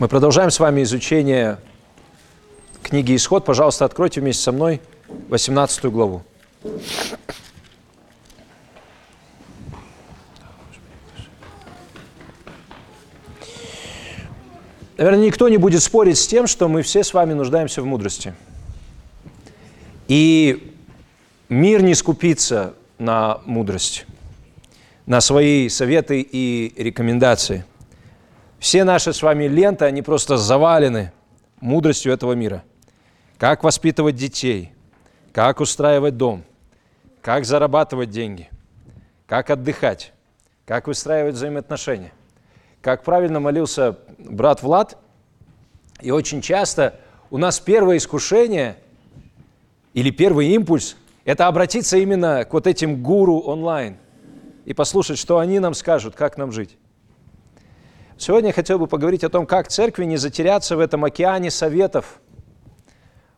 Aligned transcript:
Мы 0.00 0.08
продолжаем 0.08 0.50
с 0.50 0.58
вами 0.58 0.82
изучение 0.82 1.58
книги 2.82 3.14
«Исход». 3.14 3.44
Пожалуйста, 3.44 3.84
откройте 3.84 4.22
вместе 4.22 4.42
со 4.42 4.50
мной 4.50 4.80
18 5.28 5.84
главу. 5.92 6.22
Наверное, 14.96 15.26
никто 15.26 15.50
не 15.50 15.58
будет 15.58 15.82
спорить 15.82 16.16
с 16.16 16.26
тем, 16.26 16.46
что 16.46 16.66
мы 16.66 16.80
все 16.80 17.04
с 17.04 17.12
вами 17.12 17.34
нуждаемся 17.34 17.82
в 17.82 17.84
мудрости. 17.84 18.32
И 20.08 20.72
мир 21.50 21.82
не 21.82 21.94
скупится 21.94 22.72
на 22.98 23.42
мудрость, 23.44 24.06
на 25.04 25.20
свои 25.20 25.68
советы 25.68 26.22
и 26.22 26.72
рекомендации. 26.82 27.66
Все 28.60 28.84
наши 28.84 29.14
с 29.14 29.22
вами 29.22 29.44
ленты, 29.44 29.86
они 29.86 30.02
просто 30.02 30.36
завалены 30.36 31.12
мудростью 31.60 32.12
этого 32.12 32.34
мира. 32.34 32.62
Как 33.38 33.64
воспитывать 33.64 34.16
детей, 34.16 34.72
как 35.32 35.60
устраивать 35.60 36.18
дом, 36.18 36.44
как 37.22 37.46
зарабатывать 37.46 38.10
деньги, 38.10 38.50
как 39.26 39.48
отдыхать, 39.48 40.12
как 40.66 40.88
выстраивать 40.88 41.36
взаимоотношения. 41.36 42.12
Как 42.82 43.02
правильно 43.02 43.40
молился 43.40 43.96
брат 44.18 44.62
Влад, 44.62 44.98
и 46.02 46.10
очень 46.10 46.42
часто 46.42 47.00
у 47.30 47.38
нас 47.38 47.60
первое 47.60 47.96
искушение 47.96 48.76
или 49.94 50.10
первый 50.10 50.48
импульс– 50.48 50.96
это 51.24 51.46
обратиться 51.46 51.96
именно 51.96 52.44
к 52.44 52.52
вот 52.52 52.66
этим 52.66 53.02
гуру 53.02 53.38
онлайн 53.38 53.96
и 54.66 54.74
послушать, 54.74 55.18
что 55.18 55.38
они 55.38 55.60
нам 55.60 55.72
скажут, 55.72 56.14
как 56.14 56.36
нам 56.36 56.52
жить. 56.52 56.76
Сегодня 58.20 58.48
я 58.48 58.52
хотел 58.52 58.78
бы 58.78 58.86
поговорить 58.86 59.24
о 59.24 59.30
том, 59.30 59.46
как 59.46 59.68
церкви 59.68 60.04
не 60.04 60.18
затеряться 60.18 60.76
в 60.76 60.80
этом 60.80 61.06
океане 61.06 61.50
советов. 61.50 62.20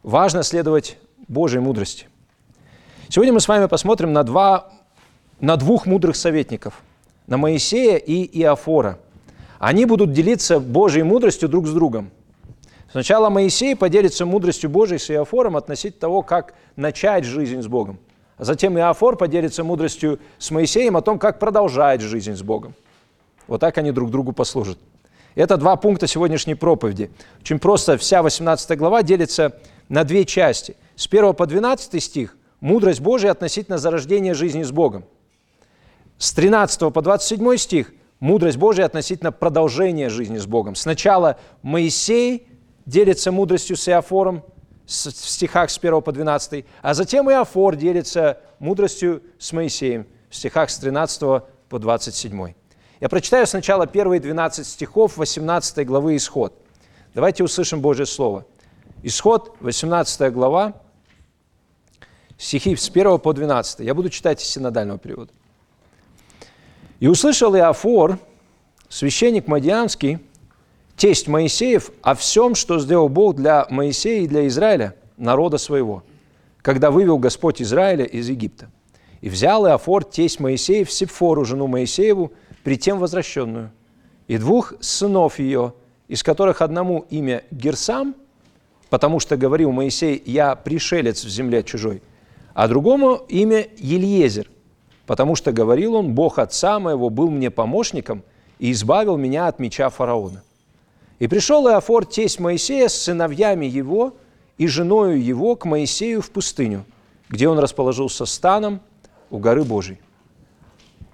Важно 0.02 0.42
следовать 0.42 0.98
Божьей 1.28 1.61
мудрости. 1.61 2.08
Сегодня 3.08 3.33
мы 3.33 3.38
с 3.38 3.47
вами 3.47 3.66
посмотрим 3.66 4.12
на, 4.12 4.25
два, 4.25 4.72
на 5.38 5.56
двух 5.56 5.86
мудрых 5.86 6.16
советников, 6.16 6.83
на 7.28 7.36
Моисея 7.36 7.97
и 7.97 8.25
Иофора. 8.41 8.98
Они 9.60 9.84
будут 9.84 10.12
делиться 10.12 10.58
Божьей 10.58 11.05
мудростью 11.05 11.48
друг 11.48 11.69
с 11.69 11.72
другом. 11.72 12.10
Сначала 12.91 13.30
Моисей 13.30 13.77
поделится 13.77 14.27
мудростью 14.27 14.69
Божьей 14.69 14.98
с 14.98 15.08
Иофором 15.12 15.56
относительно 15.56 16.00
того, 16.00 16.22
как 16.22 16.55
начать 16.75 17.22
жизнь 17.22 17.62
с 17.62 17.69
Богом. 17.69 18.00
А 18.36 18.42
затем 18.42 18.77
Иофор 18.77 19.16
поделится 19.16 19.62
мудростью 19.62 20.19
с 20.38 20.50
Моисеем 20.50 20.97
о 20.97 21.03
том, 21.03 21.20
как 21.20 21.38
продолжать 21.38 22.00
жизнь 22.00 22.34
с 22.34 22.42
Богом. 22.42 22.75
Вот 23.53 23.61
так 23.61 23.77
они 23.77 23.92
друг 23.92 24.11
другу 24.11 24.33
послужат. 24.33 24.78
Это 25.34 25.58
два 25.58 25.77
пункта 25.77 26.06
сегодняшней 26.06 26.55
проповеди. 26.55 27.11
Очень 27.42 27.59
просто 27.59 27.98
вся 27.98 28.22
18 28.22 28.78
глава 28.78 29.03
делится 29.03 29.61
на 29.91 30.05
две 30.05 30.25
части. 30.25 30.75
С 30.97 31.06
1 31.06 31.34
по 31.34 31.47
12 31.47 32.03
стих– 32.03 32.39
мудрость 32.61 33.03
Божия 33.03 33.31
относительно 33.31 33.77
зарождения 33.77 34.33
жизни 34.33 34.62
с 34.62 34.70
Богом. 34.70 35.05
С 36.17 36.33
13 36.33 36.94
по 36.94 37.03
27 37.03 37.56
стих– 37.59 37.92
мудрость 38.20 38.56
Божия 38.56 38.86
относительно 38.86 39.33
продолжения 39.33 40.09
жизни 40.09 40.39
с 40.39 40.47
Богом. 40.47 40.75
Сначала 40.75 41.39
Моисей 41.61 42.48
делится 42.87 43.33
мудростью 43.33 43.77
с 43.77 43.87
Иофором 43.87 44.44
в 44.87 44.91
стихах 44.91 45.69
с 45.69 45.77
1 45.77 46.00
по 46.00 46.11
12, 46.11 46.64
а 46.81 46.94
затем 46.94 47.31
Иофор 47.31 47.77
делится 47.77 48.41
мудростью 48.61 49.22
с 49.39 49.53
Моисеем 49.53 50.06
в 50.31 50.37
стихах 50.37 50.70
с 50.70 50.78
13 50.78 51.20
по 51.69 51.78
27. 51.78 52.55
Я 53.03 53.08
прочитаю 53.08 53.48
сначала 53.48 53.89
первые 53.89 54.20
12 54.20 54.64
стихов 54.64 55.17
18 55.17 55.84
главы 55.84 56.14
Исход. 56.14 56.55
Давайте 57.14 57.42
услышим 57.42 57.81
Божье 57.81 58.06
Слово. 58.06 58.47
Исход, 59.03 59.56
18 59.59 60.33
глава, 60.33 60.75
стихи 62.39 62.77
с 62.77 62.89
1 62.89 63.19
по 63.19 63.33
12. 63.33 63.81
Я 63.81 63.94
буду 63.94 64.09
читать 64.09 64.41
из 64.41 64.47
синодального 64.47 65.00
перевода. 65.00 65.32
«И 67.00 67.09
услышал 67.09 67.56
Иофор, 67.56 68.21
священник 68.88 69.49
Мадианский, 69.49 70.21
тесть 70.97 71.26
Моисеев, 71.26 71.91
о 72.03 72.15
всем, 72.15 72.55
что 72.55 72.78
сделал 72.78 73.09
Бог 73.09 73.34
для 73.34 73.66
Моисея 73.69 74.22
и 74.22 74.28
для 74.28 74.47
Израиля, 74.47 74.94
народа 75.16 75.59
своего, 75.59 76.05
когда 76.59 76.93
вывел 76.93 77.19
Господь 77.19 77.60
Израиля 77.62 78.05
из 78.05 78.28
Египта. 78.28 78.71
И 79.21 79.28
взял 79.28 79.66
Иофор, 79.66 80.05
тесть 80.05 80.38
Моисеев, 80.38 80.88
Сепфору, 80.88 81.44
жену 81.44 81.66
Моисееву, 81.66 82.32
при 82.62 82.77
тем 82.77 82.99
возвращенную, 82.99 83.71
и 84.28 84.39
двух 84.39 84.75
сынов 84.81 85.39
ее, 85.39 85.75
из 86.09 86.23
которых 86.23 86.62
одному 86.62 87.06
имя 87.11 87.45
Герсам, 87.50 88.15
потому 88.91 89.21
что 89.21 89.37
говорил 89.37 89.73
Моисей, 89.73 90.23
я 90.27 90.55
пришелец 90.55 91.25
в 91.25 91.28
земле 91.28 91.62
чужой, 91.62 92.03
а 92.55 92.69
другому 92.69 93.25
имя 93.28 93.67
Ельезер, 93.78 94.49
потому 95.06 95.34
что 95.34 95.53
говорил 95.53 95.95
он, 95.95 96.15
Бог 96.15 96.39
отца 96.39 96.78
моего 96.78 97.11
был 97.11 97.31
мне 97.31 97.50
помощником 97.50 98.23
и 98.59 98.71
избавил 98.73 99.17
меня 99.17 99.49
от 99.49 99.59
меча 99.59 99.89
фараона. 99.89 100.43
И 101.19 101.29
пришел 101.29 101.69
Иофор, 101.69 102.05
тесть 102.05 102.41
Моисея, 102.41 102.89
с 102.89 102.94
сыновьями 102.94 103.67
его 103.67 104.15
и 104.59 104.67
женою 104.67 105.23
его 105.23 105.56
к 105.56 105.65
Моисею 105.65 106.21
в 106.21 106.31
пустыню, 106.31 106.84
где 107.29 107.49
он 107.49 107.59
расположился 107.59 108.27
станом 108.27 108.81
у 109.31 109.39
горы 109.39 109.65
Божией. 109.65 109.99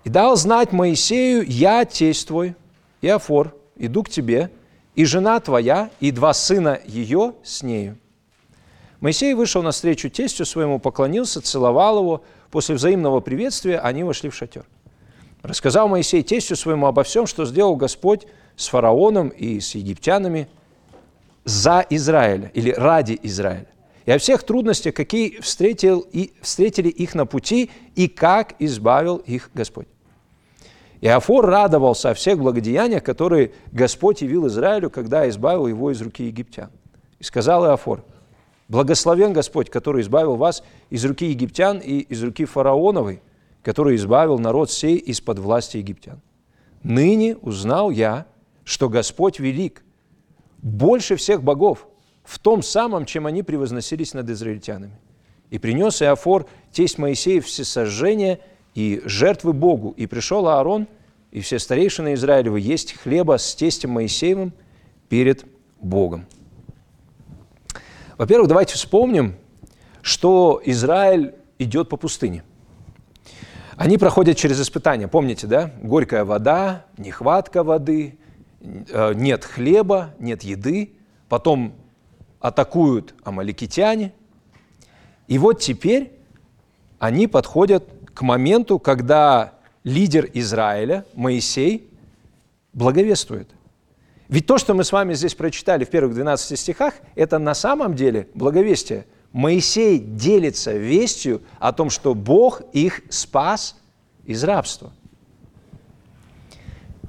И 0.08 0.10
дал 0.10 0.36
знать 0.36 0.72
Моисею, 0.72 1.44
я, 1.46 1.84
тесть 1.84 2.28
твой, 2.28 2.54
Иофор, 3.02 3.54
иду 3.76 4.02
к 4.02 4.08
тебе, 4.08 4.50
и 4.94 5.04
жена 5.04 5.38
твоя, 5.38 5.90
и 6.00 6.12
два 6.12 6.32
сына 6.32 6.80
ее 6.86 7.34
с 7.42 7.62
нею. 7.62 7.98
Моисей 9.00 9.34
вышел 9.34 9.62
навстречу 9.62 10.08
тестю 10.08 10.46
своему, 10.46 10.78
поклонился, 10.78 11.42
целовал 11.42 11.98
его. 11.98 12.22
После 12.50 12.74
взаимного 12.76 13.20
приветствия 13.20 13.80
они 13.80 14.02
вошли 14.02 14.30
в 14.30 14.34
шатер. 14.34 14.64
Рассказал 15.42 15.88
Моисей 15.88 16.22
тестю 16.22 16.56
своему 16.56 16.86
обо 16.86 17.02
всем, 17.02 17.26
что 17.26 17.44
сделал 17.44 17.76
Господь 17.76 18.26
с 18.56 18.68
фараоном 18.68 19.28
и 19.28 19.60
с 19.60 19.74
египтянами 19.74 20.48
за 21.44 21.84
Израиля 21.90 22.50
или 22.54 22.70
ради 22.70 23.20
Израиля. 23.24 23.68
И 24.06 24.10
о 24.10 24.18
всех 24.18 24.42
трудностях, 24.44 24.94
какие 24.94 25.38
встретил 25.42 26.00
и, 26.00 26.32
встретили 26.40 26.88
их 26.88 27.14
на 27.14 27.26
пути, 27.26 27.70
и 27.94 28.08
как 28.08 28.54
избавил 28.58 29.18
их 29.18 29.50
Господь. 29.52 29.86
Иофор 31.00 31.46
радовался 31.46 32.10
о 32.10 32.14
всех 32.14 32.38
благодеяниях, 32.38 33.04
которые 33.04 33.52
Господь 33.70 34.22
явил 34.22 34.48
Израилю, 34.48 34.90
когда 34.90 35.28
избавил 35.28 35.66
его 35.66 35.92
из 35.92 36.00
руки 36.02 36.24
египтян. 36.24 36.70
И 37.20 37.24
сказал 37.24 37.64
Иофор, 37.66 38.04
«Благословен 38.68 39.32
Господь, 39.32 39.70
который 39.70 40.02
избавил 40.02 40.36
вас 40.36 40.62
из 40.90 41.04
руки 41.04 41.26
египтян 41.26 41.78
и 41.78 41.98
из 41.98 42.22
руки 42.22 42.44
фараоновой, 42.44 43.22
который 43.62 43.96
избавил 43.96 44.38
народ 44.38 44.70
сей 44.70 44.96
из-под 44.96 45.38
власти 45.38 45.76
египтян. 45.78 46.20
Ныне 46.82 47.36
узнал 47.36 47.90
я, 47.90 48.26
что 48.64 48.88
Господь 48.88 49.38
велик, 49.38 49.84
больше 50.58 51.16
всех 51.16 51.42
богов, 51.42 51.86
в 52.24 52.38
том 52.38 52.62
самом, 52.62 53.04
чем 53.04 53.26
они 53.26 53.42
превозносились 53.42 54.14
над 54.14 54.28
израильтянами. 54.30 54.98
И 55.50 55.58
принес 55.58 56.02
Иофор 56.02 56.46
тесть 56.72 56.98
Моисеев 56.98 57.46
всесожжение– 57.46 58.40
и 58.78 59.02
жертвы 59.04 59.54
Богу. 59.54 59.92
И 59.96 60.06
пришел 60.06 60.46
Аарон 60.46 60.86
и 61.32 61.40
все 61.40 61.58
старейшины 61.58 62.14
Израилевы 62.14 62.60
есть 62.60 62.92
хлеба 62.92 63.36
с 63.36 63.56
тестем 63.56 63.90
Моисеевым 63.90 64.52
перед 65.08 65.46
Богом. 65.80 66.26
Во-первых, 68.18 68.46
давайте 68.46 68.74
вспомним, 68.74 69.34
что 70.00 70.62
Израиль 70.64 71.34
идет 71.58 71.88
по 71.88 71.96
пустыне. 71.96 72.44
Они 73.76 73.98
проходят 73.98 74.36
через 74.36 74.60
испытания, 74.60 75.08
помните, 75.08 75.48
да? 75.48 75.72
Горькая 75.82 76.24
вода, 76.24 76.86
нехватка 76.98 77.64
воды, 77.64 78.16
э, 78.60 79.12
нет 79.14 79.44
хлеба, 79.44 80.14
нет 80.20 80.44
еды, 80.44 80.92
потом 81.28 81.74
атакуют 82.38 83.16
амаликитяне. 83.24 84.12
И 85.26 85.36
вот 85.36 85.58
теперь 85.58 86.12
они 87.00 87.26
подходят 87.26 87.97
к 88.18 88.22
моменту, 88.22 88.80
когда 88.80 89.52
лидер 89.84 90.28
Израиля, 90.34 91.04
Моисей, 91.14 91.88
благовествует. 92.72 93.48
Ведь 94.28 94.44
то, 94.44 94.58
что 94.58 94.74
мы 94.74 94.82
с 94.82 94.90
вами 94.90 95.14
здесь 95.14 95.36
прочитали 95.36 95.84
в 95.84 95.88
первых 95.88 96.14
12 96.14 96.58
стихах, 96.58 96.94
это 97.14 97.38
на 97.38 97.54
самом 97.54 97.94
деле 97.94 98.26
благовестие. 98.34 99.06
Моисей 99.30 100.00
делится 100.00 100.72
вестью 100.72 101.42
о 101.60 101.72
том, 101.72 101.90
что 101.90 102.16
Бог 102.16 102.62
их 102.72 103.02
спас 103.08 103.76
из 104.24 104.42
рабства. 104.42 104.92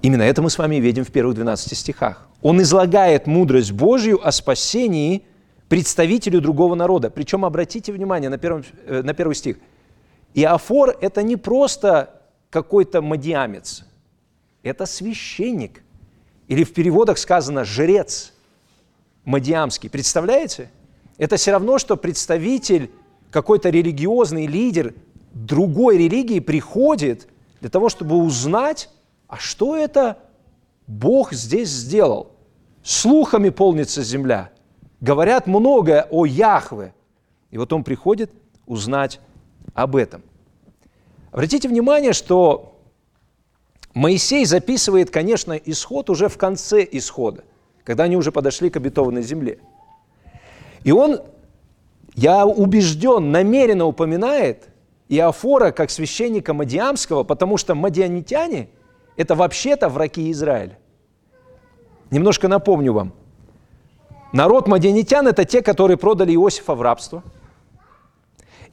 Именно 0.03 0.21
это 0.21 0.43
мы 0.43 0.51
с 0.51 0.59
вами 0.59 0.75
видим 0.75 1.05
в 1.05 1.11
первых 1.11 1.33
12 1.33 1.75
стихах. 1.75 2.27
Он 2.43 2.61
излагает 2.61 3.25
мудрость 3.25 3.71
Божью 3.71 4.23
о 4.23 4.31
спасении 4.31 5.23
представителю 5.69 6.39
другого 6.39 6.75
народа. 6.75 7.09
Причем 7.09 7.45
обратите 7.45 7.91
внимание 7.91 8.29
на, 8.29 8.37
первом, 8.37 8.63
э, 8.85 9.01
на 9.01 9.15
первый 9.15 9.33
стих– 9.33 9.57
Иофор– 10.33 10.97
это 11.01 11.23
не 11.23 11.35
просто 11.35 12.21
какой-то 12.49 13.01
мадиамец, 13.01 13.85
это 14.63 14.85
священник. 14.85 15.83
Или 16.47 16.63
в 16.63 16.73
переводах 16.73 17.17
сказано 17.17 17.63
«жрец» 17.63 18.33
мадиамский. 19.23 19.89
Представляете? 19.89 20.71
Это 21.17 21.35
все 21.35 21.51
равно, 21.51 21.77
что 21.77 21.95
представитель, 21.95 22.89
какой-то 23.29 23.69
религиозный 23.69 24.47
лидер 24.47 24.95
другой 25.33 25.97
религии 25.97 26.39
приходит 26.39 27.27
для 27.61 27.69
того, 27.69 27.89
чтобы 27.89 28.15
узнать, 28.15 28.89
а 29.27 29.37
что 29.37 29.75
это 29.75 30.17
Бог 30.87 31.33
здесь 31.33 31.69
сделал. 31.69 32.31
Слухами 32.81 33.49
полнится 33.49 34.01
земля. 34.01 34.51
Говорят 35.01 35.45
многое 35.45 36.07
о 36.09 36.25
Яхве. 36.25 36.93
И 37.51 37.57
вот 37.57 37.71
он 37.73 37.83
приходит 37.83 38.31
узнать 38.65 39.19
об 39.73 39.95
этом. 39.95 40.23
Обратите 41.31 41.67
внимание, 41.67 42.13
что 42.13 42.79
Моисей 43.93 44.45
записывает, 44.45 45.09
конечно, 45.09 45.53
исход 45.53 46.09
уже 46.09 46.27
в 46.27 46.37
конце 46.37 46.87
исхода, 46.91 47.43
когда 47.83 48.03
они 48.03 48.17
уже 48.17 48.31
подошли 48.31 48.69
к 48.69 48.77
обетованной 48.77 49.23
земле. 49.23 49.59
И 50.83 50.91
он, 50.91 51.21
я 52.15 52.45
убежден, 52.45 53.31
намеренно 53.31 53.85
упоминает 53.85 54.69
Иофора 55.09 55.71
как 55.71 55.89
священника 55.89 56.53
Мадиамского, 56.53 57.23
потому 57.23 57.57
что 57.57 57.75
мадианитяне– 57.75 58.69
это 59.17 59.35
вообще-то 59.35 59.89
враги 59.89 60.31
Израиля. 60.31 60.77
Немножко 62.11 62.47
напомню 62.47 62.93
вам. 62.93 63.13
Народ 64.31 64.67
мадианитян– 64.67 65.27
это 65.29 65.45
те, 65.45 65.61
которые 65.61 65.97
продали 65.97 66.33
Иосифа 66.33 66.75
в 66.75 66.81
рабство. 66.81 67.23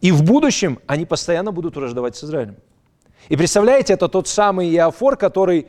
И 0.01 0.13
в 0.13 0.23
будущем 0.23 0.79
они 0.87 1.07
постоянно 1.07 1.53
будут 1.53 1.77
враждовать 1.77 2.17
с 2.17 2.25
Израилем. 2.25 2.57
И 3.29 3.37
представляете, 3.37 3.95
это 3.95 4.09
тот 4.09 4.29
самый 4.29 4.71
Иофор, 4.75 5.17
который 5.17 5.69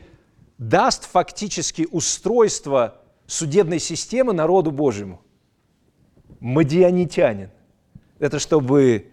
даст 0.58 1.04
фактически 1.10 1.86
устройство 1.90 3.00
судебной 3.26 3.78
системы 3.78 4.32
народу 4.32 4.70
Божьему. 4.70 5.20
Мадианитянин. 6.40 7.50
Это 8.18 8.38
чтобы 8.38 9.06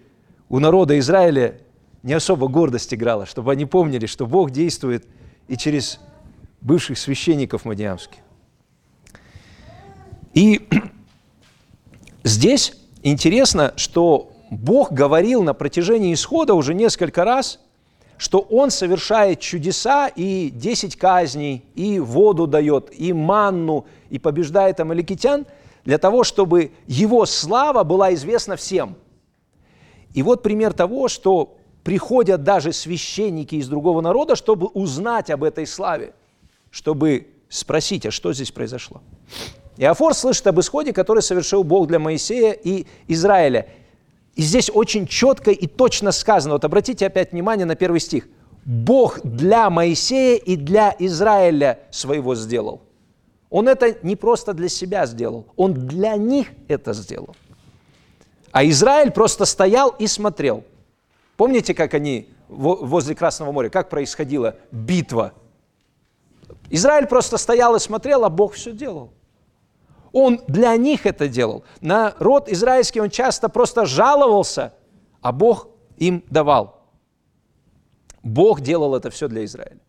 у 0.49 0.59
народа 0.59 0.97
Израиля 0.99 1.59
не 2.03 2.13
особо 2.13 2.47
гордость 2.47 2.93
играла, 2.93 3.25
чтобы 3.25 3.51
они 3.51 3.65
помнили, 3.65 4.05
что 4.05 4.27
Бог 4.27 4.51
действует 4.51 5.07
и 5.47 5.57
через 5.57 5.99
бывших 6.61 6.97
священников 6.97 7.65
мадиамских. 7.65 8.19
И 10.33 10.67
здесь 12.23 12.73
интересно, 13.01 13.73
что 13.75 14.34
Бог 14.49 14.91
говорил 14.91 15.43
на 15.43 15.53
протяжении 15.53 16.13
исхода 16.13 16.53
уже 16.53 16.73
несколько 16.73 17.23
раз, 17.23 17.59
что 18.17 18.39
Он 18.39 18.71
совершает 18.71 19.39
чудеса 19.39 20.07
и 20.07 20.49
10 20.49 20.95
казней, 20.95 21.65
и 21.75 21.99
воду 21.99 22.47
дает, 22.47 22.89
и 22.97 23.11
манну, 23.13 23.85
и 24.09 24.19
побеждает 24.19 24.79
амаликитян, 24.79 25.45
для 25.83 25.97
того, 25.97 26.23
чтобы 26.23 26.71
Его 26.87 27.25
слава 27.25 27.83
была 27.83 28.13
известна 28.13 28.55
всем– 28.55 28.95
и 30.15 30.23
вот 30.23 30.43
пример 30.43 30.71
того, 30.71 31.09
что 31.09 31.57
приходят 31.83 32.41
даже 32.41 32.71
священники 32.71 33.55
из 33.55 33.67
другого 33.67 33.99
народа, 33.99 34.37
чтобы 34.37 34.67
узнать 34.67 35.29
об 35.29 35.43
этой 35.43 35.67
славе, 35.67 36.13
чтобы 36.71 37.27
спросить, 37.49 38.05
а 38.05 38.11
что 38.11 38.31
здесь 38.31 38.49
произошло. 38.49 39.01
Иофор 39.75 40.13
слышит 40.13 40.47
об 40.47 40.57
исходе, 40.61 40.93
который 40.93 41.21
совершил 41.21 41.65
Бог 41.65 41.87
для 41.87 41.99
Моисея 41.99 42.53
и 42.53 42.87
Израиля. 43.09 43.67
И 44.35 44.41
здесь 44.41 44.69
очень 44.73 45.07
четко 45.07 45.51
и 45.51 45.65
точно 45.65 46.11
сказано, 46.11 46.55
вот 46.55 46.65
обратите 46.65 47.07
опять 47.07 47.31
внимание 47.31 47.65
на 47.65 47.75
первый 47.75 47.99
стих. 47.99 48.27
Бог 48.65 49.21
для 49.23 49.69
Моисея 49.69 50.37
и 50.37 50.55
для 50.55 50.95
Израиля 50.99 51.79
своего 51.91 52.35
сделал. 52.35 52.81
Он 53.49 53.69
это 53.69 53.97
не 54.03 54.15
просто 54.15 54.53
для 54.53 54.67
себя 54.67 55.05
сделал, 55.05 55.45
он 55.55 55.73
для 55.73 56.17
них 56.17 56.47
это 56.67 56.93
сделал. 56.93 57.35
А 58.51 58.65
Израиль 58.65 59.11
просто 59.11 59.45
стоял 59.45 59.89
и 59.89 60.07
смотрел. 60.07 60.63
Помните, 61.37 61.73
как 61.73 61.93
они 61.93 62.29
возле 62.49 63.15
Красного 63.15 63.51
моря, 63.51 63.69
как 63.69 63.89
происходила 63.89 64.55
битва? 64.71 65.33
Израиль 66.69 67.05
просто 67.05 67.37
стоял 67.37 67.75
и 67.75 67.79
смотрел, 67.79 68.25
а 68.25 68.29
Бог 68.29 68.53
все 68.53 68.71
делал. 68.71 69.11
Он 70.15 70.39
для 70.47 70.77
них 70.77 71.05
это 71.05 71.27
делал. 71.27 71.65
Народ 71.81 72.47
израильский, 72.47 73.01
он 73.01 73.09
часто 73.09 73.49
просто 73.49 73.85
жаловался, 73.85 74.71
а 75.19 75.33
Бог 75.33 75.67
им 75.97 76.23
давал. 76.29 76.85
Бог 78.23 78.61
делал 78.61 78.95
это 78.95 79.09
все 79.09 79.27
для 79.27 79.43
Израиля. 79.43 79.81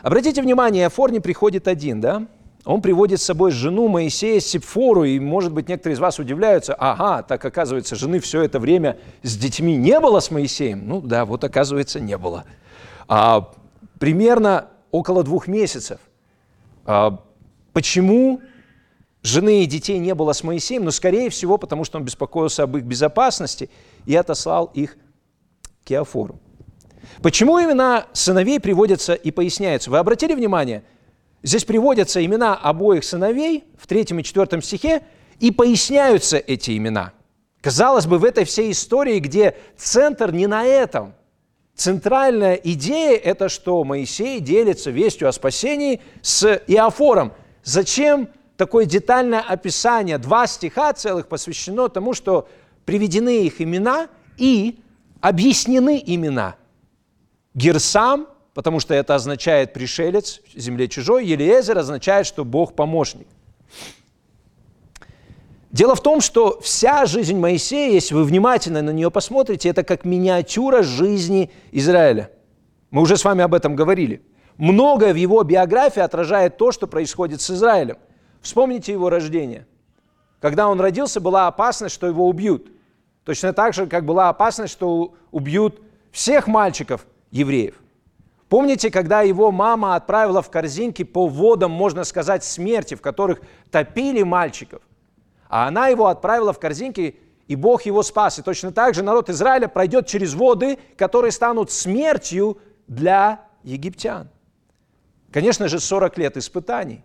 Обратите 0.00 0.40
внимание, 0.40 0.86
Афор 0.86 1.12
не 1.12 1.20
приходит 1.20 1.68
один, 1.68 2.00
да? 2.00 2.26
Он 2.64 2.80
приводит 2.80 3.20
с 3.20 3.24
собой 3.24 3.50
жену 3.50 3.88
Моисея 3.88 4.40
Сепфору, 4.40 5.04
и, 5.04 5.18
может 5.18 5.52
быть, 5.52 5.68
некоторые 5.68 5.96
из 5.96 6.00
вас 6.00 6.18
удивляются, 6.18 6.72
ага, 6.72 7.22
так 7.22 7.44
оказывается, 7.44 7.96
жены 7.96 8.20
все 8.20 8.40
это 8.40 8.58
время 8.58 8.96
с 9.22 9.36
детьми 9.36 9.76
не 9.76 10.00
было 10.00 10.20
с 10.20 10.30
Моисеем? 10.30 10.88
Ну 10.88 11.02
да, 11.02 11.26
вот 11.26 11.44
оказывается, 11.44 12.00
не 12.00 12.16
было. 12.16 12.44
А, 13.08 13.50
примерно 13.98 14.68
около 14.90 15.22
двух 15.22 15.48
месяцев. 15.48 16.00
А, 16.86 17.20
почему 17.74 18.40
жены 19.24 19.64
и 19.64 19.66
детей 19.66 19.98
не 19.98 20.14
было 20.14 20.32
с 20.32 20.44
Моисеем? 20.44 20.84
Ну, 20.84 20.92
скорее 20.92 21.28
всего, 21.30 21.58
потому 21.58 21.82
что 21.82 21.98
он 21.98 22.04
беспокоился 22.04 22.62
об 22.62 22.76
их 22.76 22.84
безопасности 22.84 23.68
и 24.06 24.14
отослал 24.14 24.70
их 24.74 24.96
к 25.84 25.90
Иофору. 25.90 26.38
Почему 27.20 27.60
имена 27.60 28.06
сыновей 28.12 28.60
приводятся 28.60 29.14
и 29.14 29.32
поясняются? 29.32 29.90
Вы 29.90 29.98
обратили 29.98 30.34
внимание– 30.34 30.84
Здесь 31.44 31.64
приводятся 31.64 32.24
имена 32.24 32.56
обоих 32.56 33.04
сыновей 33.04 33.64
в 33.78 33.86
третьем 33.86 34.18
и 34.18 34.24
четвертом 34.24 34.62
стихе, 34.62 35.02
и 35.40 35.50
поясняются 35.50 36.38
эти 36.38 36.74
имена. 36.74 37.12
Казалось 37.60 38.06
бы, 38.06 38.18
в 38.18 38.24
этой 38.24 38.44
всей 38.44 38.72
истории, 38.72 39.18
где 39.18 39.54
центр 39.76 40.32
не 40.32 40.46
на 40.46 40.64
этом. 40.64 41.12
Центральная 41.74 42.54
идея– 42.54 43.18
это 43.24 43.50
что 43.50 43.84
Моисей 43.84 44.40
делится 44.40 44.90
вестью 44.90 45.28
о 45.28 45.32
спасении 45.32 46.00
с 46.22 46.62
Иофором. 46.66 47.34
Зачем 47.62 48.30
такое 48.56 48.86
детальное 48.86 49.40
описание? 49.40 50.18
Два 50.18 50.46
стиха 50.46 50.92
целых 50.92 51.28
посвящено 51.28 51.88
тому, 51.88 52.14
что 52.14 52.48
приведены 52.84 53.44
их 53.44 53.60
имена 53.60 54.08
и 54.36 54.78
объяснены 55.20 56.02
имена. 56.04 56.56
Герсам 57.54 58.26
потому 58.54 58.78
что 58.80 58.94
это 58.94 59.16
означает 59.16 59.72
пришелец 59.72 60.40
земле 60.54 60.88
чужой. 60.88 61.26
Елиезер 61.26 61.76
означает, 61.76 62.26
что 62.26 62.44
Бог 62.44 62.74
помощник. 62.74 63.26
Дело 65.72 65.96
в 65.96 66.02
том, 66.02 66.20
что 66.20 66.60
вся 66.60 67.04
жизнь 67.04 67.36
Моисея, 67.36 67.92
если 67.92 68.14
вы 68.14 68.22
внимательно 68.22 68.80
на 68.80 68.90
нее 68.90 69.10
посмотрите, 69.10 69.68
это 69.68 69.82
как 69.82 70.04
миниатюра 70.04 70.84
жизни 70.84 71.50
Израиля. 71.72 72.30
Мы 72.92 73.02
уже 73.02 73.16
с 73.16 73.24
вами 73.24 73.42
об 73.42 73.54
этом 73.54 73.74
говорили. 73.74 74.22
Многое 74.56 75.12
в 75.12 75.16
его 75.16 75.42
биографии 75.42 76.00
отражает 76.00 76.56
то, 76.58 76.70
что 76.70 76.86
происходит 76.86 77.40
с 77.40 77.50
Израилем. 77.50 77.96
Вспомните 78.44 78.92
его 78.92 79.08
рождение. 79.08 79.66
Когда 80.38 80.68
он 80.68 80.78
родился, 80.78 81.18
была 81.18 81.46
опасность, 81.46 81.94
что 81.94 82.06
его 82.06 82.28
убьют. 82.28 82.70
Точно 83.24 83.54
так 83.54 83.72
же, 83.72 83.86
как 83.86 84.04
была 84.04 84.28
опасность, 84.28 84.74
что 84.74 85.14
убьют 85.30 85.80
всех 86.12 86.46
мальчиков 86.46 87.06
евреев. 87.30 87.74
Помните, 88.50 88.90
когда 88.90 89.22
его 89.22 89.50
мама 89.50 89.94
отправила 89.96 90.42
в 90.42 90.50
корзинки 90.50 91.04
по 91.04 91.26
водам, 91.26 91.70
можно 91.70 92.04
сказать, 92.04 92.44
смерти, 92.44 92.94
в 92.94 93.00
которых 93.00 93.40
топили 93.70 94.22
мальчиков, 94.22 94.82
а 95.48 95.66
она 95.66 95.88
его 95.88 96.08
отправила 96.08 96.52
в 96.52 96.60
корзинки, 96.60 97.18
и 97.48 97.56
Бог 97.56 97.82
его 97.86 98.02
спас. 98.02 98.38
И 98.38 98.42
точно 98.42 98.72
так 98.72 98.94
же 98.94 99.02
народ 99.02 99.30
Израиля 99.30 99.68
пройдет 99.68 100.06
через 100.06 100.34
воды, 100.34 100.78
которые 100.98 101.32
станут 101.32 101.70
смертью 101.70 102.58
для 102.88 103.40
египтян. 103.62 104.28
Конечно 105.32 105.66
же, 105.66 105.80
40 105.80 106.18
лет 106.18 106.36
испытаний. 106.36 107.02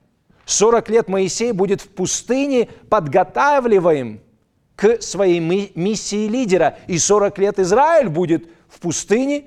40 0.49 0.89
лет 0.89 1.07
Моисей 1.09 1.51
будет 1.51 1.79
в 1.81 1.89
пустыне 1.89 2.69
подготавливаем 2.89 4.19
к 4.75 4.99
своей 4.99 5.39
миссии 5.39 6.27
лидера. 6.27 6.79
И 6.87 6.97
40 6.97 7.37
лет 7.37 7.59
Израиль 7.59 8.09
будет 8.09 8.47
в 8.67 8.79
пустыне 8.79 9.45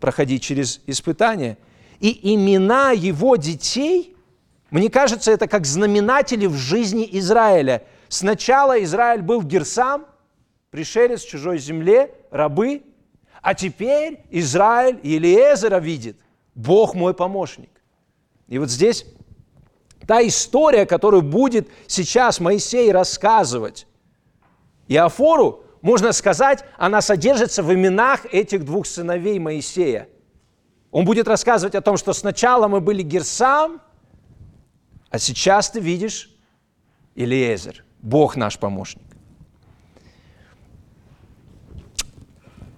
проходить 0.00 0.42
через 0.42 0.80
испытания. 0.86 1.58
И 2.00 2.34
имена 2.34 2.92
его 2.92 3.36
детей, 3.36 4.16
мне 4.70 4.88
кажется, 4.88 5.30
это 5.30 5.46
как 5.46 5.66
знаменатели 5.66 6.46
в 6.46 6.54
жизни 6.54 7.06
Израиля. 7.12 7.82
Сначала 8.08 8.82
Израиль 8.82 9.20
был 9.20 9.42
Герсам, 9.42 10.06
пришелец 10.70 11.22
в 11.22 11.28
чужой 11.28 11.58
земле, 11.58 12.14
рабы, 12.30 12.82
а 13.42 13.54
теперь 13.54 14.20
Израиль 14.30 15.00
Елиезера 15.02 15.80
видит, 15.80 16.16
Бог 16.54 16.94
мой 16.94 17.12
помощник. 17.12 17.70
И 18.46 18.58
вот 18.58 18.70
здесь 18.70 19.04
та 20.08 20.26
история, 20.26 20.86
которую 20.86 21.22
будет 21.22 21.68
сейчас 21.86 22.40
Моисей 22.40 22.90
рассказывать 22.90 23.86
Иофору, 24.88 25.64
можно 25.82 26.12
сказать, 26.12 26.64
она 26.78 27.02
содержится 27.02 27.62
в 27.62 27.70
именах 27.74 28.24
этих 28.32 28.64
двух 28.64 28.86
сыновей 28.86 29.38
Моисея. 29.38 30.08
Он 30.90 31.04
будет 31.04 31.28
рассказывать 31.28 31.74
о 31.74 31.82
том, 31.82 31.98
что 31.98 32.14
сначала 32.14 32.68
мы 32.68 32.80
были 32.80 33.02
Герсам, 33.02 33.82
А 35.10 35.18
сейчас 35.18 35.70
ты 35.70 35.78
видишь 35.78 36.34
Илиезер, 37.14 37.84
Бог 38.00 38.34
наш 38.34 38.58
помощник. 38.58 39.02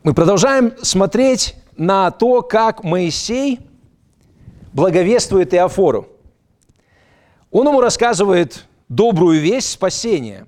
Мы 0.02 0.14
продолжаем 0.14 0.74
смотреть 0.82 1.54
на 1.76 2.10
то, 2.10 2.42
как 2.42 2.82
Моисей 2.82 3.60
благовествует 4.72 5.54
Иофору. 5.54 6.08
Он 7.50 7.66
ему 7.68 7.80
рассказывает 7.80 8.66
добрую 8.88 9.40
весть 9.40 9.70
спасения. 9.70 10.46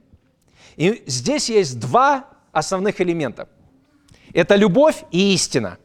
И 0.77 1.03
здесь 1.07 1.51
есть 1.51 1.79
два 1.81 2.29
основных 2.53 3.01
элемента. 3.01 3.49
Это 4.33 4.55
любовь 4.57 5.05
и 5.11 5.35
истина. 5.35 5.79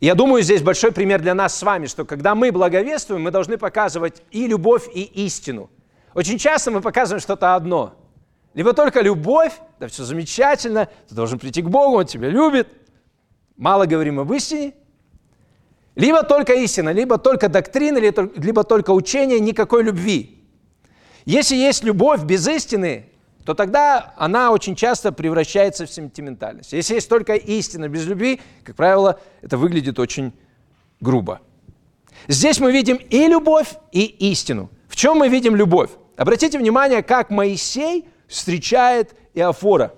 Я 0.00 0.14
думаю, 0.14 0.42
здесь 0.42 0.62
большой 0.62 0.92
пример 0.92 1.20
для 1.20 1.34
нас 1.34 1.56
с 1.56 1.62
вами, 1.62 1.86
что 1.86 2.04
когда 2.04 2.34
мы 2.34 2.52
благовествуем, 2.52 3.22
мы 3.22 3.30
должны 3.32 3.58
показывать 3.58 4.22
и 4.30 4.46
любовь, 4.46 4.88
и 4.94 5.02
истину. 5.26 5.70
Очень 6.14 6.38
часто 6.38 6.70
мы 6.70 6.80
показываем 6.80 7.20
что-то 7.20 7.56
одно. 7.56 7.94
Либо 8.54 8.72
только 8.74 9.00
любовь, 9.00 9.52
да 9.80 9.88
все 9.88 10.04
замечательно, 10.04 10.88
ты 11.08 11.14
должен 11.14 11.38
прийти 11.38 11.62
к 11.62 11.68
Богу, 11.68 11.96
Он 11.96 12.06
тебя 12.06 12.28
любит. 12.28 12.68
Мало 13.56 13.86
говорим 13.86 14.20
об 14.20 14.32
истине. 14.32 14.74
Либо 15.98 16.22
только 16.22 16.52
истина, 16.52 16.90
либо 16.90 17.18
только 17.18 17.48
доктрина, 17.48 17.98
либо 17.98 18.62
только 18.62 18.92
учение, 18.92 19.40
никакой 19.40 19.82
любви. 19.82 20.44
Если 21.24 21.56
есть 21.56 21.82
любовь 21.82 22.22
без 22.22 22.46
истины, 22.46 23.06
то 23.44 23.52
тогда 23.52 24.14
она 24.16 24.52
очень 24.52 24.76
часто 24.76 25.10
превращается 25.10 25.86
в 25.86 25.90
сентиментальность. 25.90 26.72
Если 26.72 26.94
есть 26.94 27.08
только 27.08 27.34
истина 27.34 27.88
без 27.88 28.06
любви, 28.06 28.40
как 28.62 28.76
правило, 28.76 29.18
это 29.42 29.58
выглядит 29.58 29.98
очень 29.98 30.32
грубо. 31.00 31.40
Здесь 32.28 32.60
мы 32.60 32.70
видим 32.70 33.00
и 33.10 33.26
любовь, 33.26 33.74
и 33.90 34.04
истину. 34.30 34.70
В 34.86 34.94
чем 34.94 35.16
мы 35.18 35.28
видим 35.28 35.56
любовь? 35.56 35.90
Обратите 36.16 36.58
внимание, 36.58 37.02
как 37.02 37.30
Моисей 37.30 38.08
встречает 38.28 39.16
Иофора. 39.34 39.92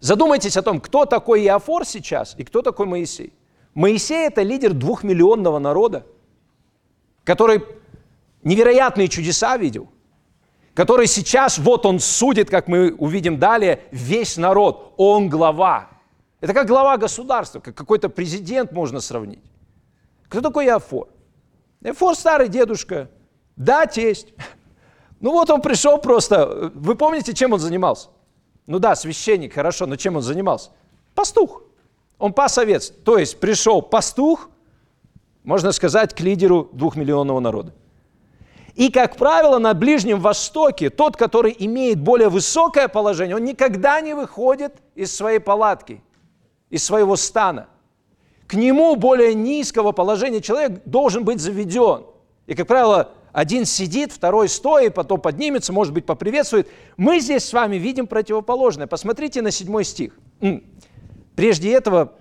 Задумайтесь 0.00 0.56
о 0.56 0.62
том, 0.62 0.80
кто 0.80 1.04
такой 1.04 1.44
Иофор 1.44 1.86
сейчас 1.86 2.34
и 2.36 2.42
кто 2.42 2.62
такой 2.62 2.86
Моисей. 2.86 3.32
Моисей– 3.74 4.26
это 4.28 4.42
лидер 4.42 4.72
двухмиллионного 4.72 5.58
народа, 5.58 6.06
который 7.24 7.64
невероятные 8.42 9.08
чудеса 9.08 9.56
видел, 9.56 9.88
который 10.74 11.06
сейчас, 11.06 11.58
вот 11.58 11.86
он 11.86 11.98
судит, 11.98 12.50
как 12.50 12.68
мы 12.68 12.92
увидим 12.92 13.38
далее, 13.38 13.80
весь 13.90 14.36
народ. 14.36 14.94
Он 14.96 15.28
глава. 15.28 15.90
Это 16.40 16.52
как 16.52 16.66
глава 16.66 16.96
государства, 16.96 17.60
как 17.60 17.74
какой-то 17.74 18.08
президент 18.08 18.72
можно 18.72 19.00
сравнить. 19.00 19.42
Кто 20.28 20.40
такой 20.40 20.66
Иофор? 20.66 21.08
Иофор 21.82 22.14
старый 22.14 22.48
дедушка, 22.48 23.10
да, 23.56 23.86
тесть. 23.86 24.34
Ну 25.20 25.30
вот 25.32 25.48
он 25.50 25.62
пришел 25.62 25.98
просто, 25.98 26.70
вы 26.74 26.96
помните, 26.96 27.32
чем 27.34 27.52
он 27.52 27.60
занимался? 27.60 28.08
Ну 28.66 28.78
да, 28.78 28.94
священник, 28.94 29.54
хорошо, 29.54 29.86
но 29.86 29.96
чем 29.96 30.16
он 30.16 30.22
занимался? 30.22 30.70
Пастух. 31.14 31.62
Он 32.24 32.32
пас 32.32 32.56
овец. 32.56 32.90
То 33.04 33.18
есть 33.18 33.38
пришел 33.38 33.82
пастух, 33.82 34.48
можно 35.42 35.72
сказать, 35.72 36.14
к 36.14 36.20
лидеру 36.20 36.70
двухмиллионного 36.72 37.38
народа. 37.38 37.74
И, 38.74 38.90
как 38.90 39.16
правило, 39.16 39.58
на 39.58 39.74
Ближнем 39.74 40.20
Востоке 40.20 40.88
тот, 40.88 41.18
который 41.18 41.54
имеет 41.58 42.00
более 42.00 42.30
высокое 42.30 42.88
положение, 42.88 43.36
он 43.36 43.44
никогда 43.44 44.00
не 44.00 44.14
выходит 44.14 44.72
из 44.94 45.14
своей 45.14 45.38
палатки, 45.38 46.02
из 46.70 46.82
своего 46.82 47.16
стана. 47.16 47.66
К 48.46 48.54
нему 48.54 48.96
более 48.96 49.34
низкого 49.34 49.92
положения 49.92 50.40
человек 50.40 50.80
должен 50.86 51.24
быть 51.24 51.40
заведен. 51.40 52.06
И, 52.46 52.54
как 52.54 52.66
правило, 52.66 53.10
один 53.34 53.66
сидит, 53.66 54.12
второй 54.12 54.48
стоит, 54.48 54.94
потом 54.94 55.20
поднимется, 55.20 55.74
может 55.74 55.92
быть, 55.92 56.06
поприветствует. 56.06 56.68
Мы 56.96 57.20
здесь 57.20 57.44
с 57.44 57.52
вами 57.52 57.76
видим 57.76 58.06
противоположное. 58.06 58.86
Посмотрите 58.86 59.42
на 59.42 59.50
седьмой 59.50 59.84
стих. 59.84 60.14
Прежде 61.36 61.72
этого, 61.72 62.12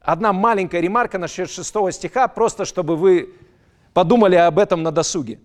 одна 0.00 0.32
маленькая 0.32 0.80
ремарка 0.80 1.18
насчет 1.18 1.50
шестого 1.50 1.92
стиха, 1.92 2.28
просто 2.28 2.64
чтобы 2.64 2.96
вы 2.96 3.34
подумали 3.92 4.34
об 4.36 4.58
этом 4.58 4.82
на 4.82 4.90
досуге. 4.90 5.40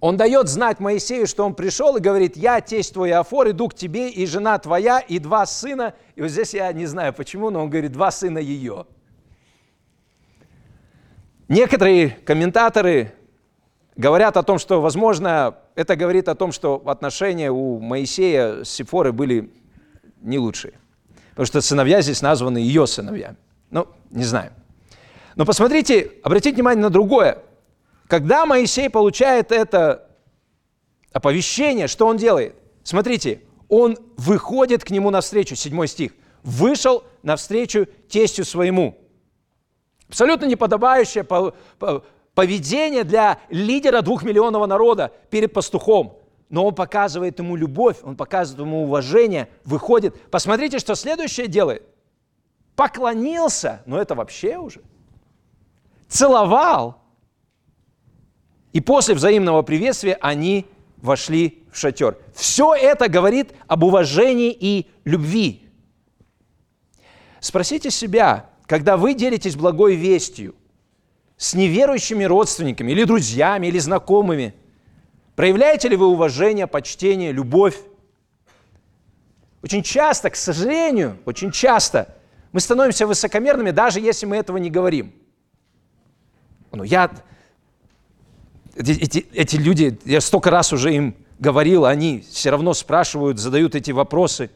Он 0.00 0.16
дает 0.16 0.48
знать 0.48 0.78
Моисею, 0.78 1.26
что 1.26 1.44
он 1.44 1.54
пришел 1.54 1.96
и 1.96 2.00
говорит, 2.00 2.36
я, 2.36 2.60
тесть 2.60 2.92
твой 2.92 3.12
Афор, 3.12 3.50
иду 3.50 3.68
к 3.68 3.74
тебе, 3.74 4.10
и 4.10 4.26
жена 4.26 4.58
твоя, 4.58 5.00
и 5.00 5.18
два 5.18 5.46
сына. 5.46 5.94
И 6.16 6.22
вот 6.22 6.30
здесь 6.30 6.52
я 6.52 6.70
не 6.72 6.86
знаю 6.86 7.14
почему, 7.14 7.50
но 7.50 7.62
он 7.62 7.70
говорит, 7.70 7.92
два 7.92 8.10
сына 8.10 8.38
ее. 8.38 8.86
Некоторые 11.48 12.10
комментаторы 12.10 13.14
говорят 13.96 14.36
о 14.36 14.42
том, 14.42 14.58
что, 14.58 14.82
возможно, 14.82 15.56
это 15.74 15.96
говорит 15.96 16.28
о 16.28 16.34
том, 16.34 16.52
что 16.52 16.82
отношения 16.86 17.50
у 17.50 17.80
Моисея 17.80 18.64
с 18.64 18.68
Сифорой 18.68 19.12
были 19.12 19.50
не 20.20 20.38
лучшие. 20.38 20.74
Потому 21.36 21.46
что 21.48 21.60
сыновья 21.60 22.00
здесь 22.00 22.22
названы 22.22 22.56
ее 22.56 22.86
сыновьями. 22.86 23.36
Ну, 23.70 23.86
не 24.10 24.24
знаю. 24.24 24.52
Но 25.34 25.44
посмотрите, 25.44 26.12
обратите 26.22 26.54
внимание 26.54 26.82
на 26.82 26.88
другое. 26.88 27.42
Когда 28.06 28.46
Моисей 28.46 28.88
получает 28.88 29.52
это 29.52 30.08
оповещение, 31.12 31.88
что 31.88 32.06
он 32.06 32.16
делает? 32.16 32.54
Смотрите, 32.84 33.42
он 33.68 33.98
выходит 34.16 34.82
к 34.82 34.88
нему 34.88 35.10
навстречу, 35.10 35.56
седьмой 35.56 35.88
стих. 35.88 36.12
Вышел 36.42 37.04
навстречу 37.22 37.86
тестю 38.08 38.46
своему. 38.46 38.96
Абсолютно 40.08 40.46
неподобающее 40.46 41.22
поведение 42.34 43.04
для 43.04 43.40
лидера 43.50 44.00
двухмиллионного 44.00 44.64
народа 44.64 45.12
перед 45.28 45.52
пастухом. 45.52 46.18
Но 46.48 46.66
он 46.66 46.74
показывает 46.74 47.38
ему 47.38 47.56
любовь, 47.56 47.98
он 48.02 48.16
показывает 48.16 48.66
ему 48.66 48.84
уважение, 48.84 49.48
выходит. 49.64 50.30
Посмотрите, 50.30 50.78
что 50.78 50.94
следующее 50.94 51.48
делает. 51.48 51.82
Поклонился, 52.76 53.82
но 53.86 54.00
это 54.00 54.14
вообще 54.14 54.56
уже. 54.58 54.80
Целовал, 56.08 57.02
и 58.76 58.80
после 58.82 59.14
взаимного 59.14 59.62
приветствия 59.62 60.18
они 60.20 60.66
вошли 60.98 61.64
в 61.72 61.78
шатер. 61.78 62.18
Все 62.34 62.74
это 62.74 63.08
говорит 63.08 63.54
об 63.66 63.84
уважении 63.84 64.52
и 64.52 64.86
любви. 65.06 65.66
Спросите 67.40 67.90
себя, 67.90 68.50
когда 68.66 68.98
вы 68.98 69.14
делитесь 69.14 69.56
благой 69.56 69.94
вестью 69.94 70.54
с 71.38 71.54
неверующими 71.54 72.24
родственниками 72.24 72.92
или 72.92 73.04
друзьями, 73.04 73.68
или 73.68 73.78
знакомыми, 73.78 74.54
проявляете 75.36 75.88
ли 75.88 75.96
вы 75.96 76.06
уважение, 76.06 76.66
почтение, 76.66 77.30
любовь? 77.30 77.78
Очень 79.62 79.82
часто, 79.82 80.30
к 80.30 80.36
сожалению, 80.36 81.18
очень 81.24 81.52
часто 81.52 82.16
мы 82.52 82.60
становимся 82.60 83.06
высокомерными, 83.06 83.70
даже 83.70 84.00
если 84.00 84.26
мы 84.26 84.36
этого 84.36 84.56
не 84.56 84.70
говорим. 84.70 85.12
Ну, 86.72 86.82
я, 86.84 87.10
эти, 88.74 88.92
эти, 88.92 89.26
эти 89.32 89.56
люди, 89.56 89.98
я 90.04 90.20
столько 90.20 90.50
раз 90.50 90.72
уже 90.72 90.94
им 90.94 91.16
говорил, 91.38 91.84
они 91.84 92.24
все 92.30 92.50
равно 92.50 92.74
спрашивают, 92.74 93.38
задают 93.38 93.74
эти 93.74 93.90
вопросы. 93.90 94.50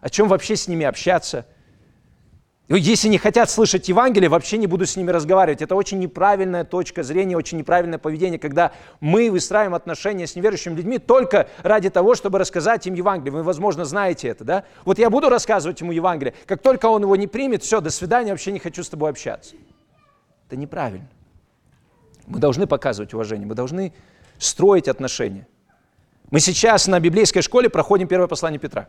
О 0.00 0.08
чем 0.08 0.28
вообще 0.28 0.56
с 0.56 0.68
ними 0.68 0.84
общаться? 0.84 1.46
Если 2.76 3.08
не 3.08 3.18
хотят 3.18 3.50
слышать 3.50 3.88
Евангелие, 3.88 4.30
вообще 4.30 4.56
не 4.56 4.66
буду 4.66 4.86
с 4.86 4.96
ними 4.96 5.10
разговаривать. 5.10 5.60
Это 5.60 5.74
очень 5.74 5.98
неправильная 5.98 6.64
точка 6.64 7.02
зрения, 7.02 7.36
очень 7.36 7.58
неправильное 7.58 7.98
поведение, 7.98 8.38
когда 8.38 8.72
мы 9.00 9.30
выстраиваем 9.30 9.74
отношения 9.74 10.26
с 10.26 10.36
неверующими 10.36 10.74
людьми 10.74 10.98
только 10.98 11.48
ради 11.62 11.90
того, 11.90 12.14
чтобы 12.14 12.38
рассказать 12.38 12.86
им 12.86 12.94
Евангелие. 12.94 13.32
Вы, 13.32 13.42
возможно, 13.42 13.84
знаете 13.84 14.28
это, 14.28 14.44
да? 14.44 14.64
Вот 14.86 14.98
я 14.98 15.10
буду 15.10 15.28
рассказывать 15.28 15.80
ему 15.82 15.92
Евангелие. 15.92 16.34
Как 16.46 16.62
только 16.62 16.86
он 16.86 17.02
его 17.02 17.14
не 17.16 17.26
примет, 17.26 17.62
все, 17.62 17.82
до 17.82 17.90
свидания, 17.90 18.30
вообще 18.30 18.52
не 18.52 18.58
хочу 18.58 18.82
с 18.82 18.88
тобой 18.88 19.10
общаться. 19.10 19.54
Это 20.46 20.56
неправильно. 20.56 21.08
Мы 22.26 22.38
должны 22.38 22.66
показывать 22.66 23.12
уважение, 23.12 23.46
мы 23.46 23.54
должны 23.54 23.92
строить 24.38 24.88
отношения. 24.88 25.46
Мы 26.30 26.40
сейчас 26.40 26.86
на 26.86 26.98
библейской 27.00 27.42
школе 27.42 27.68
проходим 27.68 28.08
первое 28.08 28.28
послание 28.28 28.58
Петра. 28.58 28.88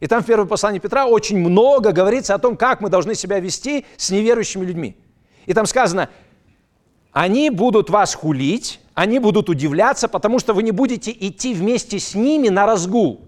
И 0.00 0.06
там 0.06 0.22
в 0.22 0.26
первом 0.26 0.48
послании 0.48 0.78
Петра 0.78 1.06
очень 1.06 1.38
много 1.38 1.92
говорится 1.92 2.34
о 2.34 2.38
том, 2.38 2.56
как 2.56 2.80
мы 2.80 2.88
должны 2.90 3.14
себя 3.14 3.38
вести 3.40 3.86
с 3.96 4.10
неверующими 4.10 4.64
людьми. 4.64 4.96
И 5.46 5.54
там 5.54 5.66
сказано, 5.66 6.10
они 7.12 7.50
будут 7.50 7.90
вас 7.90 8.14
хулить, 8.14 8.80
они 8.94 9.18
будут 9.18 9.48
удивляться, 9.48 10.08
потому 10.08 10.38
что 10.38 10.52
вы 10.52 10.62
не 10.62 10.72
будете 10.72 11.12
идти 11.12 11.54
вместе 11.54 11.98
с 11.98 12.14
ними 12.14 12.48
на 12.48 12.66
разгул. 12.66 13.22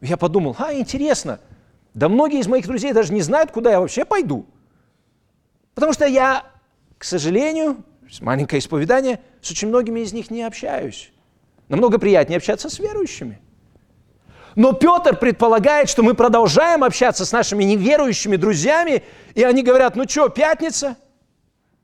Я 0.00 0.16
подумал, 0.16 0.56
а, 0.58 0.74
интересно, 0.74 1.40
да 1.94 2.08
многие 2.08 2.40
из 2.40 2.48
моих 2.48 2.66
друзей 2.66 2.92
даже 2.92 3.12
не 3.12 3.22
знают, 3.22 3.50
куда 3.50 3.70
я 3.70 3.80
вообще 3.80 4.04
пойду. 4.04 4.46
Потому 5.74 5.92
что 5.92 6.06
я, 6.06 6.44
к 6.96 7.04
сожалению, 7.04 7.84
маленькое 8.20 8.60
исповедание, 8.60 9.20
с 9.40 9.50
очень 9.50 9.68
многими 9.68 10.00
из 10.00 10.12
них 10.12 10.30
не 10.30 10.42
общаюсь. 10.42 11.12
Намного 11.68 11.98
приятнее 11.98 12.38
общаться 12.38 12.68
с 12.68 12.78
верующими. 12.78 13.40
Но 14.58 14.72
Петр 14.72 15.16
предполагает, 15.16 15.88
что 15.88 16.02
мы 16.02 16.14
продолжаем 16.14 16.82
общаться 16.82 17.24
с 17.24 17.30
нашими 17.30 17.62
неверующими 17.62 18.34
друзьями, 18.34 19.04
и 19.36 19.44
они 19.44 19.62
говорят, 19.62 19.94
ну 19.94 20.02
что, 20.08 20.28
пятница? 20.30 20.96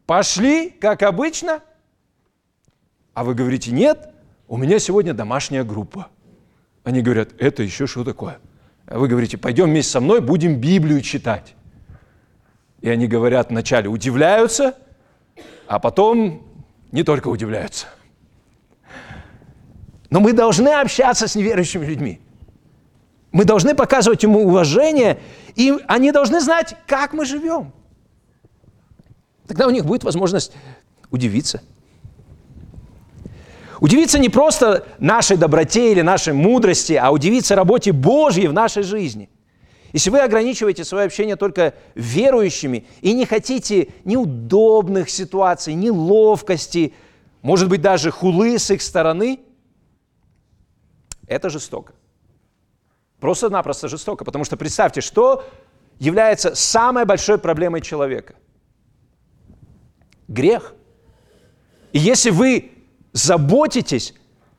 Пошли, 0.06 0.70
как 0.70 1.04
обычно. 1.04 1.60
А 3.12 3.22
вы 3.22 3.36
говорите, 3.36 3.70
нет, 3.70 4.12
у 4.48 4.56
меня 4.56 4.80
сегодня 4.80 5.14
домашняя 5.14 5.62
группа. 5.62 6.08
Они 6.82 7.00
говорят, 7.00 7.28
это 7.38 7.62
еще 7.62 7.86
что 7.86 8.02
такое? 8.02 8.40
А 8.86 8.98
вы 8.98 9.06
говорите, 9.06 9.38
пойдем 9.38 9.66
вместе 9.66 9.92
со 9.92 10.00
мной, 10.00 10.20
будем 10.20 10.56
Библию 10.56 11.00
читать. 11.00 11.54
И 12.80 12.88
они 12.88 13.06
говорят 13.06 13.50
вначале 13.50 13.88
удивляются, 13.88 14.76
а 15.68 15.78
потом 15.78 16.44
не 16.90 17.04
только 17.04 17.28
удивляются. 17.28 17.86
Но 20.10 20.18
мы 20.18 20.32
должны 20.32 20.70
общаться 20.70 21.28
с 21.28 21.36
неверующими 21.36 21.86
людьми. 21.86 22.20
Мы 23.34 23.44
должны 23.44 23.74
показывать 23.74 24.22
ему 24.22 24.46
уважение, 24.46 25.18
и 25.56 25.74
они 25.88 26.12
должны 26.12 26.40
знать, 26.40 26.76
как 26.86 27.12
мы 27.12 27.24
живем. 27.24 27.72
Тогда 29.48 29.66
у 29.66 29.70
них 29.70 29.84
будет 29.84 30.04
возможность 30.04 30.52
удивиться. 31.10 31.60
Удивиться 33.80 34.20
не 34.20 34.28
просто 34.28 34.86
нашей 35.00 35.36
доброте 35.36 35.90
или 35.90 36.00
нашей 36.00 36.32
мудрости, 36.32 36.92
а 36.92 37.10
удивиться 37.10 37.56
работе 37.56 37.90
Божьей 37.90 38.46
в 38.46 38.52
нашей 38.52 38.84
жизни. 38.84 39.28
Если 39.92 40.10
вы 40.10 40.20
ограничиваете 40.20 40.84
свое 40.84 41.06
общение 41.06 41.34
только 41.34 41.74
верующими 41.96 42.86
и 43.00 43.12
не 43.14 43.26
хотите 43.26 43.88
неудобных 44.04 45.10
ситуаций, 45.10 45.74
неловкости, 45.74 46.94
может 47.42 47.68
быть, 47.68 47.80
даже 47.80 48.12
хулы 48.12 48.60
с 48.60 48.70
их 48.70 48.80
стороны, 48.80 49.40
это 51.26 51.50
жестоко. 51.50 51.94
Просто-напросто 53.24 53.88
жестоко. 53.88 54.22
Потому 54.22 54.44
что 54.44 54.58
представьте, 54.58 55.00
что 55.00 55.44
является 55.98 56.54
самой 56.54 57.06
большой 57.06 57.38
проблемой 57.38 57.80
человека. 57.80 58.34
Грех. 60.28 60.74
И 61.92 61.98
если 61.98 62.28
вы 62.28 62.72
заботитесь, 63.14 64.12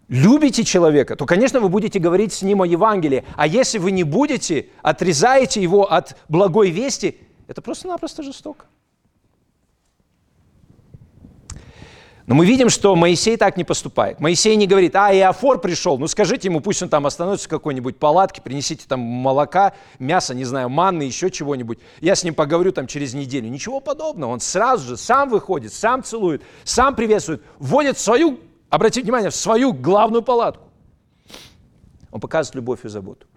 любите 0.07 0.63
человека, 0.63 1.15
то, 1.15 1.27
конечно, 1.27 1.59
вы 1.59 1.69
будете 1.69 1.99
говорить 1.99 2.33
с 2.33 2.41
ним 2.41 2.63
о 2.63 2.65
Евангелии. 2.65 3.23
А 3.35 3.45
если 3.45 3.77
вы 3.77 3.91
не 3.91 4.03
будете, 4.03 4.69
отрезаете 4.81 5.61
его 5.61 5.91
от 5.91 6.17
благой 6.27 6.71
вести, 6.71 7.19
это 7.47 7.61
просто-напросто 7.61 8.23
жестоко. 8.23 8.65
Но 12.27 12.33
мы 12.33 12.47
видим, 12.47 12.69
что 12.69 12.95
Моисей 12.95 13.37
так 13.37 13.55
не 13.55 13.63
поступает. 13.63 14.19
Моисей 14.19 14.55
не 14.55 14.65
говорит, 14.65 14.95
а, 14.95 15.13
Иофор 15.13 15.61
пришел, 15.61 15.99
ну 15.99 16.07
скажите 16.07 16.47
ему, 16.47 16.59
пусть 16.59 16.81
он 16.81 16.89
там 16.89 17.05
остановится 17.05 17.45
в 17.45 17.49
какой-нибудь 17.49 17.97
палатке, 17.97 18.41
принесите 18.41 18.85
там 18.87 18.99
молока, 18.99 19.73
мясо, 19.99 20.33
не 20.33 20.43
знаю, 20.43 20.69
манны, 20.69 21.03
еще 21.03 21.29
чего-нибудь. 21.29 21.77
Я 22.01 22.15
с 22.15 22.23
ним 22.23 22.33
поговорю 22.33 22.71
там 22.71 22.87
через 22.87 23.13
неделю. 23.13 23.47
Ничего 23.49 23.79
подобного. 23.79 24.31
Он 24.31 24.39
сразу 24.39 24.87
же 24.87 24.97
сам 24.97 25.29
выходит, 25.29 25.71
сам 25.71 26.03
целует, 26.03 26.41
сам 26.63 26.95
приветствует, 26.95 27.43
вводит 27.59 27.99
свою, 27.99 28.39
обратите 28.71 29.03
внимание, 29.03 29.29
в 29.29 29.35
свою 29.35 29.71
главную 29.71 30.23
палатку. 30.23 30.63
Он 32.09 32.19
показывает 32.19 32.55
любовь 32.55 32.85
и 32.85 32.87
заботу. 32.87 33.27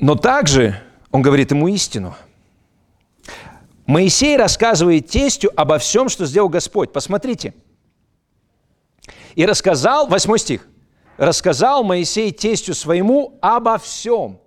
Но 0.00 0.16
также 0.16 0.80
он 1.12 1.22
говорит 1.22 1.52
ему 1.52 1.68
истину– 1.68 2.16
Моисей 3.88 4.36
рассказывает 4.36 5.08
тестю 5.08 5.50
обо 5.56 5.78
всем, 5.78 6.10
что 6.10 6.26
сделал 6.26 6.50
Господь. 6.50 6.92
Посмотрите. 6.92 7.54
И 9.34 9.46
рассказал, 9.46 10.06
восьмой 10.06 10.38
стих, 10.38 10.68
рассказал 11.16 11.82
Моисей 11.84 12.30
тестю 12.30 12.74
своему 12.74 13.38
обо 13.40 13.78
всем, 13.78 14.42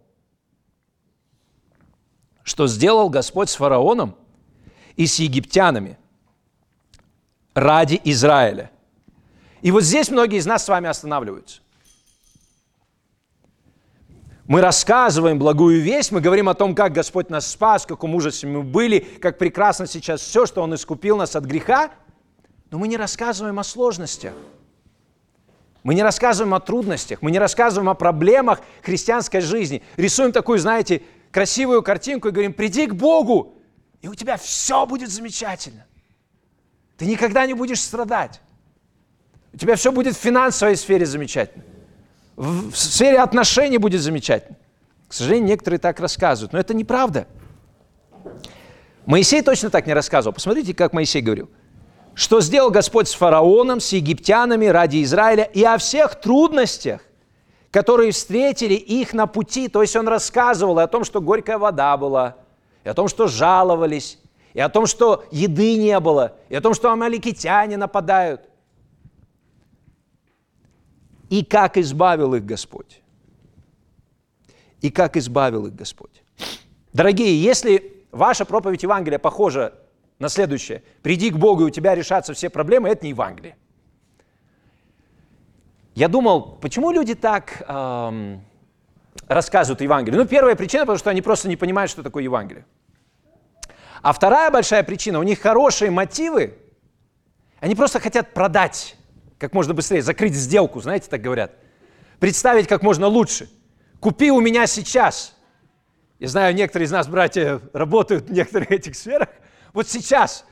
что 2.43 2.67
сделал 2.67 3.09
Господь 3.09 3.49
с 3.49 3.55
фараоном 3.55 4.15
и 4.95 5.07
с 5.07 5.17
египтянами 5.17 5.97
ради 7.55 7.99
Израиля. 8.03 8.69
И 9.63 9.71
вот 9.71 9.81
здесь 9.81 10.11
многие 10.11 10.37
из 10.37 10.45
нас 10.45 10.65
с 10.65 10.67
вами 10.67 10.87
останавливаются 10.87 11.61
мы 14.51 14.59
рассказываем 14.59 15.39
благую 15.39 15.81
весть, 15.81 16.11
мы 16.11 16.19
говорим 16.19 16.49
о 16.49 16.53
том, 16.53 16.75
как 16.75 16.91
Господь 16.91 17.29
нас 17.29 17.47
спас, 17.47 17.85
в 17.85 17.87
каком 17.87 18.13
ужасе 18.15 18.47
мы 18.47 18.63
были, 18.63 18.99
как 18.99 19.37
прекрасно 19.37 19.87
сейчас 19.87 20.19
все, 20.19 20.45
что 20.45 20.61
Он 20.61 20.75
искупил 20.75 21.15
нас 21.15 21.37
от 21.37 21.45
греха, 21.45 21.89
но 22.69 22.77
мы 22.77 22.89
не 22.89 22.97
рассказываем 22.97 23.59
о 23.59 23.63
сложностях. 23.63 24.33
Мы 25.83 25.95
не 25.95 26.03
рассказываем 26.03 26.53
о 26.53 26.59
трудностях, 26.59 27.21
мы 27.21 27.31
не 27.31 27.39
рассказываем 27.39 27.87
о 27.87 27.93
проблемах 27.93 28.59
христианской 28.81 29.39
жизни. 29.39 29.83
Рисуем 29.95 30.33
такую, 30.33 30.59
знаете, 30.59 31.01
красивую 31.31 31.81
картинку 31.81 32.27
и 32.27 32.31
говорим, 32.31 32.51
приди 32.51 32.87
к 32.87 32.93
Богу, 32.93 33.53
и 34.01 34.09
у 34.09 34.15
тебя 34.15 34.35
все 34.35 34.85
будет 34.85 35.11
замечательно. 35.11 35.85
Ты 36.97 37.05
никогда 37.05 37.45
не 37.45 37.53
будешь 37.53 37.79
страдать. 37.79 38.41
У 39.53 39.57
тебя 39.57 39.77
все 39.77 39.93
будет 39.93 40.17
в 40.17 40.19
финансовой 40.19 40.75
сфере 40.75 41.05
замечательно 41.05 41.63
в 42.41 42.75
сфере 42.75 43.19
отношений 43.19 43.77
будет 43.77 44.01
замечательно. 44.01 44.57
К 45.07 45.13
сожалению, 45.13 45.49
некоторые 45.49 45.79
так 45.79 45.99
рассказывают, 45.99 46.53
но 46.53 46.59
это 46.59 46.73
неправда. 46.73 47.27
Моисей 49.05 49.43
точно 49.43 49.69
так 49.69 49.85
не 49.85 49.93
рассказывал. 49.93 50.33
Посмотрите, 50.33 50.73
как 50.73 50.91
Моисей 50.93 51.21
говорил. 51.21 51.49
Что 52.15 52.41
сделал 52.41 52.71
Господь 52.71 53.07
с 53.07 53.13
фараоном, 53.13 53.79
с 53.79 53.89
египтянами 53.89 54.65
ради 54.65 55.03
Израиля 55.03 55.43
и 55.43 55.63
о 55.63 55.77
всех 55.77 56.19
трудностях, 56.19 57.01
которые 57.69 58.11
встретили 58.11 58.73
их 58.73 59.13
на 59.13 59.27
пути. 59.27 59.67
То 59.67 59.83
есть 59.83 59.95
он 59.95 60.07
рассказывал 60.07 60.79
о 60.79 60.87
том, 60.87 61.03
что 61.03 61.21
горькая 61.21 61.59
вода 61.59 61.95
была, 61.95 62.37
и 62.83 62.89
о 62.89 62.95
том, 62.95 63.07
что 63.07 63.27
жаловались, 63.27 64.17
и 64.53 64.59
о 64.59 64.69
том, 64.69 64.87
что 64.87 65.25
еды 65.29 65.75
не 65.75 65.99
было, 65.99 66.33
и 66.49 66.55
о 66.55 66.61
том, 66.61 66.73
что 66.73 66.91
амаликитяне 66.91 67.77
нападают 67.77 68.41
и 71.31 71.45
как 71.45 71.77
избавил 71.77 72.35
их 72.35 72.45
Господь. 72.45 73.01
И 74.81 74.91
как 74.91 75.15
избавил 75.15 75.67
их 75.67 75.75
Господь. 75.75 76.23
Дорогие, 76.91 77.41
если 77.41 78.05
ваша 78.11 78.43
проповедь 78.43 78.83
Евангелия 78.83 79.17
похожа 79.17 79.73
на 80.19 80.27
следующее, 80.27 80.83
приди 81.01 81.31
к 81.31 81.37
Богу, 81.37 81.63
и 81.63 81.65
у 81.67 81.69
тебя 81.69 81.95
решатся 81.95 82.33
все 82.33 82.49
проблемы, 82.49 82.89
это 82.89 83.05
не 83.05 83.11
Евангелие. 83.11 83.55
Я 85.95 86.09
думал, 86.09 86.57
почему 86.61 86.91
люди 86.91 87.15
так 87.15 87.63
эм, 87.65 88.43
рассказывают 89.29 89.79
Евангелие? 89.79 90.19
Ну, 90.19 90.27
первая 90.27 90.57
причина, 90.57 90.83
потому 90.83 90.99
что 90.99 91.11
они 91.11 91.21
просто 91.21 91.47
не 91.47 91.55
понимают, 91.55 91.89
что 91.89 92.03
такое 92.03 92.23
Евангелие. 92.23 92.65
А 94.01 94.11
вторая 94.11 94.51
большая 94.51 94.83
причина, 94.83 95.19
у 95.19 95.23
них 95.23 95.39
хорошие 95.39 95.91
мотивы, 95.91 96.57
они 97.61 97.73
просто 97.75 98.01
хотят 98.01 98.33
продать 98.33 98.97
как 99.41 99.53
можно 99.53 99.73
быстрее, 99.73 100.03
закрыть 100.03 100.35
сделку, 100.35 100.81
знаете, 100.81 101.09
так 101.09 101.19
говорят. 101.19 101.55
Представить 102.19 102.67
как 102.67 102.83
можно 102.83 103.07
лучше. 103.07 103.49
Купи 103.99 104.29
у 104.29 104.39
меня 104.39 104.67
сейчас. 104.67 105.35
Я 106.19 106.27
знаю, 106.27 106.53
некоторые 106.53 106.85
из 106.85 106.91
нас, 106.91 107.07
братья, 107.07 107.59
работают 107.73 108.29
в 108.29 108.31
некоторых 108.31 108.69
этих 108.69 108.95
сферах. 108.95 109.29
Вот 109.73 109.89
сейчас 109.89 110.45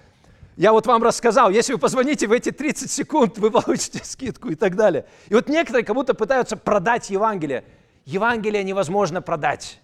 я 0.58 0.72
вот 0.72 0.88
вам 0.88 1.04
рассказал, 1.04 1.52
если 1.52 1.74
вы 1.74 1.78
позвоните 1.78 2.26
в 2.26 2.32
эти 2.32 2.50
30 2.50 2.90
секунд, 2.90 3.38
вы 3.38 3.52
получите 3.52 4.02
скидку 4.04 4.50
и 4.50 4.56
так 4.56 4.76
далее. 4.76 5.06
И 5.28 5.36
вот 5.36 5.50
некоторые 5.50 5.86
как 5.86 5.96
будто 5.96 6.16
пытаются 6.16 6.58
продать 6.58 7.12
Евангелие. 7.12 7.66
Евангелие 8.06 8.64
невозможно 8.64 9.22
продать. 9.22 9.82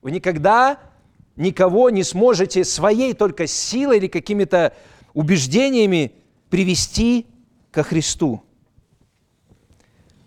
Вы 0.00 0.12
никогда 0.12 0.78
никого 1.34 1.90
не 1.90 2.04
сможете 2.04 2.62
своей 2.62 3.14
только 3.14 3.48
силой 3.48 3.96
или 3.96 4.06
какими-то 4.06 4.74
убеждениями 5.12 6.12
привести 6.50 7.26
ко 7.72 7.82
Христу. 7.82 8.42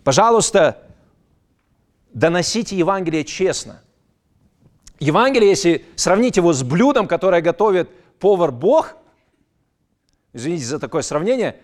Пожалуйста, 0.04 0.82
доносите 2.12 2.76
Евангелие 2.76 3.24
честно. 3.24 3.82
Евангелие, 4.98 5.50
если 5.50 5.84
сравнить 5.94 6.36
его 6.36 6.52
с 6.52 6.62
блюдом, 6.62 7.06
которое 7.06 7.40
готовит 7.40 7.90
повар 8.18 8.50
Бог, 8.50 8.96
извините 10.32 10.64
за 10.64 10.78
такое 10.78 11.02
сравнение, 11.02 11.60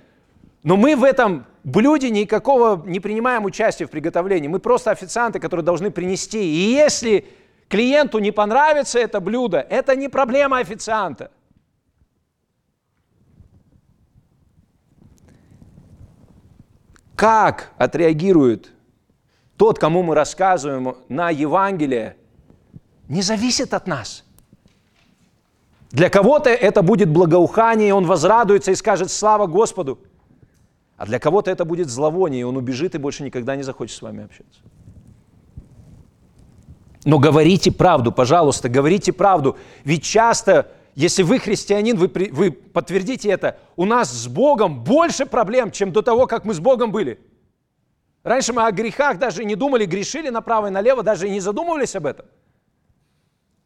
но 0.62 0.77
мы 0.77 0.95
в 0.97 1.03
этом 1.03 1.47
блюде 1.64 2.11
никакого 2.11 2.83
не 2.87 3.01
принимаем 3.01 3.45
участия 3.45 3.87
в 3.87 3.90
приготовлении. 3.90 4.49
Мы 4.49 4.61
просто 4.61 4.92
официанты, 4.92 5.40
которые 5.40 5.64
должны 5.64 5.90
принести. 5.90 6.38
И 6.38 6.73
если 6.73 7.27
клиенту 7.68 8.18
не 8.18 8.31
понравится 8.31 8.99
это 9.01 9.21
блюдо, 9.21 9.59
это 9.59 9.97
не 9.97 10.09
проблема 10.09 10.59
официанта– 10.59 11.33
Как 17.23 17.71
отреагирует 17.79 18.73
тот, 19.57 19.79
кому 19.79 20.03
мы 20.03 20.17
рассказываем 20.17 20.97
на 21.09 21.31
Евангелие, 21.31 22.17
не 23.07 23.23
зависит 23.23 23.75
от 23.75 23.87
нас. 23.87 24.25
Для 25.93 26.11
кого-то 26.11 26.51
это 26.51 26.83
будет 26.83 27.09
благоухание, 27.11 27.91
и 27.91 27.93
он 27.93 28.07
возрадуется 28.07 28.73
и 28.73 28.75
скажет 28.75 29.09
«Слава 29.13 29.47
Господу!» 29.47 30.01
А 30.97 31.07
для 31.07 31.21
кого-то 31.21 31.49
это 31.49 31.65
будет 31.65 31.91
зловоние, 31.91 32.41
и 32.41 32.43
он 32.43 32.57
убежит 32.57 32.97
и 32.97 32.99
больше 32.99 33.23
никогда 33.23 33.55
не 33.55 33.63
захочет 33.63 33.97
с 33.97 34.03
вами 34.03 34.25
общаться. 34.25 34.59
Но 37.05 37.21
говорите 37.21 37.71
правду, 37.71 38.11
пожалуйста, 38.11 38.69
говорите 38.69 39.13
правду. 39.13 39.57
Ведь 39.85 40.03
часто 40.03 40.73
если 40.94 41.22
вы 41.22 41.38
христианин, 41.38 41.96
вы, 41.96 42.11
вы 42.33 42.52
подтвердите 42.52 43.31
это, 43.31 43.59
у 43.76 43.85
нас 43.85 44.11
с 44.11 44.28
Богом 44.28 44.85
больше 44.85 45.24
проблем, 45.24 45.70
чем 45.70 45.92
до 45.92 46.02
того, 46.02 46.26
как 46.26 46.44
мы 46.44 46.52
с 46.52 46.61
Богом 46.61 46.92
были. 46.92 47.18
Раньше 48.22 48.52
мы 48.52 48.66
о 48.66 48.72
грехах 48.72 49.18
даже 49.18 49.44
не 49.44 49.57
думали, 49.57 49.87
грешили 49.87 50.28
направо 50.28 50.68
и 50.68 50.70
налево, 50.70 51.02
даже 51.02 51.28
и 51.28 51.31
не 51.31 51.40
задумывались 51.40 51.96
об 51.96 52.07
этом. 52.07 52.26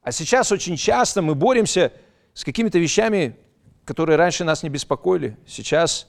А 0.03 0.13
сейчас 0.13 0.53
очень 0.53 0.77
часто 0.77 1.21
мы 1.21 1.35
боремся 1.35 1.93
с 2.33 2.45
какими-то 2.45 2.79
вещами, 2.79 3.37
которые 3.85 4.17
раньше 4.17 4.45
нас 4.45 4.63
не 4.63 4.69
беспокоили. 4.69 5.37
Сейчас 5.47 6.09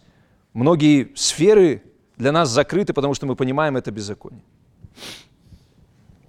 многие 0.54 1.12
сферы 1.16 1.82
для 2.16 2.32
нас 2.32 2.50
закрыты, 2.50 2.94
потому 2.94 3.16
что 3.16 3.26
мы 3.26 3.36
понимаем 3.36 3.76
это 3.76 3.92
беззаконие. 3.92 4.44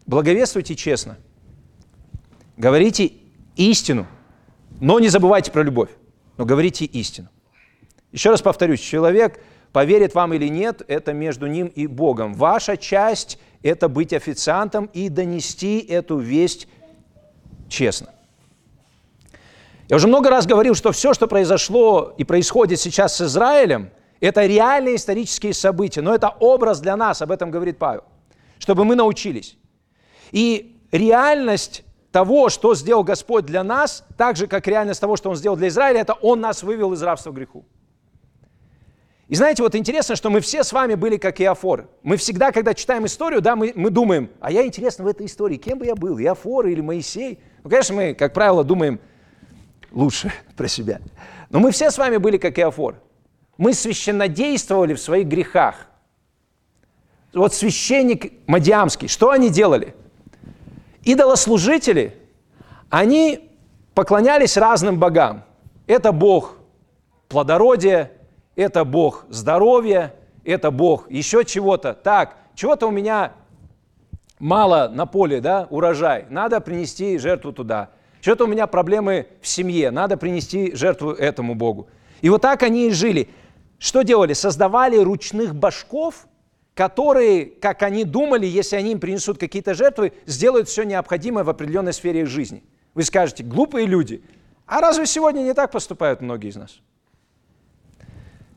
Благовествуйте 0.06 0.74
честно. 0.74 1.18
Говорите 2.56 3.12
истину, 3.56 4.06
но 4.80 4.98
не 4.98 5.08
забывайте 5.08 5.50
про 5.50 5.62
любовь, 5.62 5.90
но 6.36 6.44
говорите 6.44 6.84
истину. 6.84 7.28
Еще 8.12 8.30
раз 8.30 8.42
повторюсь, 8.42 8.80
человек 8.80 9.40
поверит 9.72 10.14
вам 10.14 10.32
или 10.34 10.48
нет, 10.48 10.82
это 10.88 11.12
между 11.12 11.46
ним 11.46 11.66
и 11.66 11.86
Богом. 11.86 12.34
Ваша 12.34 12.76
часть– 12.76 13.38
это 13.62 13.88
быть 13.88 14.12
официантом 14.12 14.86
и 14.92 15.08
донести 15.08 15.78
эту 15.78 16.18
весть 16.18 16.68
честно. 17.68 18.08
Я 19.88 19.96
уже 19.96 20.06
много 20.06 20.30
раз 20.30 20.46
говорил, 20.46 20.74
что 20.74 20.92
все, 20.92 21.14
что 21.14 21.26
произошло 21.26 22.14
и 22.18 22.24
происходит 22.24 22.78
сейчас 22.78 23.16
с 23.16 23.22
Израилем, 23.22 23.90
это 24.20 24.44
реальные 24.44 24.96
исторические 24.96 25.54
события, 25.54 26.02
но 26.02 26.14
это 26.14 26.28
образ 26.28 26.80
для 26.80 26.96
нас, 26.96 27.22
об 27.22 27.30
этом 27.30 27.50
говорит 27.50 27.78
Павел, 27.78 28.04
чтобы 28.58 28.84
мы 28.84 28.96
научились. 28.96 29.56
И 30.32 30.76
реальность 30.90 31.84
того, 32.12 32.48
что 32.48 32.74
сделал 32.74 33.04
Господь 33.04 33.44
для 33.44 33.62
нас, 33.62 34.04
так 34.16 34.36
же, 34.36 34.46
как 34.46 34.66
реальность 34.66 35.00
того, 35.00 35.16
что 35.16 35.30
Он 35.30 35.36
сделал 35.36 35.56
для 35.56 35.68
Израиля, 35.68 36.00
это 36.00 36.14
Он 36.14 36.40
нас 36.40 36.62
вывел 36.62 36.92
из 36.92 37.02
рабства 37.02 37.32
греху. 37.32 37.64
И 39.28 39.34
знаете, 39.34 39.62
вот 39.62 39.74
интересно, 39.74 40.16
что 40.16 40.30
мы 40.30 40.40
все 40.40 40.64
с 40.64 40.72
вами 40.72 40.94
были 40.94 41.18
как 41.18 41.38
Иофор. 41.40 41.90
Мы 42.02 42.16
всегда, 42.16 42.50
когда 42.50 42.72
читаем 42.72 43.04
историю, 43.04 43.42
да, 43.42 43.56
мы, 43.56 43.72
мы 43.74 43.90
думаем, 43.90 44.30
а 44.40 44.50
я 44.50 44.66
интересно 44.66 45.04
в 45.04 45.06
этой 45.06 45.26
истории, 45.26 45.56
кем 45.56 45.78
бы 45.78 45.84
я 45.84 45.94
был, 45.94 46.18
Иофор 46.18 46.66
или 46.66 46.80
Моисей? 46.80 47.38
Ну, 47.62 47.68
конечно, 47.68 47.94
мы, 47.94 48.14
как 48.14 48.32
правило, 48.32 48.64
думаем 48.64 49.00
лучше 49.92 50.32
про 50.56 50.66
себя. 50.66 51.00
Но 51.50 51.58
мы 51.58 51.72
все 51.72 51.90
с 51.90 51.98
вами 51.98 52.16
были 52.16 52.38
как 52.38 52.58
Иофор. 52.58 53.02
Мы 53.58 53.74
священнодействовали 53.74 54.94
в 54.94 55.00
своих 55.00 55.26
грехах. 55.26 55.88
Вот 57.34 57.52
священник 57.52 58.32
Мадиамский, 58.46 59.08
что 59.08 59.30
они 59.30 59.50
делали? 59.50 59.94
Идолослужители, 61.04 62.14
они 62.90 63.50
поклонялись 63.94 64.56
разным 64.56 64.98
богам. 64.98 65.44
Это 65.86 66.12
бог 66.12 66.58
плодородия, 67.28 68.12
это 68.56 68.84
Бог 68.84 69.26
здоровья, 69.28 70.14
это 70.44 70.70
Бог 70.70 71.10
еще 71.10 71.44
чего-то. 71.44 71.94
Так, 71.94 72.36
чего-то 72.54 72.88
у 72.88 72.90
меня 72.90 73.32
мало 74.38 74.88
на 74.88 75.06
поле, 75.06 75.40
да, 75.40 75.66
урожай, 75.70 76.26
надо 76.30 76.60
принести 76.60 77.18
жертву 77.18 77.52
туда. 77.52 77.90
Что-то 78.20 78.44
у 78.44 78.48
меня 78.48 78.66
проблемы 78.66 79.28
в 79.40 79.46
семье, 79.46 79.90
надо 79.90 80.16
принести 80.16 80.74
жертву 80.74 81.12
этому 81.12 81.54
Богу. 81.54 81.88
И 82.20 82.28
вот 82.30 82.42
так 82.42 82.62
они 82.64 82.88
и 82.88 82.90
жили. 82.90 83.28
Что 83.78 84.02
делали? 84.02 84.32
Создавали 84.32 84.98
ручных 84.98 85.54
башков, 85.54 86.26
которые, 86.78 87.46
как 87.46 87.82
они 87.82 88.04
думали, 88.04 88.46
если 88.46 88.76
они 88.76 88.92
им 88.92 89.00
принесут 89.00 89.36
какие-то 89.36 89.74
жертвы, 89.74 90.12
сделают 90.26 90.68
все 90.68 90.84
необходимое 90.84 91.42
в 91.42 91.50
определенной 91.50 91.92
сфере 91.92 92.20
их 92.20 92.28
жизни. 92.28 92.62
Вы 92.94 93.02
скажете, 93.02 93.42
глупые 93.42 93.84
люди. 93.84 94.22
А 94.64 94.80
разве 94.80 95.04
сегодня 95.04 95.40
не 95.40 95.54
так 95.54 95.72
поступают 95.72 96.20
многие 96.20 96.50
из 96.50 96.56
нас? 96.56 96.78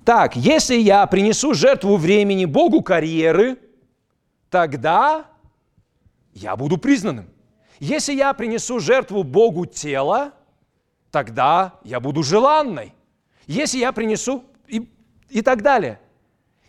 Так, 0.05 0.35
если 0.35 0.75
я 0.75 1.07
принесу 1.07 1.55
жертву 1.55 1.97
времени 1.97 2.45
Богу 2.45 2.83
карьеры, 2.83 3.57
тогда 4.51 5.25
я 6.35 6.55
буду 6.55 6.77
признанным. 6.77 7.25
Если 7.79 8.13
я 8.13 8.35
принесу 8.35 8.79
жертву 8.79 9.23
Богу 9.23 9.65
тела, 9.65 10.33
тогда 11.09 11.79
я 11.83 11.99
буду 11.99 12.21
желанной. 12.21 12.93
Если 13.47 13.79
я 13.79 13.91
принесу 13.91 14.43
и, 14.67 14.87
и 15.29 15.41
так 15.41 15.63
далее. 15.63 15.99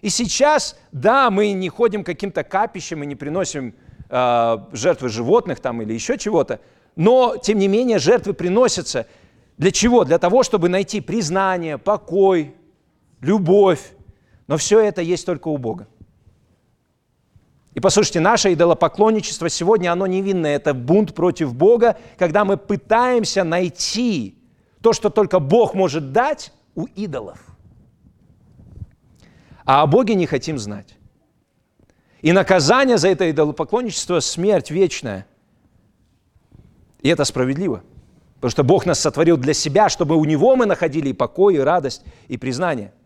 И 0.03 0.09
сейчас, 0.09 0.77
да, 0.91 1.31
мы 1.31 1.53
не 1.53 1.69
ходим 1.69 2.03
каким-то 2.03 2.43
капищам 2.43 3.05
и 3.05 3.07
не 3.07 3.15
приносим 3.15 3.75
э, 4.11 4.59
жертвы 4.73 5.09
животных 5.09 5.61
там 5.61 5.81
или 5.81 5.95
еще 5.95 6.19
чего-то, 6.19 6.61
но, 6.97 7.37
тем 7.37 7.59
не 7.59 7.69
менее, 7.69 7.99
жертвы 7.99 8.35
приносятся. 8.35 9.07
Для 9.57 9.71
чего? 9.71 10.05
Для 10.05 10.19
того, 10.19 10.43
чтобы 10.43 10.69
найти 10.69 11.01
признание, 11.01 11.79
покой, 11.79 12.55
любовь. 13.21 13.93
Но 14.49 14.57
все 14.57 14.81
это 14.81 15.01
есть 15.01 15.25
только 15.25 15.49
у 15.49 15.57
Бога. 15.57 15.87
И 17.75 17.81
послушайте, 17.81 18.19
наше 18.21 18.53
идолопоклонничество 18.53 19.49
сегодня, 19.49 19.93
оно 19.93 20.09
невинное. 20.09 20.57
Это 20.57 20.75
бунт 20.75 21.15
против 21.15 21.55
Бога, 21.55 21.97
когда 22.19 22.45
мы 22.45 22.57
пытаемся 22.57 23.45
найти 23.45 24.37
то, 24.83 24.93
что 24.93 25.11
только 25.11 25.39
Бог 25.39 25.75
может 25.75 26.13
дать 26.13 26.53
у 26.75 26.87
идолов. 26.87 27.52
А 29.65 29.83
о 29.83 29.87
Боге 29.87 30.15
не 30.15 30.27
хотим 30.27 30.59
знать. 30.59 30.97
И 32.21 32.33
наказание 32.33 32.99
за 32.99 33.09
это 33.09 33.31
идолопоклонничество– 33.31 34.21
смерть 34.21 34.71
вечная. 34.71 35.27
И 37.01 37.09
это 37.09 37.25
справедливо. 37.25 37.83
Потому 38.37 38.51
что 38.51 38.65
Бог 38.65 38.87
нас 38.87 39.01
сотворил 39.01 39.37
для 39.37 39.55
себя, 39.55 39.89
чтобы 39.89 40.17
у 40.17 40.25
Него 40.25 40.57
мы 40.57 40.67
находили 40.67 41.09
и 41.09 41.13
покой, 41.13 41.57
и 41.57 41.59
радость, 41.59 42.03
и 42.29 42.37
признание– 42.37 42.93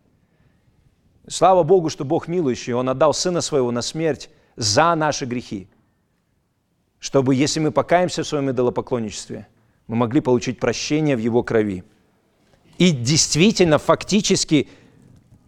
Слава 1.27 1.63
Богу, 1.63 1.89
что 1.89 2.05
Бог 2.05 2.29
милующий, 2.29 2.73
Он 2.73 2.87
отдал 2.87 3.13
Сына 3.13 3.41
Своего 3.41 3.71
на 3.71 3.81
смерть 3.81 4.29
за 4.55 4.95
наши 4.95 5.25
грехи, 5.25 5.67
чтобы, 6.99 7.35
если 7.35 7.59
мы 7.59 7.71
покаемся 7.71 8.23
в 8.23 8.27
своем 8.27 8.49
идолопоклонничестве, 8.49 9.47
мы 9.87 9.97
могли 9.97 10.21
получить 10.21 10.59
прощение 10.59 11.17
в 11.17 11.19
Его 11.19 11.43
крови. 11.43 11.83
И 12.77 12.91
действительно, 12.91 13.77
фактически 13.77 14.69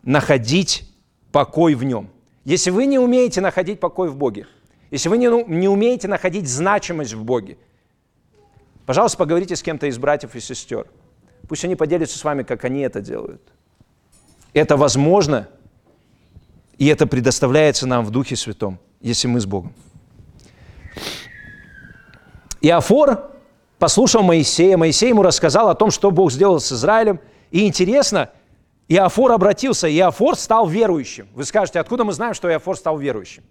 находить 0.03 0.88
покой 1.31 1.75
в 1.75 1.83
Нем. 1.83 2.09
Если 2.45 2.71
вы 2.71 2.85
не 2.85 2.99
умеете 2.99 3.41
находить 3.41 3.79
покой 3.79 4.09
в 4.09 4.15
Боге, 4.15 4.47
если 4.91 5.09
вы 5.09 5.17
не, 5.17 5.27
не 5.47 5.67
умеете 5.67 6.07
находить 6.07 6.47
значимость 6.47 7.13
в 7.13 7.23
Боге, 7.23 7.57
пожалуйста, 8.85 9.17
поговорите 9.17 9.55
с 9.55 9.61
кем-то 9.61 9.87
из 9.87 9.97
братьев 9.97 10.35
и 10.35 10.39
сестер. 10.39 10.87
Пусть 11.47 11.63
они 11.65 11.75
поделятся 11.75 12.17
с 12.17 12.23
вами, 12.23 12.43
как 12.43 12.65
они 12.65 12.81
это 12.81 13.01
делают. 13.01 13.41
Это 14.53 14.77
возможно– 14.77 15.47
и 16.79 16.87
это 16.87 17.05
предоставляется 17.05 17.85
нам 17.85 18.05
в 18.05 18.09
Духе 18.09 18.37
Святом, 18.37 18.79
если 19.01 19.27
мы 19.27 19.41
с 19.41 19.45
Богом. 19.45 19.73
Иофор 22.61 23.31
послушал 23.77 24.23
Моисея, 24.23 24.77
Моисей 24.77 25.09
ему 25.09 25.21
рассказал 25.21 25.67
о 25.67 25.75
том, 25.75 25.91
что 25.91 26.09
Бог 26.09 26.31
сделал 26.31 26.61
с 26.61 26.71
Израилем. 26.71 27.19
И 27.51 27.67
интересно, 27.67 28.29
Иофор 28.89 29.31
обратился, 29.31 29.87
Иофор 29.87 30.35
стал 30.35 30.67
верующим. 30.67 31.29
Вы 31.35 31.45
скажете, 31.45 31.79
откуда 31.79 32.03
мы 32.03 32.11
знаем, 32.11 32.33
что 32.33 32.49
Иофор 32.49 32.75
стал 32.75 32.97
верующим? 32.97 33.43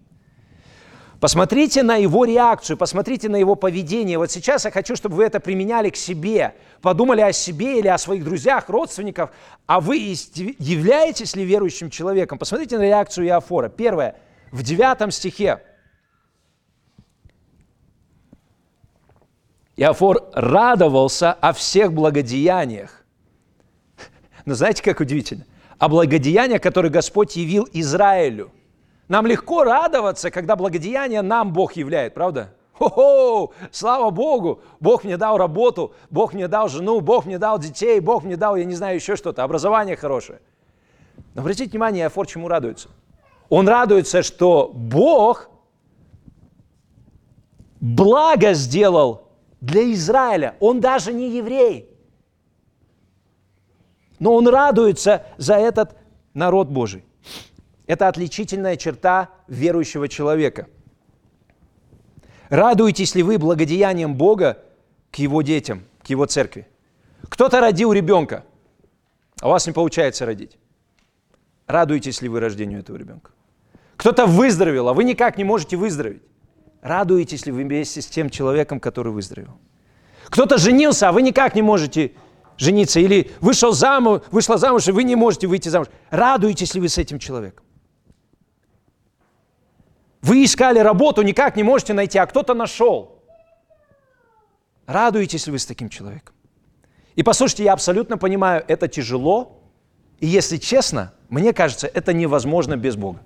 Посмотрите 1.21 1.85
на 1.85 1.95
его 1.97 2.25
реакцию, 2.25 2.77
посмотрите 2.77 3.29
на 3.29 3.37
его 3.37 3.55
поведение. 3.55 4.19
Вот 4.19 4.33
сейчас 4.33 4.65
я 4.65 4.73
хочу, 4.73 4.97
чтобы 4.97 5.17
вы 5.17 5.25
это 5.25 5.39
применяли 5.39 5.91
к 5.91 5.97
себе. 5.97 6.55
Подумали 6.83 7.21
о 7.21 7.33
себе 7.33 7.79
или 7.79 7.87
о 7.87 7.99
своих 7.99 8.25
друзьях, 8.25 8.69
родственниках. 8.69 9.31
А 9.67 9.81
вы 9.81 9.97
являетесь 9.97 11.37
ли 11.37 11.45
верующим 11.45 11.89
человеком? 11.89 12.39
Посмотрите 12.39 12.77
на 12.77 12.83
реакцию 12.83 13.27
Иофора. 13.29 13.69
Первое. 13.69 14.17
В 14.51 14.65
девятом 14.65 15.13
стихе. 15.13 15.63
Иофор 19.77 20.31
радовался 20.33 21.33
о 21.33 21.53
всех 21.53 21.93
благодеяниях. 21.93 22.98
Но 24.49 24.55
знаете, 24.55 24.83
как 24.83 25.01
удивительно? 25.01 25.45
О 25.79 25.89
благодеяниях, 25.89 26.61
которые 26.61 26.91
Господь 26.91 27.37
явил 27.37 27.69
Израилю– 27.73 28.51
нам 29.09 29.27
легко 29.27 29.65
радоваться, 29.65 30.31
когда 30.31 30.55
благодеяние 30.55 31.23
нам 31.23 31.53
Бог 31.53 31.73
являет, 31.73 32.15
правда? 32.15 32.55
Хо-хо, 32.75 33.53
слава 33.73 34.11
Богу, 34.11 34.61
Бог 34.79 35.03
мне 35.03 35.17
дал 35.17 35.37
работу, 35.37 35.95
Бог 36.11 36.35
мне 36.35 36.47
дал 36.47 36.69
жену, 36.69 37.01
Бог 37.01 37.25
мне 37.25 37.39
дал 37.39 37.59
детей, 37.59 37.99
Бог 37.99 38.23
мне 38.23 38.37
дал, 38.37 38.55
я 38.55 38.65
не 38.65 38.75
знаю, 38.75 38.97
еще 38.97 39.17
что-то, 39.17 39.43
образование 39.43 39.97
хорошее. 39.97 40.41
Но 41.35 41.41
обратите 41.41 41.71
внимание, 41.71 42.07
Афор 42.07 42.27
чему 42.27 42.47
радуется? 42.47 42.91
Он 43.49 43.67
радуется, 43.67 44.23
что 44.23 44.71
Бог 44.73 45.49
благо 47.81 48.53
сделал 48.53 49.23
для 49.61 49.91
Израиля. 49.93 50.55
Он 50.61 50.81
даже 50.81 51.13
не 51.13 51.31
еврей. 51.37 51.88
Но 54.19 54.35
он 54.35 54.49
радуется 54.49 55.25
за 55.37 55.55
этот 55.55 55.97
народ 56.35 56.69
Божий. 56.69 57.05
Это 57.87 58.09
отличительная 58.09 58.77
черта 58.77 59.31
верующего 59.47 60.09
человека. 60.09 60.67
Радуетесь 62.49 63.15
ли 63.15 63.23
вы 63.23 63.39
благодеянием 63.39 64.15
Бога 64.15 64.59
к 65.11 65.17
Его 65.17 65.43
детям, 65.43 65.85
к 66.03 66.11
Его 66.11 66.27
церкви? 66.27 66.67
Кто-то 67.29 67.61
родил 67.61 67.93
ребенка, 67.93 68.45
а 69.41 69.49
у 69.49 69.51
вас 69.51 69.67
не 69.67 69.73
получается 69.73 70.27
родить. 70.27 70.59
Радуетесь 71.67 72.23
ли 72.23 72.29
вы 72.29 72.41
рождению 72.41 72.81
этого 72.81 72.97
ребенка? 72.97 73.33
Кто-то 73.97 74.27
выздоровел, 74.27 74.89
а 74.89 74.95
вы 74.95 75.05
никак 75.05 75.37
не 75.37 75.45
можете 75.45 75.77
выздороветь. 75.77 76.23
Радуетесь 76.81 77.45
ли 77.47 77.53
вы 77.53 77.65
вместе 77.65 78.01
с 78.01 78.07
тем 78.07 78.31
человеком, 78.31 78.81
который 78.81 79.13
выздоровел? 79.13 79.59
Кто-то 80.27 80.59
женился, 80.59 81.09
а 81.09 81.13
вы 81.13 81.23
никак 81.23 81.55
не 81.55 81.63
можете 81.63 82.13
жениться. 82.59 83.01
Или 83.01 83.31
вышел 83.41 83.73
замуж, 83.73 84.23
вышла 84.31 84.59
замуж, 84.59 84.87
и 84.89 84.93
вы 84.93 85.05
не 85.05 85.17
можете 85.17 85.47
выйти 85.47 85.69
замуж. 85.69 85.89
Радуетесь 86.11 86.75
ли 86.75 86.81
вы 86.81 86.89
с 86.89 86.99
этим 86.99 87.19
человеком? 87.19 87.65
Вы 90.21 90.45
искали 90.45 90.81
работу, 90.81 91.23
никак 91.23 91.57
не 91.57 91.63
можете 91.63 91.95
найти, 91.95 92.19
а 92.19 92.27
кто-то 92.27 92.53
нашел. 92.53 93.23
Радуетесь 94.87 95.47
ли 95.47 95.53
вы 95.53 95.59
с 95.59 95.67
таким 95.67 95.89
человеком? 95.89 96.35
И 97.15 97.23
послушайте, 97.23 97.65
я 97.65 97.73
абсолютно 97.73 98.19
понимаю, 98.19 98.65
это 98.69 98.89
тяжело. 98.89 99.61
И 100.19 100.27
если 100.27 100.57
честно, 100.57 101.13
мне 101.29 101.53
кажется, 101.53 101.87
это 101.87 102.13
невозможно 102.13 102.77
без 102.77 102.97
Бога. 102.97 103.21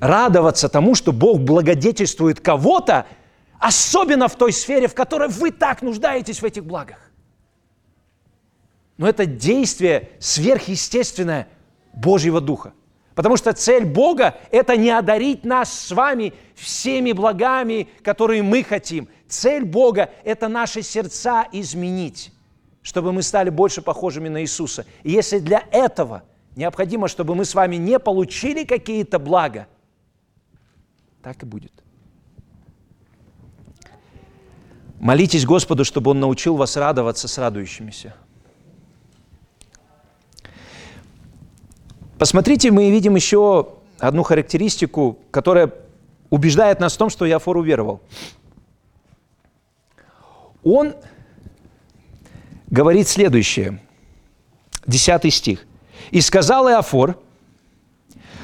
Радоваться 0.00 0.68
тому, 0.68 0.94
что 0.94 1.12
Бог 1.12 1.40
благодетельствует 1.40 2.40
кого-то, 2.40 3.06
особенно 3.58 4.28
в 4.28 4.36
той 4.36 4.52
сфере, 4.52 4.86
в 4.86 4.94
которой 4.94 5.28
вы 5.28 5.50
так 5.50 5.82
нуждаетесь 5.82 6.40
в 6.40 6.44
этих 6.44 6.64
благах. 6.64 7.07
Но 8.98 9.08
это 9.08 9.24
действие 9.26 10.10
сверхъестественное 10.18 11.48
Божьего 11.94 12.40
Духа. 12.40 12.74
Потому 13.14 13.36
что 13.36 13.52
цель 13.52 13.84
Бога– 13.84 14.36
это 14.50 14.76
не 14.76 14.90
одарить 14.90 15.44
нас 15.44 15.72
с 15.72 15.90
вами 15.90 16.34
всеми 16.54 17.12
благами, 17.12 17.88
которые 18.02 18.42
мы 18.42 18.62
хотим. 18.62 19.08
Цель 19.28 19.64
Бога– 19.64 20.10
это 20.24 20.48
наши 20.48 20.82
сердца 20.82 21.46
изменить, 21.52 22.32
чтобы 22.82 23.12
мы 23.12 23.22
стали 23.22 23.50
больше 23.50 23.82
похожими 23.82 24.28
на 24.28 24.42
Иисуса. 24.42 24.84
И 25.02 25.10
если 25.10 25.38
для 25.38 25.64
этого 25.72 26.22
необходимо, 26.54 27.08
чтобы 27.08 27.34
мы 27.34 27.44
с 27.44 27.54
вами 27.54 27.76
не 27.76 27.98
получили 27.98 28.64
какие-то 28.64 29.18
блага, 29.18 29.66
так 31.22 31.42
и 31.42 31.46
будет. 31.46 31.72
Молитесь 35.00 35.44
Господу, 35.44 35.84
чтобы 35.84 36.12
Он 36.12 36.20
научил 36.20 36.56
вас 36.56 36.76
радоваться 36.76 37.28
с 37.28 37.38
радующимися– 37.38 38.14
Посмотрите, 42.18 42.72
мы 42.72 42.90
видим 42.90 43.14
еще 43.14 43.68
одну 44.00 44.24
характеристику, 44.24 45.18
которая 45.30 45.72
убеждает 46.30 46.80
нас 46.80 46.94
в 46.94 46.98
том, 46.98 47.10
что 47.10 47.28
Иофор 47.28 47.56
уверовал. 47.56 48.00
Он 50.64 50.94
говорит 52.68 53.06
следующее, 53.08 53.80
10 54.86 55.32
стих. 55.32 55.66
«И 56.10 56.20
сказал 56.20 56.68
Иофор, 56.68 57.18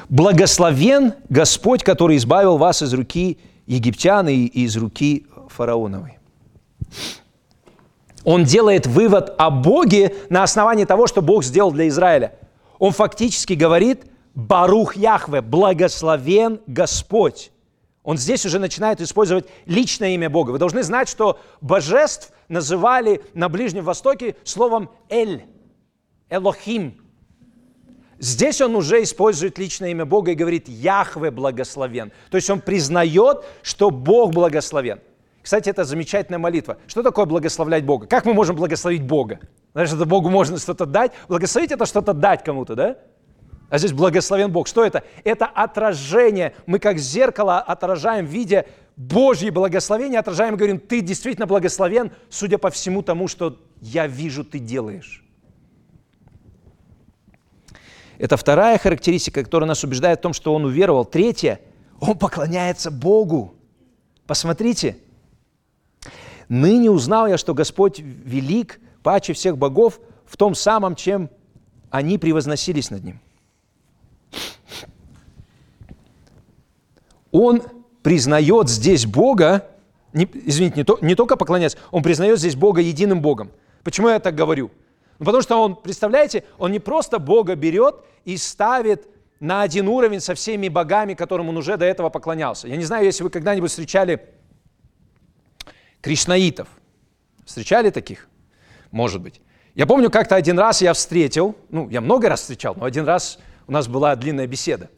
благословен 0.08 1.14
Господь, 1.28 1.82
который 1.82 2.16
избавил 2.16 2.58
вас 2.58 2.82
из 2.82 2.94
руки 2.94 3.38
египтян 3.66 4.28
и 4.28 4.44
из 4.44 4.76
руки 4.76 5.26
фараоновой». 5.48 6.18
Он 8.22 8.44
делает 8.44 8.86
вывод 8.86 9.34
о 9.36 9.50
Боге 9.50 10.14
на 10.30 10.44
основании 10.44 10.84
того, 10.84 11.06
что 11.06 11.22
Бог 11.22 11.42
сделал 11.42 11.72
для 11.72 11.88
Израиля– 11.88 12.34
он 12.78 12.92
фактически 12.92 13.54
говорит 13.54 14.04
«Барух 14.34 14.96
Яхве», 14.96 15.40
«Благословен 15.40 16.60
Господь». 16.66 17.50
Он 18.02 18.18
здесь 18.18 18.44
уже 18.44 18.58
начинает 18.58 19.00
использовать 19.00 19.46
личное 19.64 20.10
имя 20.10 20.28
Бога. 20.28 20.50
Вы 20.50 20.58
должны 20.58 20.82
знать, 20.82 21.08
что 21.08 21.40
божеств 21.60 22.32
называли 22.48 23.22
на 23.32 23.48
Ближнем 23.48 23.84
Востоке 23.84 24.36
словом 24.44 24.90
«эль», 25.08 25.46
«элохим». 26.28 27.00
Здесь 28.18 28.60
он 28.60 28.76
уже 28.76 29.02
использует 29.02 29.58
личное 29.58 29.90
имя 29.90 30.04
Бога 30.04 30.32
и 30.32 30.34
говорит 30.34 30.68
«Яхве 30.68 31.30
благословен». 31.30 32.12
То 32.30 32.36
есть 32.36 32.48
он 32.50 32.60
признает, 32.60 33.44
что 33.62 33.90
Бог 33.90 34.32
благословен. 34.32 35.00
Кстати, 35.44 35.68
это 35.68 35.84
замечательная 35.84 36.38
молитва. 36.38 36.78
Что 36.86 37.02
такое 37.02 37.26
благословлять 37.26 37.84
Бога? 37.84 38.06
Как 38.06 38.24
мы 38.24 38.32
можем 38.32 38.56
благословить 38.56 39.02
Бога? 39.02 39.40
Знаешь, 39.74 39.92
это 39.92 40.06
Богу 40.06 40.30
можно 40.30 40.56
что-то 40.56 40.86
дать. 40.86 41.12
Благословить 41.28 41.70
это 41.70 41.84
что-то 41.84 42.14
дать 42.14 42.42
кому-то, 42.42 42.74
да? 42.74 42.96
А 43.68 43.76
здесь 43.76 43.92
благословен 43.92 44.50
Бог. 44.50 44.66
Что 44.66 44.82
это? 44.82 45.04
Это 45.22 45.44
отражение. 45.44 46.54
Мы 46.64 46.78
как 46.78 46.96
зеркало 46.96 47.58
отражаем 47.58 48.24
в 48.24 48.30
виде 48.30 48.64
Божьей 48.96 49.50
благословения, 49.50 50.18
отражаем 50.18 50.54
и 50.54 50.56
говорим, 50.56 50.80
ты 50.80 51.02
действительно 51.02 51.46
благословен, 51.46 52.10
судя 52.30 52.56
по 52.56 52.70
всему 52.70 53.02
тому, 53.02 53.28
что 53.28 53.60
я 53.82 54.06
вижу, 54.06 54.44
ты 54.44 54.58
делаешь. 54.58 55.26
Это 58.16 58.38
вторая 58.38 58.78
характеристика, 58.78 59.44
которая 59.44 59.68
нас 59.68 59.84
убеждает 59.84 60.20
в 60.20 60.22
том, 60.22 60.32
что 60.32 60.54
он 60.54 60.64
уверовал. 60.64 61.04
Третья, 61.04 61.60
он 62.00 62.16
поклоняется 62.16 62.90
Богу. 62.90 63.56
Посмотрите, 64.26 64.96
Ныне 66.48 66.90
узнал 66.90 67.26
я, 67.26 67.38
что 67.38 67.54
Господь 67.54 67.98
велик, 68.00 68.80
паче 69.02 69.32
всех 69.32 69.58
богов, 69.58 70.00
в 70.26 70.36
том 70.36 70.54
самом, 70.54 70.94
чем 70.94 71.30
они 71.90 72.18
превозносились 72.18 72.90
над 72.90 73.04
Ним. 73.04 73.20
Он 77.30 77.62
признает 78.02 78.68
здесь 78.68 79.06
Бога, 79.06 79.66
не, 80.12 80.28
извините, 80.32 80.76
не, 80.76 80.84
то, 80.84 80.98
не 81.00 81.14
только 81.14 81.36
поклоняется, 81.36 81.78
он 81.90 82.02
признает 82.02 82.38
здесь 82.38 82.54
Бога 82.54 82.80
единым 82.80 83.20
Богом. 83.20 83.50
Почему 83.82 84.08
я 84.08 84.20
так 84.20 84.34
говорю? 84.34 84.70
Ну, 85.18 85.26
потому 85.26 85.42
что 85.42 85.56
он, 85.56 85.76
представляете, 85.76 86.44
он 86.58 86.72
не 86.72 86.78
просто 86.78 87.18
Бога 87.18 87.54
берет 87.54 87.96
и 88.24 88.36
ставит 88.36 89.08
на 89.40 89.62
один 89.62 89.88
уровень 89.88 90.20
со 90.20 90.34
всеми 90.34 90.68
богами, 90.68 91.14
которым 91.14 91.48
он 91.48 91.56
уже 91.56 91.76
до 91.76 91.84
этого 91.84 92.08
поклонялся. 92.08 92.68
Я 92.68 92.76
не 92.76 92.84
знаю, 92.84 93.04
если 93.04 93.22
вы 93.22 93.30
когда-нибудь 93.30 93.70
встречали 93.70 94.33
кришнаитов. 96.04 96.68
Встречали 97.46 97.88
таких? 97.88 98.28
Может 98.90 99.22
быть. 99.22 99.40
Я 99.74 99.86
помню, 99.86 100.10
как-то 100.10 100.36
один 100.36 100.58
раз 100.58 100.82
я 100.82 100.92
встретил, 100.92 101.56
ну, 101.70 101.88
я 101.88 102.02
много 102.02 102.28
раз 102.28 102.42
встречал, 102.42 102.74
но 102.76 102.84
один 102.84 103.06
раз 103.06 103.38
у 103.66 103.72
нас 103.72 103.88
была 103.88 104.14
длинная 104.14 104.46
беседа. 104.46 104.90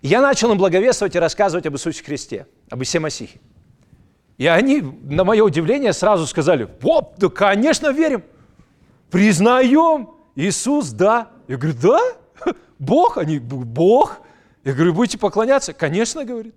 И 0.00 0.08
я 0.08 0.20
начал 0.20 0.50
им 0.50 0.58
благовествовать 0.58 1.14
и 1.14 1.20
рассказывать 1.20 1.66
об 1.66 1.74
Иисусе 1.74 2.02
Христе, 2.02 2.48
об 2.68 2.82
Исе 2.82 2.98
Масихе. 2.98 3.40
И 4.38 4.46
они, 4.46 4.80
на 4.80 5.22
мое 5.22 5.44
удивление, 5.44 5.92
сразу 5.92 6.26
сказали, 6.26 6.68
вот, 6.80 7.14
да, 7.18 7.28
конечно, 7.28 7.92
верим, 7.92 8.24
признаем, 9.08 10.10
Иисус, 10.34 10.90
да. 10.90 11.30
Я 11.46 11.58
говорю, 11.58 11.78
да? 11.80 12.00
Бог? 12.80 13.18
Они, 13.18 13.38
Бог? 13.38 14.18
Я 14.64 14.72
говорю, 14.72 14.94
будете 14.94 15.16
поклоняться? 15.16 15.72
Конечно, 15.72 16.24
говорит. 16.24 16.56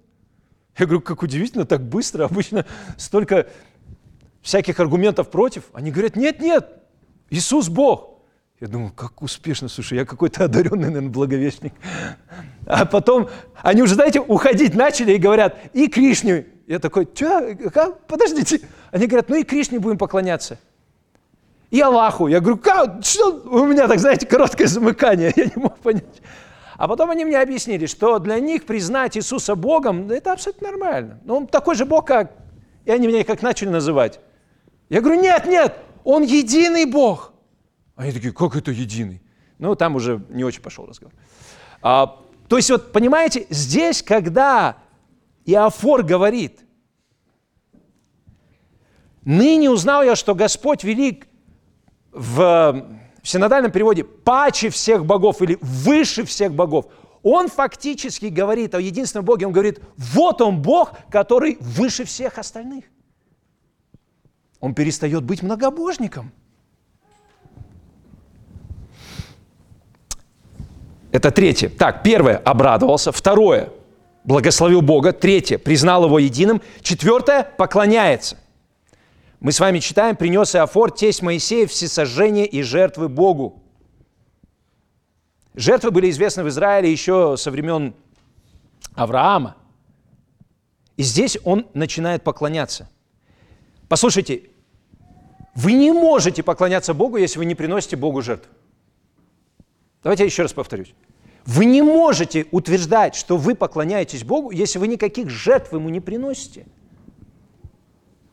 Я 0.78 0.86
говорю, 0.86 1.02
как 1.02 1.24
удивительно, 1.24 1.66
так 1.66 1.82
быстро, 1.82 2.26
обычно 2.26 2.66
столько 2.98 3.48
всяких 4.42 4.80
аргументов 4.80 5.30
против. 5.30 5.64
Они 5.74 5.92
говорят, 5.92 6.16
нет, 6.16 6.40
нет, 6.40 6.70
Иисус 7.30 7.70
Бог. 7.70 8.16
Я 8.60 8.68
думаю, 8.68 8.92
как 8.92 9.22
успешно, 9.22 9.68
слушай, 9.68 9.98
я 9.98 10.06
какой-то 10.06 10.46
одаренный, 10.46 10.88
наверное, 10.88 11.10
благовестник. 11.10 11.74
А 12.66 12.86
потом 12.86 13.30
они 13.62 13.82
уже, 13.82 13.96
знаете, 13.96 14.22
уходить 14.22 14.76
начали 14.76 15.14
и 15.14 15.18
говорят, 15.18 15.58
и 15.74 15.88
Кришне. 15.88 16.46
Я 16.68 16.80
такой, 16.80 17.08
что, 17.14 17.56
как? 17.74 18.08
подождите. 18.08 18.62
Они 18.92 19.08
говорят, 19.08 19.30
ну 19.30 19.36
и 19.36 19.44
Кришне 19.44 19.80
будем 19.80 19.98
поклоняться. 19.98 20.58
И 21.70 21.82
Аллаху. 21.82 22.28
Я 22.28 22.40
говорю, 22.40 22.58
как, 22.58 23.04
что? 23.04 23.42
У 23.46 23.66
меня, 23.66 23.88
так 23.88 24.00
знаете, 24.00 24.26
короткое 24.26 24.68
замыкание, 24.68 25.34
я 25.36 25.46
не 25.46 25.56
мог 25.56 25.78
понять. 25.80 26.22
А 26.78 26.88
потом 26.88 27.10
они 27.10 27.26
мне 27.26 27.40
объяснили, 27.40 27.86
что 27.86 28.20
для 28.20 28.40
них 28.40 28.66
признать 28.66 29.18
Иисуса 29.18 29.56
Богом– 29.56 30.10
это 30.12 30.34
абсолютно 30.34 30.72
нормально. 30.72 31.22
Но 31.24 31.38
он 31.38 31.48
такой 31.48 31.76
же 31.76 31.86
Бог, 31.86 32.06
как… 32.08 32.32
И 32.84 32.92
они 32.92 33.08
меня 33.08 33.24
как 33.24 33.42
начали 33.42 33.70
называть. 33.70 34.20
Я 34.90 35.02
говорю, 35.02 35.22
нет, 35.22 35.46
нет, 35.46 35.78
он 36.04 36.24
единый 36.24 36.86
Бог. 36.86 37.34
Они 37.96 38.12
такие, 38.12 38.34
как 38.34 38.56
это 38.56 38.72
единый? 38.72 39.22
Ну, 39.58 39.76
там 39.76 39.96
уже 39.96 40.24
не 40.30 40.44
очень 40.44 40.62
пошел 40.62 40.86
разговор. 40.86 41.14
А, 41.82 42.22
то 42.48 42.58
есть, 42.58 42.70
вот, 42.70 42.92
понимаете, 42.92 43.48
здесь, 43.50 44.04
когда 44.04 44.78
Иофор 45.46 46.04
говорит, 46.04 46.60
«Ныне 49.24 49.72
узнал 49.72 50.04
я, 50.04 50.16
что 50.16 50.36
Господь 50.36 50.84
велик 50.84 51.28
в 52.12 53.00
в 53.26 53.28
синодальном 53.28 53.72
переводе 53.72 54.04
«паче 54.04 54.70
всех 54.70 55.04
богов» 55.04 55.42
или 55.42 55.58
«выше 55.60 56.26
всех 56.26 56.54
богов». 56.54 56.86
Он 57.24 57.50
фактически 57.50 58.28
говорит 58.28 58.76
о 58.76 58.80
единственном 58.80 59.26
Боге, 59.26 59.48
он 59.48 59.52
говорит, 59.52 59.82
вот 59.98 60.42
он 60.42 60.62
Бог, 60.62 60.92
который 61.10 61.58
выше 61.60 62.06
всех 62.06 62.38
остальных. 62.38 62.86
Он 64.60 64.76
перестает 64.76 65.24
быть 65.24 65.42
многобожником. 65.42 66.32
Это 71.12 71.32
третье. 71.32 71.70
Так, 71.70 72.04
первое– 72.04 72.38
обрадовался. 72.46 73.12
Второе– 73.12 73.70
благословил 74.24 74.84
Бога. 74.84 75.14
Третье– 75.14 75.58
признал 75.66 76.06
его 76.06 76.20
единым. 76.20 76.62
Четвертое– 76.84 77.42
поклоняется. 77.58 78.38
Мы 79.46 79.52
с 79.52 79.60
вами 79.60 79.78
читаем, 79.78 80.16
принес 80.16 80.56
Иофор, 80.56 80.90
тесть 80.90 81.22
Моисеев, 81.22 81.70
всесожжение 81.70 82.48
и 82.48 82.64
жертвы 82.64 83.10
Богу. 83.10 83.62
Жертвы 85.54 85.92
были 85.92 86.10
известны 86.10 86.44
в 86.44 86.50
Израиле 86.50 86.92
еще 86.92 87.38
со 87.38 87.52
времен 87.52 87.94
Авраама. 88.96 89.56
И 90.98 91.04
здесь 91.04 91.38
он 91.44 91.68
начинает 91.76 92.24
поклоняться. 92.24 92.90
Послушайте, 93.88 94.50
вы 95.54 95.74
не 95.74 95.92
можете 95.92 96.42
поклоняться 96.42 96.96
Богу, 96.96 97.18
если 97.18 97.38
вы 97.38 97.46
не 97.46 97.54
приносите 97.54 97.98
Богу 97.98 98.24
жертву. 98.24 98.52
Давайте 100.02 100.24
я 100.24 100.26
еще 100.26 100.42
раз 100.42 100.54
повторюсь. 100.54 100.96
Вы 101.46 101.66
не 101.66 101.84
можете 101.84 102.48
утверждать, 102.50 103.14
что 103.14 103.38
вы 103.38 103.54
поклоняетесь 103.54 104.24
Богу, 104.24 104.50
если 104.50 104.80
вы 104.80 104.88
никаких 104.88 105.30
жертв 105.30 105.72
Ему 105.72 105.90
не 105.90 106.00
приносите. 106.00 106.66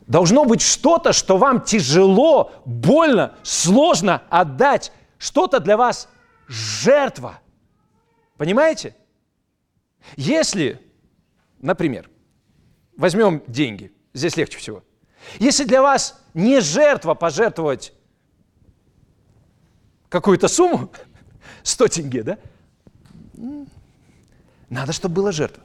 Должно 0.07 0.45
быть 0.45 0.61
что-то, 0.61 1.13
что 1.13 1.37
вам 1.37 1.61
тяжело, 1.61 2.51
больно, 2.65 3.35
сложно 3.43 4.23
отдать. 4.29 4.91
Что-то 5.17 5.59
для 5.59 5.77
вас 5.77 6.09
жертва. 6.47 7.39
Понимаете? 8.37 8.95
Если, 10.17 10.81
например, 11.59 12.09
возьмем 12.97 13.41
деньги, 13.47 13.93
здесь 14.13 14.35
легче 14.35 14.57
всего. 14.57 14.83
Если 15.39 15.63
для 15.63 15.81
вас 15.81 16.21
не 16.33 16.59
жертва 16.59 17.13
пожертвовать 17.13 17.93
какую-то 20.09 20.49
сумму, 20.49 20.91
100 21.63 21.87
тенге, 21.87 22.23
да? 22.23 22.37
Надо, 24.69 24.91
чтобы 24.91 25.15
была 25.15 25.31
жертва. 25.31 25.63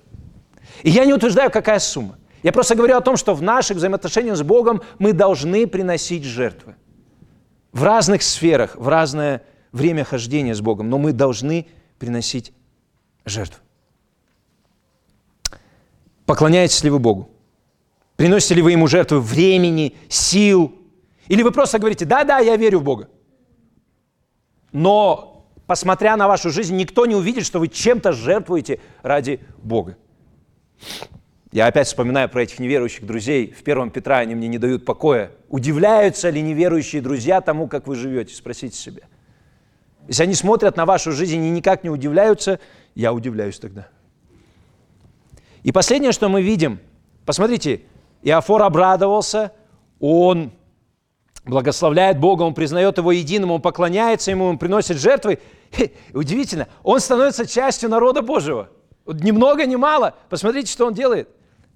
И 0.83 0.91
я 0.91 1.05
не 1.05 1.13
утверждаю, 1.13 1.51
какая 1.51 1.81
сумма. 1.81 2.19
Я 2.43 2.53
просто 2.53 2.75
говорю 2.75 2.97
о 2.97 3.01
том, 3.01 3.17
что 3.17 3.35
в 3.35 3.43
наших 3.43 3.79
взаимоотношениях 3.79 4.37
с 4.37 4.43
Богом 4.43 4.83
мы 4.99 5.13
должны 5.13 5.67
приносить 5.67 6.25
жертвы. 6.25 6.77
В 7.73 7.83
разных 7.83 8.23
сферах, 8.23 8.77
в 8.77 8.89
разное 8.89 9.43
время 9.73 10.05
хождения 10.05 10.55
с 10.55 10.61
Богом, 10.61 10.89
но 10.89 10.99
мы 10.99 11.13
должны 11.13 11.67
приносить 11.99 12.53
жертвы. 13.25 13.61
Поклоняетесь 16.27 16.83
ли 16.85 16.91
вы 16.91 16.99
Богу? 16.99 17.31
Приносите 18.17 18.55
ли 18.55 18.63
вы 18.63 18.73
Ему 18.73 18.87
жертвы 18.87 19.21
времени, 19.21 19.97
сил? 20.09 20.75
Или 21.29 21.43
вы 21.43 21.53
просто 21.53 21.79
говорите, 21.79 22.05
да-да, 22.05 22.39
я 22.39 22.57
верю 22.57 22.81
в 22.81 22.83
Бога. 22.83 23.09
Но, 24.73 25.47
посмотря 25.67 26.17
на 26.17 26.29
вашу 26.29 26.51
жизнь, 26.51 26.77
никто 26.77 27.07
не 27.07 27.15
увидит, 27.15 27.47
что 27.47 27.59
вы 27.59 27.69
чем-то 27.69 28.13
жертвуете 28.13 28.81
ради 29.03 29.41
Бога. 29.59 29.97
Я 31.51 31.67
опять 31.67 31.87
вспоминаю 31.87 32.29
про 32.29 32.43
этих 32.43 32.59
неверующих 32.59 33.07
друзей. 33.07 33.53
В 33.53 33.63
первом 33.63 33.91
Петра 33.91 34.19
они 34.19 34.35
мне 34.35 34.49
не 34.49 34.59
дают 34.59 34.85
покоя. 34.85 35.31
Удивляются 35.49 36.29
ли 36.29 36.43
неверующие 36.43 37.01
друзья 37.01 37.41
тому, 37.41 37.69
как 37.69 37.87
вы 37.87 37.97
живете? 37.97 38.35
Спросите 38.35 38.77
себя. 38.77 39.03
Если 40.09 40.23
они 40.23 40.35
смотрят 40.35 40.77
на 40.77 40.85
вашу 40.85 41.13
жизнь 41.13 41.43
и 41.43 41.51
никак 41.51 41.85
не 41.85 41.91
удивляются, 41.91 42.61
я 42.95 43.13
удивляюсь 43.13 43.59
тогда. 43.59 43.89
И 45.63 45.73
последнее, 45.73 46.13
что 46.13 46.29
мы 46.29 46.43
видим, 46.43 46.81
посмотрите, 47.25 47.83
Иофор 48.23 48.63
обрадовался, 48.63 49.53
он 50.01 50.53
благословляет 51.45 52.19
Бога, 52.19 52.43
он 52.43 52.55
признает 52.55 52.99
Его 52.99 53.13
единым, 53.13 53.51
он 53.53 53.63
поклоняется 53.63 54.31
Ему, 54.31 54.45
он 54.45 54.59
приносит 54.59 54.99
жертвы. 54.99 55.39
Хе, 55.73 55.93
удивительно, 56.13 56.69
он 56.83 57.01
становится 57.01 57.47
частью 57.47 57.89
народа 57.89 58.21
Божьего. 58.21 58.69
Ни 59.07 59.31
много, 59.31 59.65
ни 59.65 59.77
мало. 59.77 60.15
Посмотрите, 60.29 60.71
что 60.71 60.87
он 60.87 60.95
делает. 60.95 61.29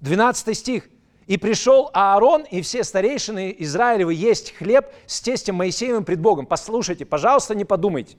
12 0.03 0.57
стих. 0.57 0.89
«И 1.25 1.37
пришел 1.37 1.89
Аарон 1.93 2.43
и 2.43 2.61
все 2.61 2.83
старейшины 2.83 3.55
Израилевы 3.59 4.13
есть 4.13 4.53
хлеб 4.53 4.87
с 5.05 5.21
тестем 5.21 5.55
Моисеевым 5.55 6.03
пред 6.03 6.19
Богом». 6.19 6.45
Послушайте, 6.45 7.05
пожалуйста, 7.05 7.55
не 7.55 7.63
подумайте. 7.63 8.17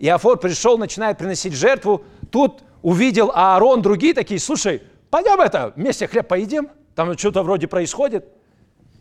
Иофор 0.00 0.38
пришел, 0.38 0.76
начинает 0.76 1.16
приносить 1.16 1.52
жертву. 1.52 2.04
Тут 2.32 2.64
увидел 2.82 3.30
Аарон, 3.32 3.82
другие 3.82 4.14
такие, 4.14 4.40
слушай, 4.40 4.82
пойдем 5.10 5.40
это, 5.40 5.72
вместе 5.76 6.08
хлеб 6.08 6.26
поедим, 6.26 6.68
там 6.96 7.16
что-то 7.16 7.44
вроде 7.44 7.68
происходит. 7.68 8.26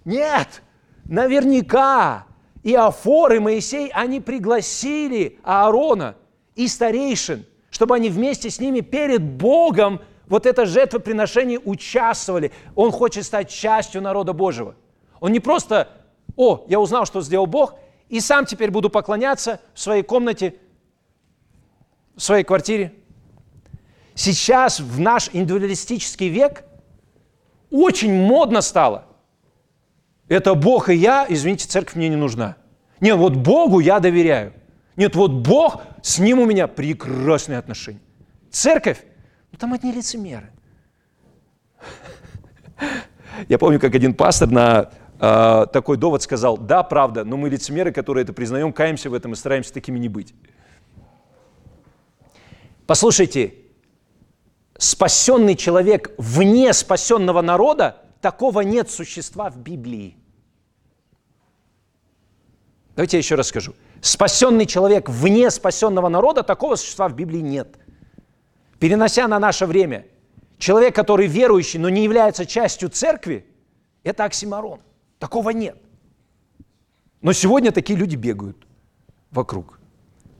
Нет, 0.06 0.62
наверняка 1.06 2.28
Иофор 2.64 3.34
и 3.34 3.40
Моисей, 3.40 3.90
они 3.90 4.22
пригласили 4.22 5.40
Аарона 5.44 6.16
и 6.56 6.68
старейшин, 6.68 7.48
чтобы 7.72 7.96
они 7.96 8.10
вместе 8.10 8.52
с 8.52 8.60
ними 8.60 8.82
перед 8.82 9.24
Богом 9.24 10.02
вот 10.28 10.46
это 10.46 10.66
жертвоприношение 10.66 11.60
участвовали. 11.60 12.52
Он 12.76 12.92
хочет 12.92 13.26
стать 13.26 13.50
частью 13.50 14.02
народа 14.02 14.34
Божьего. 14.34 14.76
Он 15.20 15.32
не 15.32 15.40
просто, 15.40 15.90
о, 16.36 16.66
я 16.68 16.80
узнал, 16.80 17.06
что 17.06 17.22
сделал 17.22 17.46
Бог, 17.46 17.76
и 18.10 18.20
сам 18.20 18.46
теперь 18.46 18.72
буду 18.72 18.90
поклоняться 18.90 19.60
в 19.74 19.80
своей 19.80 20.04
комнате, 20.04 20.56
в 22.16 22.22
своей 22.22 22.44
квартире. 22.44 22.94
Сейчас 24.16 24.80
в 24.80 25.00
наш 25.00 25.30
индивидуалистический 25.34 26.30
век 26.30 26.64
очень 27.72 28.14
модно 28.14 28.62
стало. 28.62 29.06
Это 30.28 30.54
Бог 30.54 30.90
и 30.90 30.96
я, 30.96 31.26
извините, 31.28 31.68
церковь 31.68 31.96
мне 31.96 32.10
не 32.10 32.16
нужна. 32.16 32.56
Нет, 33.00 33.18
вот 33.18 33.36
Богу 33.36 33.80
я 33.80 34.00
доверяю. 34.00 34.54
Нет, 34.96 35.16
вот 35.16 35.32
Бог, 35.32 35.82
с 36.02 36.20
Ним 36.20 36.40
у 36.40 36.46
меня 36.46 36.68
прекрасные 36.68 37.58
отношения. 37.58 38.00
Церковь, 38.52 39.04
ну 39.54 39.60
там 39.60 39.74
одни 39.74 39.92
лицемеры. 39.92 40.52
Я 43.48 43.58
помню, 43.58 43.80
как 43.80 43.96
один 43.96 44.14
пастор 44.14 44.50
на 44.50 44.92
э, 45.20 45.66
такой 45.72 45.98
довод 45.98 46.22
сказал, 46.24 46.58
да, 46.58 46.84
правда, 46.84 47.24
но 47.24 47.38
мы 47.38 47.50
лицемеры, 47.50 47.92
которые 47.92 48.24
это 48.24 48.34
признаем, 48.34 48.74
каемся 48.74 49.10
в 49.10 49.14
этом 49.14 49.34
и 49.34 49.36
стараемся 49.36 49.74
такими 49.74 50.00
не 50.00 50.10
быть. 50.10 50.34
Послушайте, 52.88 53.54
спасенный 54.78 55.56
человек 55.56 56.12
вне 56.18 56.74
спасенного 56.74 57.42
народа, 57.42 57.98
такого 58.22 58.62
нет 58.62 58.90
существа 58.90 59.50
в 59.50 59.58
Библии. 59.58 60.18
Давайте 62.96 63.18
я 63.18 63.20
еще 63.20 63.36
раз 63.36 63.48
скажу. 63.48 63.76
Спасенный 64.02 64.66
человек 64.66 65.10
вне 65.10 65.50
спасенного 65.50 66.10
народа, 66.10 66.44
такого 66.44 66.76
существа 66.76 67.08
в 67.08 67.16
Библии 67.16 67.40
нет. 67.40 67.78
Перенося 68.84 69.30
на 69.30 69.40
наше 69.40 69.66
время, 69.66 70.06
человек, 70.58 70.94
который 70.94 71.26
верующий, 71.26 71.80
но 71.80 71.88
не 71.88 72.04
является 72.04 72.46
частью 72.46 72.90
церкви, 72.90 73.46
это 74.04 74.26
оксиморон. 74.26 74.82
Такого 75.20 75.52
нет. 75.52 75.78
Но 77.22 77.32
сегодня 77.32 77.72
такие 77.72 77.98
люди 77.98 78.18
бегают 78.18 78.58
вокруг. 79.32 79.80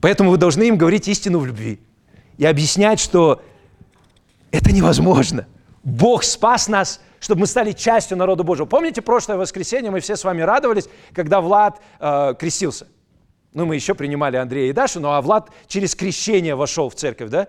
Поэтому 0.02 0.30
вы 0.30 0.36
должны 0.36 0.64
им 0.64 0.76
говорить 0.76 1.08
истину 1.08 1.38
в 1.38 1.46
любви 1.46 1.80
и 2.36 2.44
объяснять, 2.44 3.00
что 3.00 3.40
это 4.50 4.74
невозможно. 4.74 5.46
Бог 5.82 6.22
спас 6.22 6.68
нас, 6.68 7.00
чтобы 7.20 7.40
мы 7.40 7.46
стали 7.46 7.72
частью 7.72 8.18
народа 8.18 8.42
Божьего. 8.42 8.66
Помните, 8.66 9.00
прошлое 9.00 9.38
воскресенье 9.38 9.90
мы 9.90 10.00
все 10.00 10.16
с 10.16 10.22
вами 10.22 10.42
радовались, 10.42 10.90
когда 11.14 11.40
Влад 11.40 11.80
э, 11.98 12.34
крестился. 12.38 12.88
Ну, 13.54 13.64
мы 13.64 13.74
еще 13.74 13.94
принимали 13.94 14.36
Андрея 14.36 14.68
и 14.68 14.74
Дашу, 14.74 15.00
ну 15.00 15.12
а 15.12 15.22
Влад 15.22 15.48
через 15.66 15.94
крещение 15.94 16.54
вошел 16.54 16.90
в 16.90 16.94
церковь, 16.94 17.30
да? 17.30 17.48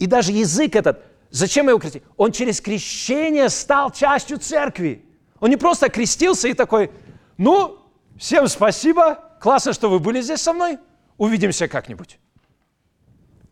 И 0.00 0.06
даже 0.06 0.32
язык 0.32 0.74
этот, 0.74 1.04
зачем 1.30 1.68
его 1.68 1.78
крестить? 1.78 2.02
Он 2.16 2.32
через 2.32 2.60
крещение 2.60 3.50
стал 3.50 3.92
частью 3.92 4.38
церкви. 4.38 5.04
Он 5.38 5.50
не 5.50 5.56
просто 5.56 5.90
крестился 5.90 6.48
и 6.48 6.54
такой, 6.54 6.90
ну, 7.36 7.78
всем 8.18 8.48
спасибо, 8.48 9.18
классно, 9.40 9.74
что 9.74 9.90
вы 9.90 10.00
были 10.00 10.22
здесь 10.22 10.40
со 10.40 10.54
мной, 10.54 10.78
увидимся 11.18 11.68
как-нибудь. 11.68 12.18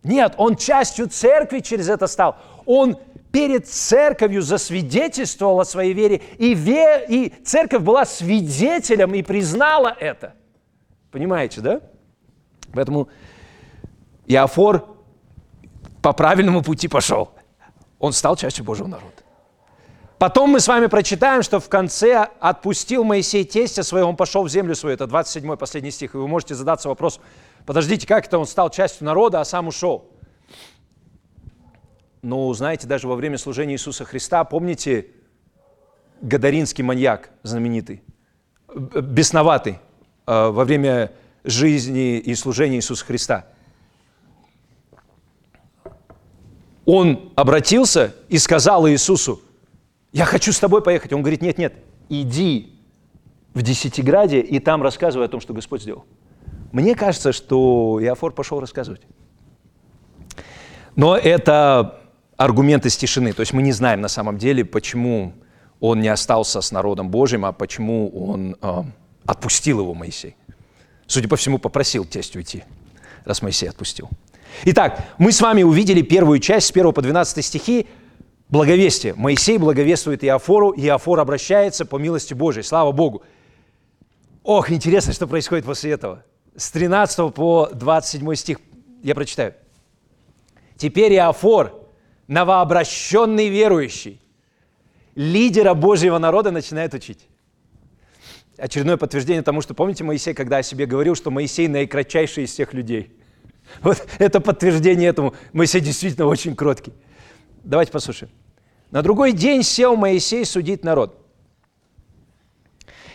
Нет, 0.02 0.34
он 0.38 0.56
частью 0.56 1.08
церкви 1.08 1.60
через 1.60 1.90
это 1.90 2.06
стал. 2.06 2.38
Он 2.64 2.98
перед 3.30 3.68
церковью 3.68 4.40
засвидетельствовал 4.40 5.60
о 5.60 5.66
своей 5.66 5.92
вере, 5.92 6.22
и, 6.38 6.54
ве, 6.54 7.04
и 7.06 7.34
церковь 7.44 7.82
была 7.82 8.06
свидетелем 8.06 9.12
и 9.12 9.22
признала 9.22 9.94
это. 10.00 10.34
Понимаете, 11.10 11.60
да? 11.60 11.80
Поэтому 12.72 13.08
Иофор 14.26 14.97
по 16.02 16.12
правильному 16.12 16.62
пути 16.62 16.88
пошел. 16.88 17.30
Он 17.98 18.12
стал 18.12 18.36
частью 18.36 18.64
Божьего 18.64 18.86
народа. 18.86 19.14
Потом 20.18 20.50
мы 20.50 20.58
с 20.58 20.66
вами 20.66 20.86
прочитаем, 20.86 21.42
что 21.42 21.60
в 21.60 21.68
конце 21.68 22.28
отпустил 22.40 23.04
Моисей 23.04 23.44
тестя 23.44 23.84
своего, 23.84 24.08
он 24.08 24.16
пошел 24.16 24.42
в 24.42 24.48
землю 24.48 24.74
свою. 24.74 24.94
Это 24.94 25.06
27 25.06 25.56
последний 25.56 25.92
стих. 25.92 26.14
И 26.14 26.18
вы 26.18 26.26
можете 26.26 26.56
задаться 26.56 26.88
вопросом, 26.88 27.22
подождите, 27.64 28.06
как 28.06 28.26
это 28.26 28.38
он 28.38 28.46
стал 28.46 28.68
частью 28.70 29.06
народа, 29.06 29.40
а 29.40 29.44
сам 29.44 29.68
ушел? 29.68 30.10
Ну, 32.20 32.52
знаете, 32.52 32.88
даже 32.88 33.06
во 33.06 33.14
время 33.14 33.38
служения 33.38 33.74
Иисуса 33.74 34.04
Христа, 34.04 34.42
помните, 34.42 35.06
Гадаринский 36.20 36.82
маньяк 36.82 37.30
знаменитый, 37.44 38.02
бесноватый 38.74 39.78
э, 40.26 40.48
во 40.48 40.64
время 40.64 41.12
жизни 41.44 42.18
и 42.18 42.34
служения 42.34 42.76
Иисуса 42.76 43.04
Христа. 43.04 43.46
Он 46.90 47.32
обратился 47.34 48.14
и 48.30 48.38
сказал 48.38 48.88
Иисусу, 48.88 49.42
я 50.10 50.24
хочу 50.24 50.54
с 50.54 50.58
тобой 50.58 50.80
поехать. 50.80 51.12
Он 51.12 51.20
говорит, 51.20 51.42
нет, 51.42 51.58
нет, 51.58 51.74
иди 52.08 52.80
в 53.52 53.60
Десятиграде 53.60 54.40
и 54.40 54.58
там 54.58 54.82
рассказывай 54.82 55.26
о 55.26 55.28
том, 55.28 55.42
что 55.42 55.52
Господь 55.52 55.82
сделал. 55.82 56.06
Мне 56.72 56.94
кажется, 56.94 57.32
что 57.32 57.98
Иофор 58.00 58.32
пошел 58.32 58.58
рассказывать. 58.58 59.02
Но 60.96 61.14
это 61.14 62.00
аргументы 62.38 62.88
из 62.88 62.96
тишины. 62.96 63.34
То 63.34 63.40
есть 63.40 63.52
мы 63.52 63.60
не 63.60 63.72
знаем 63.72 64.00
на 64.00 64.08
самом 64.08 64.38
деле, 64.38 64.64
почему 64.64 65.34
он 65.80 66.00
не 66.00 66.08
остался 66.08 66.62
с 66.62 66.72
народом 66.72 67.10
Божьим, 67.10 67.44
а 67.44 67.52
почему 67.52 68.08
он 68.08 68.56
э, 68.62 68.82
отпустил 69.26 69.80
его 69.80 69.92
Моисей. 69.92 70.36
Судя 71.06 71.28
по 71.28 71.36
всему, 71.36 71.58
попросил 71.58 72.06
тесть 72.06 72.34
уйти, 72.34 72.64
раз 73.26 73.42
Моисей 73.42 73.68
отпустил. 73.68 74.08
Итак, 74.64 75.02
мы 75.18 75.32
с 75.32 75.40
вами 75.40 75.62
увидели 75.62 76.02
первую 76.02 76.38
часть 76.38 76.68
с 76.68 76.70
1 76.70 76.92
по 76.92 77.02
12 77.02 77.44
стихи 77.44 77.86
благовестие. 78.48 79.14
Моисей 79.14 79.58
благовествует 79.58 80.24
Иофору, 80.24 80.72
Иофор 80.76 81.20
обращается 81.20 81.84
по 81.84 81.96
милости 81.96 82.34
Божией. 82.34 82.64
Слава 82.64 82.92
Богу. 82.92 83.22
Ох, 84.42 84.70
интересно, 84.70 85.12
что 85.12 85.26
происходит 85.26 85.64
после 85.64 85.92
этого. 85.92 86.24
С 86.56 86.70
13 86.70 87.34
по 87.34 87.68
27 87.72 88.34
стих 88.34 88.58
я 89.02 89.14
прочитаю. 89.14 89.54
Теперь 90.76 91.12
Иофор, 91.14 91.86
новообращенный 92.26 93.48
верующий, 93.48 94.20
лидера 95.14 95.74
Божьего 95.74 96.18
народа 96.18 96.50
начинает 96.50 96.94
учить. 96.94 97.26
Очередное 98.56 98.96
подтверждение 98.96 99.42
тому, 99.42 99.60
что 99.60 99.74
помните 99.74 100.02
Моисей, 100.02 100.34
когда 100.34 100.58
о 100.58 100.62
себе 100.62 100.86
говорил, 100.86 101.14
что 101.14 101.30
Моисей 101.30 101.68
наикратчайший 101.68 102.44
из 102.44 102.52
всех 102.52 102.72
людей. 102.74 103.12
Вот 103.80 104.06
это 104.18 104.40
подтверждение 104.40 105.08
этому. 105.08 105.34
Моисей 105.52 105.80
действительно 105.80 106.26
очень 106.26 106.56
кроткий. 106.56 106.92
Давайте 107.62 107.92
послушаем. 107.92 108.32
На 108.90 109.02
другой 109.02 109.32
день 109.32 109.62
сел 109.62 109.96
Моисей 109.96 110.44
судить 110.44 110.84
народ. 110.84 111.24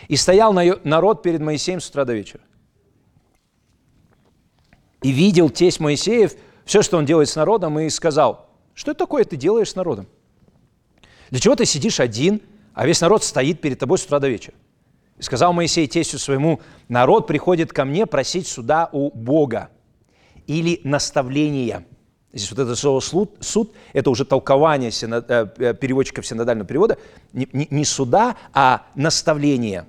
И 0.08 0.16
стоял 0.16 0.52
народ 0.52 1.22
перед 1.22 1.40
Моисеем 1.40 1.80
с 1.80 1.88
утра 1.88 2.04
до 2.04 2.14
вечера. 2.14 2.42
И 5.02 5.10
видел 5.10 5.50
тесть 5.50 5.80
Моисеев 5.80 6.34
все, 6.64 6.82
что 6.82 6.96
он 6.96 7.04
делает 7.04 7.28
с 7.28 7.36
народом, 7.36 7.78
и 7.78 7.90
сказал, 7.90 8.48
что 8.74 8.92
это 8.92 8.98
такое 8.98 9.24
ты 9.24 9.36
делаешь 9.36 9.70
с 9.70 9.76
народом? 9.76 10.06
Для 11.30 11.40
чего 11.40 11.56
ты 11.56 11.64
сидишь 11.66 12.00
один, 12.00 12.40
а 12.74 12.86
весь 12.86 13.00
народ 13.00 13.22
стоит 13.24 13.60
перед 13.60 13.78
тобой 13.78 13.98
с 13.98 14.04
утра 14.04 14.18
до 14.18 14.28
вечера? 14.28 14.54
И 15.18 15.22
сказал 15.22 15.52
Моисей 15.52 15.86
тестю 15.86 16.18
своему, 16.18 16.60
народ 16.88 17.26
приходит 17.26 17.72
ко 17.72 17.84
мне 17.84 18.06
просить 18.06 18.46
суда 18.46 18.88
у 18.92 19.10
Бога 19.10 19.70
или 20.46 20.80
наставления. 20.84 21.86
Здесь 22.32 22.50
вот 22.50 22.58
это 22.58 22.74
слово 22.74 23.00
суд, 23.00 23.36
суд 23.40 23.72
это 23.92 24.10
уже 24.10 24.24
толкование 24.24 24.90
э, 24.90 25.46
э, 25.58 25.74
переводчиков 25.74 26.26
синодального 26.26 26.66
перевода, 26.66 26.98
не, 27.32 27.48
не, 27.52 27.68
не 27.70 27.84
суда, 27.84 28.36
а 28.52 28.86
наставления. 28.96 29.86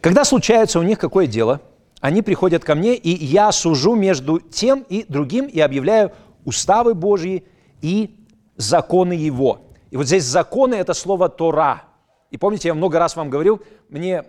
Когда 0.00 0.24
случается 0.24 0.78
у 0.78 0.82
них 0.82 0.98
какое 0.98 1.26
дело, 1.26 1.60
они 2.00 2.22
приходят 2.22 2.64
ко 2.64 2.74
мне, 2.74 2.94
и 2.94 3.10
я 3.24 3.52
сужу 3.52 3.94
между 3.94 4.40
тем 4.40 4.84
и 4.88 5.04
другим 5.08 5.46
и 5.46 5.60
объявляю 5.60 6.12
уставы 6.44 6.94
Божьи 6.94 7.44
и 7.80 8.16
законы 8.56 9.12
Его. 9.12 9.60
И 9.90 9.96
вот 9.96 10.06
здесь 10.06 10.24
законы– 10.24 10.74
это 10.76 10.94
слово 10.94 11.28
Тора. 11.28 11.84
И 12.30 12.38
помните, 12.38 12.68
я 12.68 12.74
много 12.74 12.98
раз 12.98 13.14
вам 13.14 13.30
говорил, 13.30 13.62
мне 13.88 14.24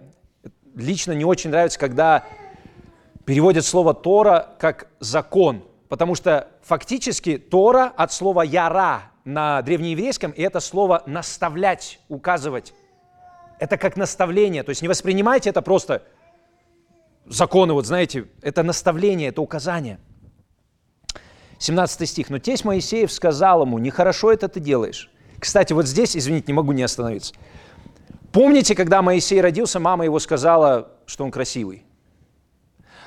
лично 0.76 1.14
не 1.14 1.26
очень 1.26 1.49
нравится, 1.49 1.80
когда 1.80 2.26
переводят 3.26 3.65
слово 3.65 3.93
Тора 3.93 4.49
как 4.59 4.88
закон, 4.99 5.63
потому 5.89 6.15
что 6.15 6.47
фактически 6.61 7.38
Тора 7.38 7.91
от 7.95 8.11
слова 8.11 8.41
яра 8.41 9.11
на 9.26 9.61
древнееврейском, 9.61 10.32
и 10.32 10.41
это 10.41 10.59
слово 10.59 11.03
наставлять, 11.05 11.99
указывать. 12.09 12.74
Это 13.59 13.78
как 13.78 13.95
наставление, 13.95 14.63
то 14.63 14.69
есть 14.69 14.82
не 14.82 14.88
воспринимайте 14.88 15.49
это 15.49 15.61
просто 15.61 16.03
законы, 17.26 17.74
вот 17.74 17.86
знаете, 17.86 18.28
это 18.41 18.63
наставление, 18.63 19.30
это 19.30 19.41
указание– 19.41 19.99
17 21.63 22.09
стих. 22.09 22.30
«Но 22.30 22.39
тесть 22.39 22.65
Моисеев 22.65 23.11
сказал 23.11 23.61
ему, 23.61 23.80
нехорошо 23.80 24.34
это 24.34 24.49
ты 24.49 24.59
делаешь». 24.59 25.09
Кстати, 25.39 25.71
вот 25.74 25.88
здесь, 25.88 26.15
извините, 26.15 26.45
не 26.47 26.53
могу 26.53 26.74
не 26.74 26.84
остановиться. 26.84 27.34
Помните, 28.32 28.76
когда 28.76 29.01
Моисей 29.01 29.39
родился, 29.41 29.80
мама 29.80 30.05
его 30.05 30.19
сказала, 30.19 30.91
что 31.05 31.24
он 31.24 31.32
красивый? 31.32 31.86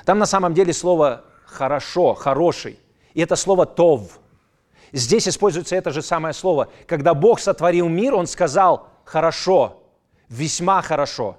Там 0.07 0.19
на 0.19 0.25
самом 0.25 0.53
деле 0.53 0.71
слово 0.71 1.25
«хорошо», 1.45 2.13
«хороший». 2.13 2.79
И 3.13 3.19
это 3.19 3.35
слово 3.35 3.65
«тов». 3.65 4.21
Здесь 4.93 5.27
используется 5.27 5.75
это 5.75 5.91
же 5.91 6.01
самое 6.01 6.33
слово. 6.33 6.69
Когда 6.87 7.13
Бог 7.13 7.41
сотворил 7.41 7.89
мир, 7.89 8.15
Он 8.15 8.25
сказал 8.25 8.87
«хорошо», 9.03 9.83
«весьма 10.29 10.81
хорошо». 10.81 11.37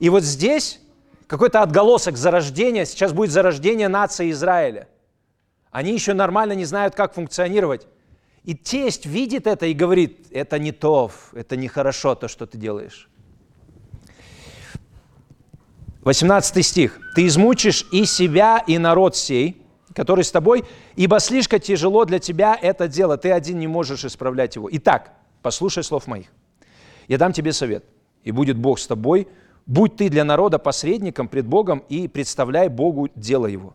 И 0.00 0.08
вот 0.08 0.24
здесь 0.24 0.80
какой-то 1.28 1.62
отголосок 1.62 2.16
зарождения, 2.16 2.84
сейчас 2.84 3.12
будет 3.12 3.30
зарождение 3.30 3.86
нации 3.86 4.32
Израиля– 4.32 4.88
они 5.70 5.92
еще 5.92 6.14
нормально 6.14 6.52
не 6.54 6.64
знают, 6.64 6.94
как 6.94 7.14
функционировать. 7.14 7.86
И 8.42 8.54
тесть 8.54 9.06
видит 9.06 9.46
это 9.46 9.66
и 9.66 9.74
говорит, 9.74 10.26
это 10.32 10.58
не 10.58 10.72
то, 10.72 11.10
это 11.32 11.56
нехорошо 11.56 12.14
то, 12.14 12.26
что 12.26 12.46
ты 12.46 12.58
делаешь. 12.58 13.09
18 16.02 16.64
стих. 16.64 16.98
«Ты 17.14 17.26
измучишь 17.26 17.86
и 17.92 18.04
себя, 18.04 18.62
и 18.66 18.78
народ 18.78 19.16
сей, 19.16 19.62
который 19.94 20.24
с 20.24 20.30
тобой, 20.30 20.64
ибо 20.96 21.20
слишком 21.20 21.60
тяжело 21.60 22.04
для 22.04 22.18
тебя 22.18 22.58
это 22.60 22.88
дело, 22.88 23.16
ты 23.16 23.32
один 23.32 23.58
не 23.58 23.66
можешь 23.66 24.04
исправлять 24.04 24.56
его. 24.56 24.68
Итак, 24.72 25.12
послушай 25.42 25.84
слов 25.84 26.06
моих. 26.06 26.28
Я 27.08 27.18
дам 27.18 27.32
тебе 27.32 27.52
совет, 27.52 27.84
и 28.22 28.30
будет 28.30 28.56
Бог 28.56 28.78
с 28.78 28.86
тобой. 28.86 29.28
Будь 29.66 29.96
ты 29.96 30.08
для 30.08 30.24
народа 30.24 30.58
посредником 30.58 31.28
пред 31.28 31.46
Богом 31.46 31.84
и 31.88 32.08
представляй 32.08 32.68
Богу 32.68 33.08
дело 33.14 33.46
его 33.46 33.74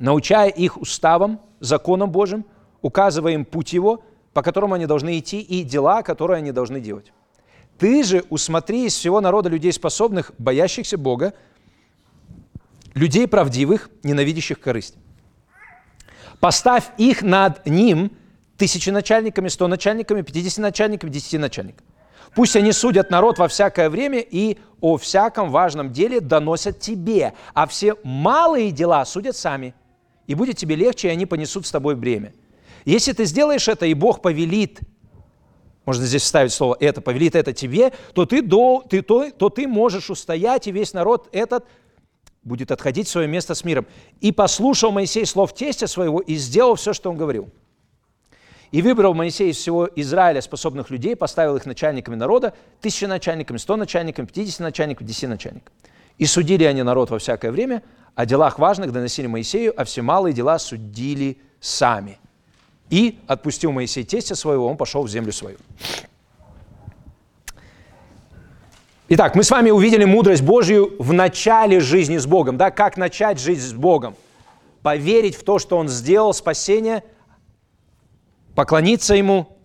научая 0.00 0.48
их 0.48 0.76
уставам, 0.78 1.40
законам 1.60 2.10
Божьим, 2.10 2.44
указывая 2.82 3.34
им 3.34 3.44
путь 3.44 3.72
Его, 3.72 4.02
по 4.32 4.42
которому 4.42 4.74
они 4.74 4.86
должны 4.86 5.18
идти, 5.18 5.40
и 5.40 5.62
дела, 5.62 6.02
которые 6.02 6.38
они 6.38 6.50
должны 6.50 6.80
делать. 6.80 7.12
Ты 7.80 8.04
же 8.04 8.24
усмотри 8.30 8.86
из 8.86 8.94
всего 8.94 9.20
народа 9.20 9.48
людей 9.48 9.72
способных, 9.72 10.30
боящихся 10.38 10.96
Бога, 10.96 11.34
людей 12.94 13.26
правдивых, 13.26 13.90
ненавидящих 14.04 14.60
корысть. 14.60 14.94
Поставь 16.38 16.84
их 16.96 17.22
над 17.22 17.66
ним 17.66 18.12
тысяченачальниками, 18.56 19.48
сто 19.48 19.66
начальниками, 19.66 20.22
пятидесяти 20.22 20.60
начальниками, 20.60 21.10
десяти 21.10 21.38
начальниками. 21.38 21.88
Пусть 22.36 22.54
они 22.54 22.70
судят 22.70 23.10
народ 23.10 23.38
во 23.38 23.48
всякое 23.48 23.90
время 23.90 24.20
и 24.20 24.58
о 24.80 24.96
всяком 24.96 25.50
важном 25.50 25.92
деле 25.92 26.20
доносят 26.20 26.78
тебе, 26.78 27.32
а 27.54 27.66
все 27.66 27.96
малые 28.04 28.70
дела 28.70 29.04
судят 29.04 29.36
сами– 29.36 29.74
и 30.30 30.34
будет 30.36 30.56
тебе 30.56 30.76
легче, 30.76 31.08
и 31.08 31.10
они 31.10 31.26
понесут 31.26 31.66
с 31.66 31.72
тобой 31.72 31.96
бремя. 31.96 32.32
Если 32.84 33.12
ты 33.12 33.24
сделаешь 33.24 33.66
это, 33.66 33.86
и 33.86 33.94
Бог 33.94 34.22
повелит, 34.22 34.78
можно 35.90 36.06
здесь 36.06 36.22
вставить 36.22 36.52
слово 36.52 36.76
«это», 36.78 37.00
повелит 37.00 37.34
это 37.34 37.52
тебе, 37.52 37.92
то 38.14 38.24
ты, 38.24 38.42
до, 38.42 38.84
ты, 38.88 39.02
то, 39.02 39.28
то 39.32 39.48
ты 39.48 39.66
можешь 39.66 40.08
устоять, 40.08 40.68
и 40.68 40.70
весь 40.70 40.92
народ 40.92 41.28
этот 41.32 41.64
будет 42.44 42.70
отходить 42.70 43.08
в 43.08 43.10
свое 43.10 43.26
место 43.26 43.56
с 43.56 43.64
миром. 43.64 43.88
И 44.20 44.30
послушал 44.30 44.92
Моисей 44.92 45.26
слов 45.26 45.52
тестя 45.52 45.88
своего 45.88 46.20
и 46.20 46.36
сделал 46.36 46.76
все, 46.76 46.92
что 46.92 47.10
он 47.10 47.16
говорил. 47.16 47.48
И 48.70 48.82
выбрал 48.82 49.14
Моисей 49.14 49.50
из 49.50 49.56
всего 49.56 49.90
Израиля 49.96 50.40
способных 50.40 50.90
людей, 50.90 51.16
поставил 51.16 51.56
их 51.56 51.66
начальниками 51.66 52.14
народа, 52.14 52.54
тысячи 52.80 53.06
начальниками, 53.06 53.58
сто 53.58 53.74
начальниками, 53.74 54.26
пятьдесят 54.26 54.60
начальников, 54.60 55.08
десяти 55.08 55.26
начальников. 55.26 55.74
И 56.18 56.26
судили 56.26 56.62
они 56.62 56.84
народ 56.84 57.10
во 57.10 57.18
всякое 57.18 57.50
время, 57.50 57.82
о 58.14 58.26
делах 58.26 58.60
важных 58.60 58.92
доносили 58.92 59.26
Моисею, 59.26 59.74
а 59.76 59.82
все 59.82 60.02
малые 60.02 60.34
дела 60.34 60.60
судили 60.60 61.40
сами. 61.58 62.19
И 62.90 63.20
отпустил 63.28 63.70
Моисей 63.70 64.04
тестя 64.04 64.34
своего, 64.34 64.66
он 64.66 64.76
пошел 64.76 65.04
в 65.04 65.08
землю 65.08 65.32
свою. 65.32 65.56
Итак, 69.08 69.34
мы 69.34 69.42
с 69.42 69.50
вами 69.50 69.70
увидели 69.70 70.04
мудрость 70.04 70.42
Божью 70.42 70.94
в 70.98 71.12
начале 71.12 71.80
жизни 71.80 72.16
с 72.16 72.26
Богом. 72.26 72.56
Да? 72.56 72.70
Как 72.70 72.96
начать 72.96 73.40
жизнь 73.40 73.66
с 73.66 73.72
Богом? 73.72 74.14
Поверить 74.82 75.36
в 75.36 75.44
то, 75.44 75.58
что 75.58 75.78
Он 75.78 75.88
сделал, 75.88 76.32
спасение, 76.34 77.04
поклониться 78.54 79.14
Ему, 79.14 79.56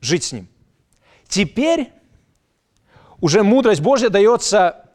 жить 0.00 0.24
с 0.24 0.32
Ним. 0.32 0.48
Теперь 1.28 1.92
уже 3.20 3.42
мудрость 3.42 3.80
Божья 3.80 4.08
дается 4.08 4.90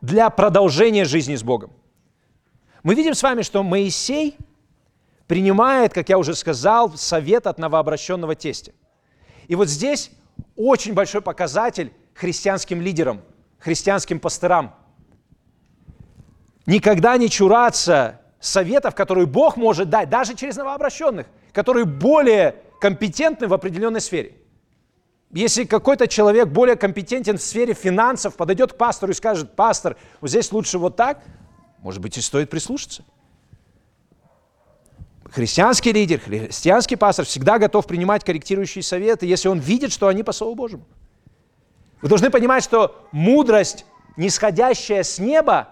для 0.00 0.28
продолжения 0.30 1.04
жизни 1.04 1.36
с 1.36 1.42
Богом. 1.42 1.70
Мы 2.82 2.94
видим 2.94 3.14
с 3.14 3.22
вами, 3.22 3.42
что 3.42 3.62
Моисей 3.62 4.36
принимает, 5.32 5.94
как 5.94 6.10
я 6.10 6.18
уже 6.18 6.34
сказал, 6.34 6.94
совет 6.94 7.46
от 7.46 7.56
новообращенного 7.56 8.34
тестя. 8.34 8.72
И 9.48 9.54
вот 9.54 9.66
здесь 9.66 10.10
очень 10.56 10.92
большой 10.92 11.22
показатель 11.22 11.90
христианским 12.12 12.82
лидерам, 12.82 13.22
христианским 13.58 14.20
пастырам. 14.20 14.74
Никогда 16.66 17.16
не 17.16 17.30
чураться 17.30 18.20
советов, 18.40 18.94
которые 18.94 19.24
Бог 19.24 19.56
может 19.56 19.88
дать, 19.88 20.10
даже 20.10 20.34
через 20.34 20.56
новообращенных, 20.56 21.26
которые 21.54 21.86
более 21.86 22.56
компетентны 22.78 23.48
в 23.48 23.54
определенной 23.54 24.02
сфере. 24.02 24.36
Если 25.30 25.64
какой-то 25.64 26.08
человек 26.08 26.48
более 26.48 26.76
компетентен 26.76 27.38
в 27.38 27.42
сфере 27.42 27.72
финансов, 27.72 28.36
подойдет 28.36 28.74
к 28.74 28.76
пастору 28.76 29.12
и 29.12 29.14
скажет, 29.14 29.56
пастор, 29.56 29.96
вот 30.20 30.28
здесь 30.28 30.52
лучше 30.52 30.76
вот 30.76 30.96
так, 30.96 31.24
может 31.78 32.02
быть, 32.02 32.18
и 32.18 32.20
стоит 32.20 32.50
прислушаться. 32.50 33.02
Христианский 35.32 35.92
лидер, 35.92 36.20
христианский 36.20 36.96
пастор 36.96 37.24
всегда 37.24 37.58
готов 37.58 37.86
принимать 37.86 38.22
корректирующие 38.22 38.82
советы, 38.82 39.24
если 39.24 39.48
он 39.48 39.60
видит, 39.60 39.90
что 39.90 40.08
они 40.08 40.22
по 40.22 40.32
Слову 40.32 40.54
Божьему. 40.54 40.84
Вы 42.02 42.08
должны 42.08 42.28
понимать, 42.28 42.62
что 42.62 43.08
мудрость, 43.12 43.86
нисходящая 44.16 45.02
с 45.02 45.18
неба, 45.18 45.68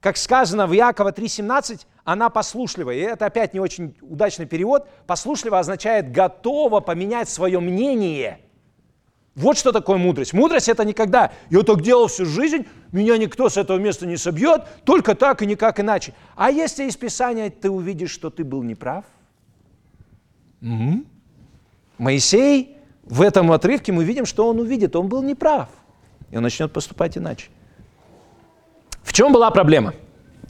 как 0.00 0.16
сказано 0.16 0.66
в 0.66 0.74
Иакова 0.74 1.12
3,17, 1.12 1.82
она 2.04 2.30
послушливая. 2.30 2.94
И 2.94 3.00
это 3.00 3.26
опять 3.26 3.52
не 3.52 3.60
очень 3.60 3.96
удачный 4.00 4.46
перевод. 4.46 4.88
Послушливо 5.06 5.58
означает 5.58 6.10
готова 6.10 6.80
поменять 6.80 7.28
свое 7.28 7.60
мнение– 7.60 8.40
вот 9.36 9.58
что 9.58 9.70
такое 9.70 9.98
мудрость. 9.98 10.32
Мудрость 10.32 10.70
это 10.70 10.82
никогда. 10.84 11.30
Я 11.50 11.62
так 11.62 11.82
делал 11.82 12.06
всю 12.06 12.24
жизнь, 12.24 12.66
меня 12.90 13.18
никто 13.18 13.50
с 13.50 13.58
этого 13.58 13.78
места 13.78 14.06
не 14.06 14.16
собьет, 14.16 14.62
только 14.84 15.14
так 15.14 15.42
и 15.42 15.46
никак 15.46 15.78
иначе. 15.78 16.14
А 16.36 16.50
если 16.50 16.84
из 16.84 16.96
Писания 16.96 17.50
ты 17.50 17.68
увидишь, 17.68 18.10
что 18.10 18.30
ты 18.30 18.44
был 18.44 18.62
неправ? 18.62 19.04
Угу. 20.62 21.04
Моисей 21.98 22.78
в 23.04 23.20
этом 23.20 23.52
отрывке 23.52 23.92
мы 23.92 24.04
видим, 24.04 24.24
что 24.24 24.48
он 24.48 24.58
увидит, 24.58 24.96
он 24.96 25.08
был 25.08 25.22
неправ. 25.22 25.68
И 26.30 26.36
он 26.38 26.42
начнет 26.42 26.72
поступать 26.72 27.18
иначе. 27.18 27.50
В 29.02 29.12
чем 29.12 29.34
была 29.34 29.50
проблема? 29.50 29.92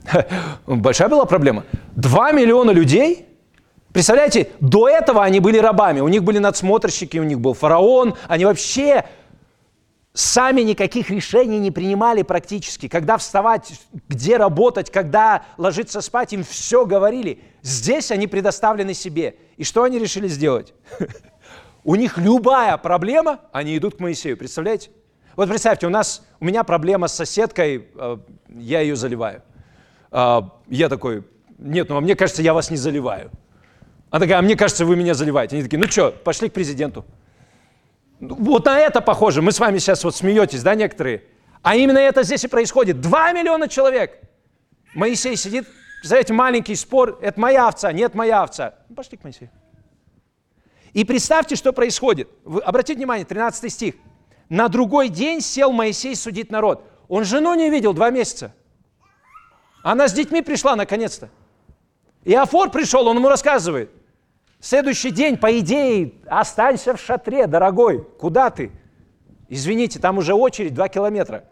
Большая 0.65 1.09
была 1.09 1.25
проблема. 1.25 1.65
Два 1.93 2.31
миллиона 2.31 2.71
людей 2.71 3.26
Представляете, 3.97 4.51
до 4.59 4.87
этого 4.87 5.23
они 5.23 5.39
были 5.39 5.57
рабами, 5.57 6.01
у 6.01 6.07
них 6.07 6.23
были 6.23 6.37
надсмотрщики, 6.37 7.17
у 7.17 7.23
них 7.23 7.39
был 7.39 7.55
фараон, 7.55 8.13
они 8.27 8.45
вообще 8.45 9.05
сами 10.13 10.61
никаких 10.61 11.09
решений 11.09 11.57
не 11.57 11.71
принимали 11.71 12.21
практически. 12.21 12.89
Когда 12.89 13.17
вставать, 13.17 13.73
где 14.07 14.37
работать, 14.37 14.91
когда 14.91 15.45
ложиться 15.57 16.01
спать, 16.01 16.31
им 16.31 16.43
все 16.43 16.85
говорили. 16.85 17.39
Здесь 17.63 18.11
они 18.11 18.27
предоставлены 18.27 18.93
себе. 18.93 19.37
И 19.57 19.63
что 19.63 19.81
они 19.81 19.97
решили 19.97 20.27
сделать? 20.27 20.75
У 21.83 21.95
них 21.95 22.19
любая 22.19 22.77
проблема, 22.77 23.39
они 23.51 23.75
идут 23.75 23.95
к 23.95 23.99
Моисею, 23.99 24.37
представляете? 24.37 24.91
Вот 25.35 25.49
представьте, 25.49 25.87
у 25.87 25.89
нас, 25.89 26.23
у 26.39 26.45
меня 26.45 26.63
проблема 26.63 27.07
с 27.07 27.15
соседкой, 27.15 27.87
э, 27.95 28.17
я 28.47 28.81
ее 28.81 28.95
заливаю. 28.95 29.41
А, 30.11 30.51
я 30.67 30.87
такой, 30.87 31.23
нет, 31.57 31.89
ну 31.89 31.97
а 31.97 32.01
мне 32.01 32.15
кажется, 32.15 32.43
я 32.43 32.53
вас 32.53 32.69
не 32.69 32.77
заливаю. 32.77 33.31
Она 34.09 34.21
такая, 34.21 34.39
а 34.39 34.41
мне 34.41 34.55
кажется, 34.55 34.85
вы 34.85 34.95
меня 34.95 35.13
заливаете. 35.13 35.55
Они 35.55 35.63
такие, 35.63 35.77
ну 35.77 35.87
что, 35.87 36.11
пошли 36.11 36.49
к 36.49 36.53
президенту. 36.53 37.05
Ну, 38.19 38.35
вот 38.35 38.65
на 38.65 38.79
это 38.79 39.01
похоже. 39.01 39.41
Мы 39.41 39.51
с 39.51 39.59
вами 39.59 39.77
сейчас 39.79 40.03
вот 40.03 40.15
смеетесь, 40.15 40.63
да, 40.63 40.75
некоторые? 40.75 41.23
А 41.61 41.75
именно 41.75 41.97
это 41.97 42.23
здесь 42.23 42.43
и 42.43 42.47
происходит. 42.47 43.01
Два 43.01 43.31
миллиона 43.33 43.67
человек. 43.67 44.19
Моисей 44.95 45.35
сидит, 45.35 45.67
представляете, 45.99 46.33
маленький 46.33 46.75
спор, 46.75 47.19
это 47.21 47.39
моя 47.39 47.67
овца, 47.67 47.91
нет 47.91 48.15
моя 48.15 48.43
овца. 48.43 48.75
Ну, 48.89 48.95
пошли 48.95 49.17
к 49.17 49.23
Моисею. 49.23 49.51
И 50.93 51.03
представьте, 51.03 51.55
что 51.55 51.73
происходит. 51.73 52.29
Вы, 52.43 52.61
обратите 52.61 52.97
внимание, 52.97 53.25
13 53.25 53.71
стих. 53.71 53.95
На 54.49 54.69
другой 54.69 55.09
день 55.09 55.41
сел 55.41 55.71
Моисей 55.71 56.15
судить 56.15 56.49
народ. 56.49 56.83
Он 57.09 57.25
жену 57.25 57.53
не 57.53 57.69
видел 57.69 57.93
два 57.93 58.09
месяца. 58.09 58.53
Она 59.83 60.07
с 60.07 60.13
детьми 60.13 60.41
пришла 60.41 60.75
наконец-то. 60.75 61.29
И 62.23 62.33
Афор 62.33 62.71
пришел, 62.71 63.07
он 63.07 63.17
ему 63.17 63.29
рассказывает. 63.29 63.91
Следующий 64.67 65.11
день, 65.11 65.37
по 65.37 65.57
идее, 65.59 66.15
останься 66.25 66.93
в 66.93 66.99
шатре, 66.99 67.47
дорогой. 67.47 68.03
Куда 68.19 68.49
ты? 68.49 68.69
Извините, 69.47 69.97
там 69.97 70.17
уже 70.17 70.33
очередь 70.33 70.73
2 70.73 70.89
километра. 70.89 71.45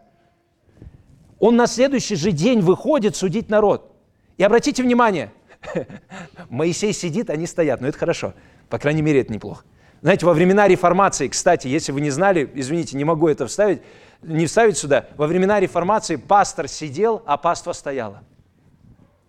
Он 1.38 1.56
на 1.56 1.66
следующий 1.66 2.14
же 2.14 2.30
день 2.30 2.60
выходит 2.60 3.16
судить 3.16 3.48
народ. 3.48 3.90
И 4.36 4.42
обратите 4.42 4.82
внимание, 4.82 5.32
Моисей 6.50 6.92
сидит, 6.92 7.30
они 7.30 7.46
стоят. 7.46 7.80
Но 7.80 7.88
это 7.88 7.96
хорошо. 7.96 8.34
По 8.68 8.78
крайней 8.78 9.00
мере, 9.00 9.22
это 9.22 9.32
неплохо. 9.32 9.64
Знаете, 10.02 10.26
во 10.26 10.34
времена 10.34 10.68
реформации, 10.68 11.28
кстати, 11.28 11.68
если 11.68 11.92
вы 11.92 12.02
не 12.02 12.10
знали, 12.10 12.50
извините, 12.52 12.98
не 12.98 13.04
могу 13.04 13.28
это 13.28 13.46
вставить, 13.46 13.80
не 14.20 14.44
вставить 14.44 14.76
сюда, 14.76 15.06
во 15.16 15.26
времена 15.26 15.58
реформации 15.58 16.16
пастор 16.16 16.68
сидел, 16.68 17.22
а 17.24 17.38
паства 17.38 17.72
стояла. 17.72 18.22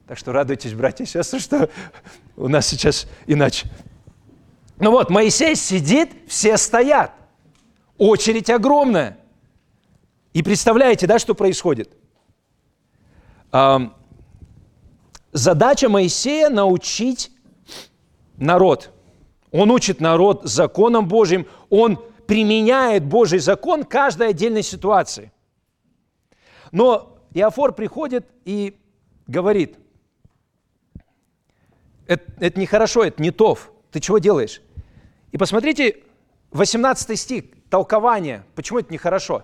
Так 0.10 0.18
что 0.18 0.34
радуйтесь, 0.34 0.74
братья 0.74 1.06
и 1.06 1.08
сестры, 1.08 1.40
что 1.40 1.70
у 2.38 2.48
нас 2.48 2.68
сейчас 2.68 3.08
иначе. 3.26 3.68
Ну 4.80 4.92
вот, 4.92 5.10
Моисей 5.10 5.56
сидит, 5.56 6.12
все 6.28 6.56
стоят. 6.58 7.12
Очередь 7.98 8.50
огромная. 8.50 9.18
И 10.34 10.44
представляете, 10.44 11.08
да, 11.08 11.20
что 11.20 11.36
происходит? 11.36 11.92
задача 15.32 15.90
Моисея 15.90 16.50
научить 16.50 17.32
народ. 18.36 18.92
Он 19.52 19.72
учит 19.72 20.00
народ 20.00 20.44
законом 20.44 21.08
Божьим, 21.08 21.48
он 21.70 21.98
применяет 22.28 23.06
Божий 23.06 23.40
закон 23.40 23.84
каждой 23.84 24.30
отдельной 24.30 24.64
ситуации. 24.64 25.32
Но 26.72 27.18
Иофор 27.34 27.72
приходит 27.74 28.28
и 28.46 28.78
говорит– 29.28 29.76
это, 32.08 32.32
это 32.40 32.60
нехорошо, 32.60 33.04
это 33.04 33.22
не 33.22 33.32
тов. 33.32 33.72
Ты 33.92 34.00
чего 34.00 34.18
делаешь? 34.18 34.62
И 35.32 35.38
посмотрите, 35.38 35.98
18 36.52 37.20
стих, 37.20 37.46
толкование. 37.70 38.44
Почему 38.56 38.80
это 38.80 38.92
нехорошо? 38.94 39.44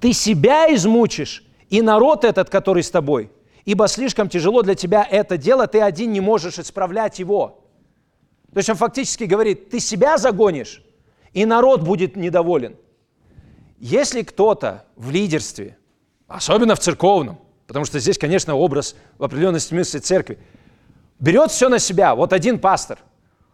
Ты 0.00 0.12
себя 0.12 0.72
измучишь, 0.74 1.44
и 1.68 1.82
народ 1.82 2.24
этот, 2.24 2.48
который 2.50 2.82
с 2.82 2.90
тобой, 2.90 3.30
ибо 3.64 3.88
слишком 3.88 4.28
тяжело 4.28 4.62
для 4.62 4.74
тебя 4.74 5.06
это 5.08 5.36
дело, 5.36 5.66
ты 5.66 5.80
один 5.80 6.12
не 6.12 6.20
можешь 6.20 6.58
исправлять 6.58 7.18
его. 7.18 7.64
То 8.52 8.58
есть 8.58 8.70
он 8.70 8.76
фактически 8.76 9.24
говорит, 9.24 9.70
ты 9.70 9.80
себя 9.80 10.16
загонишь, 10.16 10.82
и 11.32 11.44
народ 11.44 11.82
будет 11.82 12.16
недоволен. 12.16 12.76
Если 13.78 14.22
кто-то 14.22 14.84
в 14.96 15.10
лидерстве, 15.10 15.76
особенно 16.28 16.74
в 16.74 16.78
церковном, 16.78 17.38
потому 17.66 17.84
что 17.84 17.98
здесь, 17.98 18.18
конечно, 18.18 18.54
образ 18.54 18.96
в 19.18 19.24
определенном 19.24 19.60
смысле 19.60 20.00
церкви– 20.00 20.38
берет 21.18 21.50
все 21.50 21.68
на 21.68 21.78
себя. 21.78 22.14
Вот 22.14 22.32
один 22.32 22.58
пастор, 22.58 22.98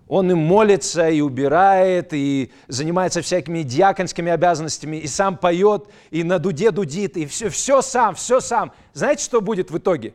он 0.06 0.30
и 0.30 0.34
молится, 0.34 1.08
и 1.08 1.20
убирает, 1.20 2.12
и 2.12 2.52
занимается 2.68 3.22
всякими 3.22 3.62
диаконскими 3.62 4.30
обязанностями, 4.30 4.98
и 4.98 5.06
сам 5.06 5.36
поет, 5.36 5.88
и 6.10 6.22
на 6.22 6.38
дуде 6.38 6.70
дудит, 6.70 7.16
и 7.16 7.26
все, 7.26 7.48
все 7.48 7.80
сам, 7.82 8.14
все 8.14 8.40
сам. 8.40 8.72
Знаете, 8.92 9.24
что 9.24 9.40
будет 9.40 9.70
в 9.70 9.78
итоге? 9.78 10.14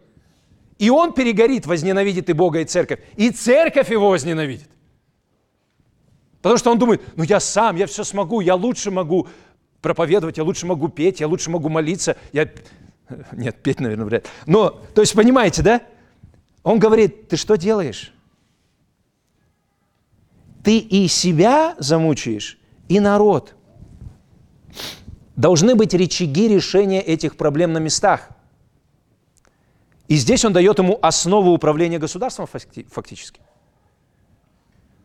И 0.77 0.89
он 0.89 1.13
перегорит, 1.13 1.65
возненавидит 1.65 2.29
и 2.29 2.33
Бога, 2.33 2.61
и 2.61 2.65
церковь. 2.65 2.99
И 3.17 3.31
церковь 3.31 3.91
его 3.91 4.09
возненавидит. 4.09 4.69
Потому 6.41 6.57
что 6.57 6.71
он 6.71 6.79
думает, 6.79 7.01
ну 7.17 7.23
я 7.23 7.39
сам, 7.41 7.75
я 7.75 7.85
все 7.85 8.05
смогу, 8.05 8.39
я 8.39 8.55
лучше 8.55 8.91
могу 8.91 9.27
проповедовать, 9.81 10.37
я 10.37 10.43
лучше 10.43 10.65
могу 10.65 10.87
петь, 10.87 11.19
я 11.19 11.27
лучше 11.27 11.49
могу 11.49 11.67
молиться. 11.67 12.15
Я... 12.31 12.49
Нет, 13.33 13.57
петь, 13.61 13.81
наверное, 13.81 14.05
вряд 14.05 14.25
ли. 14.25 14.29
Но, 14.45 14.69
то 14.69 15.01
есть, 15.01 15.13
понимаете, 15.13 15.61
да? 15.61 15.81
Он 16.69 16.77
говорит, 16.77 17.29
ты 17.29 17.35
что 17.35 17.55
делаешь? 17.55 18.13
Ты 20.63 20.77
и 20.77 21.07
себя 21.07 21.75
замучаешь, 21.79 22.59
и 22.87 22.99
народ. 22.99 23.55
Должны 25.35 25.73
быть 25.73 25.95
рычаги 25.95 26.47
решения 26.47 27.01
этих 27.01 27.37
проблем 27.37 27.73
на 27.73 27.79
местах. 27.79 28.29
И 30.07 30.15
здесь 30.15 30.45
он 30.45 30.53
дает 30.53 30.77
ему 30.77 30.99
основу 31.01 31.53
управления 31.53 31.97
государством 31.97 32.45
фактически. 32.45 33.41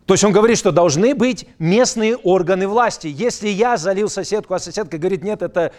То 0.04 0.12
есть 0.12 0.22
он 0.22 0.32
говорит, 0.32 0.58
что 0.58 0.70
должны 0.70 1.14
быть 1.14 1.48
местные 1.58 2.14
органы 2.14 2.68
власти. 2.68 3.06
Если 3.06 3.48
я 3.48 3.78
залил 3.78 4.10
соседку, 4.10 4.52
а 4.52 4.58
соседка 4.58 4.98
говорит, 4.98 5.24
нет, 5.24 5.40
это 5.40 5.72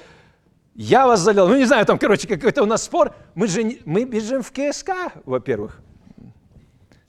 я 0.76 1.07
вас 1.07 1.21
залил. 1.21 1.47
Ну, 1.47 1.55
не 1.55 1.65
знаю, 1.65 1.86
там, 1.86 1.97
короче, 1.97 2.28
какой-то 2.28 2.63
у 2.63 2.65
нас 2.65 2.84
спор. 2.84 3.13
Мы 3.34 3.47
же 3.47 3.80
мы 3.86 4.03
бежим 4.03 4.43
в 4.43 4.51
КСК, 4.51 4.91
во-первых. 5.23 5.80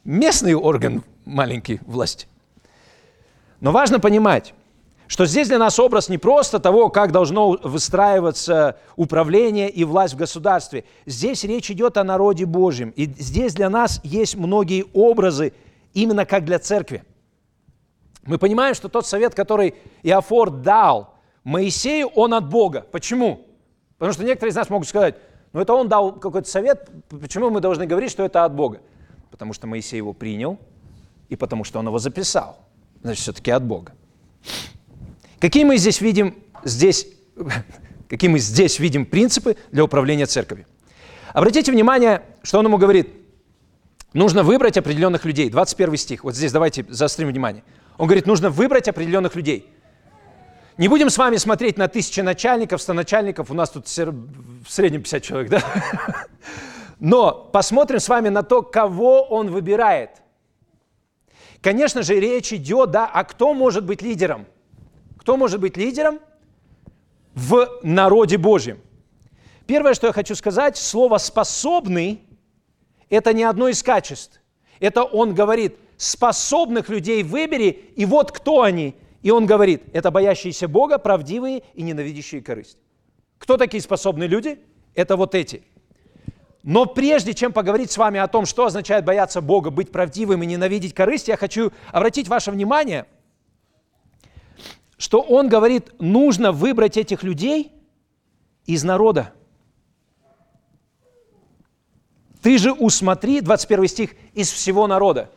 Местный 0.04 0.54
орган 0.54 1.02
маленький 1.24 1.80
власти. 1.84 2.28
Но 3.60 3.72
важно 3.72 3.98
понимать, 3.98 4.54
что 5.08 5.26
здесь 5.26 5.48
для 5.48 5.58
нас 5.58 5.80
образ 5.80 6.08
не 6.08 6.18
просто 6.18 6.60
того, 6.60 6.90
как 6.90 7.10
должно 7.10 7.58
выстраиваться 7.62 8.78
управление 8.94 9.68
и 9.68 9.82
власть 9.82 10.14
в 10.14 10.16
государстве. 10.16 10.84
Здесь 11.06 11.42
речь 11.42 11.70
идет 11.70 11.96
о 11.96 12.04
народе 12.04 12.46
Божьем. 12.46 12.90
И 12.90 13.06
здесь 13.06 13.54
для 13.54 13.68
нас 13.68 14.00
есть 14.04 14.36
многие 14.36 14.84
образы, 14.92 15.52
именно 15.92 16.24
как 16.24 16.44
для 16.44 16.60
церкви. 16.60 17.02
Мы 18.24 18.38
понимаем, 18.38 18.74
что 18.76 18.88
тот 18.88 19.06
совет, 19.06 19.34
который 19.34 19.74
Иофор 20.04 20.50
дал 20.50 21.14
Моисею, 21.42 22.08
он 22.08 22.34
от 22.34 22.48
Бога. 22.48 22.86
Почему? 22.92 23.46
Потому 23.98 24.12
что 24.12 24.24
некоторые 24.24 24.50
из 24.50 24.56
нас 24.56 24.70
могут 24.70 24.88
сказать, 24.88 25.16
ну 25.52 25.60
это 25.60 25.72
он 25.72 25.88
дал 25.88 26.12
какой-то 26.12 26.48
совет, 26.48 26.90
почему 27.08 27.50
мы 27.50 27.60
должны 27.60 27.86
говорить, 27.86 28.10
что 28.10 28.24
это 28.24 28.44
от 28.44 28.54
Бога? 28.54 28.80
Потому 29.30 29.52
что 29.52 29.66
Моисей 29.66 29.96
его 29.96 30.12
принял, 30.12 30.58
и 31.28 31.36
потому 31.36 31.64
что 31.64 31.78
он 31.78 31.86
его 31.86 31.98
записал. 31.98 32.58
Значит, 33.02 33.22
все-таки 33.22 33.50
от 33.50 33.64
Бога. 33.64 33.92
Какие 35.38 35.64
мы 35.64 35.76
здесь 35.76 36.00
видим, 36.00 36.34
здесь, 36.64 37.06
какие 38.08 38.30
мы 38.30 38.38
здесь 38.38 38.78
видим 38.78 39.06
принципы 39.06 39.56
для 39.72 39.84
управления 39.84 40.26
церковью? 40.26 40.66
Обратите 41.32 41.72
внимание, 41.72 42.22
что 42.42 42.58
он 42.58 42.66
ему 42.66 42.78
говорит. 42.78 43.08
Нужно 44.12 44.42
выбрать 44.42 44.78
определенных 44.78 45.24
людей. 45.26 45.50
21 45.50 45.96
стих. 45.96 46.24
Вот 46.24 46.34
здесь 46.34 46.52
давайте 46.52 46.86
заострим 46.88 47.28
внимание. 47.28 47.62
Он 47.98 48.06
говорит, 48.06 48.26
нужно 48.26 48.48
выбрать 48.48 48.88
определенных 48.88 49.36
людей. 49.36 49.66
Не 50.78 50.88
будем 50.88 51.08
с 51.08 51.16
вами 51.16 51.36
смотреть 51.36 51.78
на 51.78 51.88
тысячи 51.88 52.20
начальников, 52.20 52.82
стоначальников. 52.82 53.50
У 53.50 53.54
нас 53.54 53.70
тут 53.70 53.86
в 53.86 54.66
среднем 54.68 55.02
50 55.02 55.22
человек, 55.22 55.50
да? 55.50 55.62
Но 57.00 57.32
посмотрим 57.52 57.98
с 57.98 58.08
вами 58.08 58.28
на 58.28 58.42
то, 58.42 58.62
кого 58.62 59.22
он 59.22 59.50
выбирает. 59.50 60.10
Конечно 61.62 62.02
же, 62.02 62.20
речь 62.20 62.52
идет, 62.52 62.90
да, 62.90 63.06
а 63.06 63.24
кто 63.24 63.54
может 63.54 63.84
быть 63.84 64.02
лидером? 64.02 64.46
Кто 65.18 65.38
может 65.38 65.60
быть 65.60 65.78
лидером 65.78 66.20
в 67.34 67.80
народе 67.82 68.36
Божьем? 68.36 68.80
Первое, 69.66 69.94
что 69.94 70.06
я 70.06 70.12
хочу 70.12 70.34
сказать, 70.34 70.76
слово 70.76 71.16
«способный»– 71.18 72.20
это 73.10 73.32
не 73.32 73.44
одно 73.44 73.68
из 73.68 73.82
качеств. 73.82 74.40
Это 74.78 75.02
он 75.02 75.34
говорит, 75.34 75.76
способных 75.96 76.90
людей 76.90 77.22
выбери, 77.22 77.92
и 77.96 78.04
вот 78.04 78.30
кто 78.30 78.62
они. 78.62 78.94
И 79.22 79.30
он 79.30 79.46
говорит, 79.46 79.82
это 79.92 80.10
боящиеся 80.10 80.68
Бога, 80.68 80.98
правдивые 80.98 81.62
и 81.74 81.82
ненавидящие 81.82 82.42
корысть. 82.42 82.78
Кто 83.38 83.56
такие 83.56 83.82
способные 83.82 84.28
люди? 84.28 84.58
Это 84.94 85.16
вот 85.16 85.34
эти– 85.34 85.62
но 86.66 86.84
прежде 86.84 87.32
чем 87.32 87.52
поговорить 87.52 87.92
с 87.92 87.96
вами 87.96 88.18
о 88.18 88.26
том, 88.26 88.44
что 88.44 88.66
означает 88.66 89.04
бояться 89.04 89.40
Бога, 89.40 89.70
быть 89.70 89.92
правдивым 89.92 90.42
и 90.42 90.46
ненавидеть 90.46 90.94
корысть, 90.94 91.28
я 91.28 91.36
хочу 91.36 91.70
обратить 91.92 92.26
ваше 92.26 92.50
внимание, 92.50 93.06
что 94.98 95.20
он 95.20 95.48
говорит, 95.48 95.92
нужно 96.00 96.50
выбрать 96.50 96.96
этих 96.96 97.22
людей 97.22 97.70
из 98.64 98.82
народа. 98.82 99.32
Ты 102.42 102.58
же 102.58 102.72
усмотри, 102.72 103.42
21 103.42 103.86
стих, 103.86 104.10
из 104.34 104.50
всего 104.50 104.88
народа. 104.88 105.30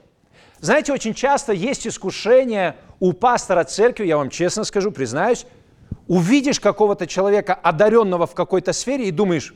Знаете, 0.61 0.93
очень 0.93 1.13
часто 1.13 1.53
есть 1.53 1.85
искушение 1.85 2.75
у 2.99 3.13
пастора 3.13 3.63
церкви, 3.63 4.05
я 4.05 4.17
вам 4.17 4.29
честно 4.29 4.63
скажу, 4.63 4.91
признаюсь, 4.91 5.45
увидишь 6.07 6.59
какого-то 6.59 7.07
человека, 7.07 7.53
одаренного 7.53 8.27
в 8.27 8.33
какой-то 8.33 8.73
сфере, 8.73 9.07
и 9.07 9.11
думаешь, 9.11 9.53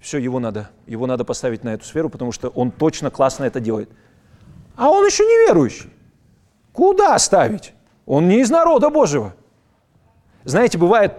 все, 0.00 0.18
его 0.18 0.40
надо, 0.40 0.70
его 0.86 1.06
надо 1.06 1.24
поставить 1.24 1.62
на 1.62 1.74
эту 1.74 1.84
сферу, 1.84 2.08
потому 2.08 2.32
что 2.32 2.48
он 2.48 2.70
точно 2.70 3.10
классно 3.10 3.44
это 3.44 3.60
делает. 3.60 3.90
А 4.76 4.88
он 4.88 5.04
еще 5.04 5.24
не 5.24 5.46
верующий. 5.46 5.90
Куда 6.72 7.18
ставить? 7.18 7.74
Он 8.06 8.28
не 8.28 8.40
из 8.40 8.50
народа 8.50 8.88
Божьего. 8.90 9.34
Знаете, 10.44 10.78
бывает, 10.78 11.12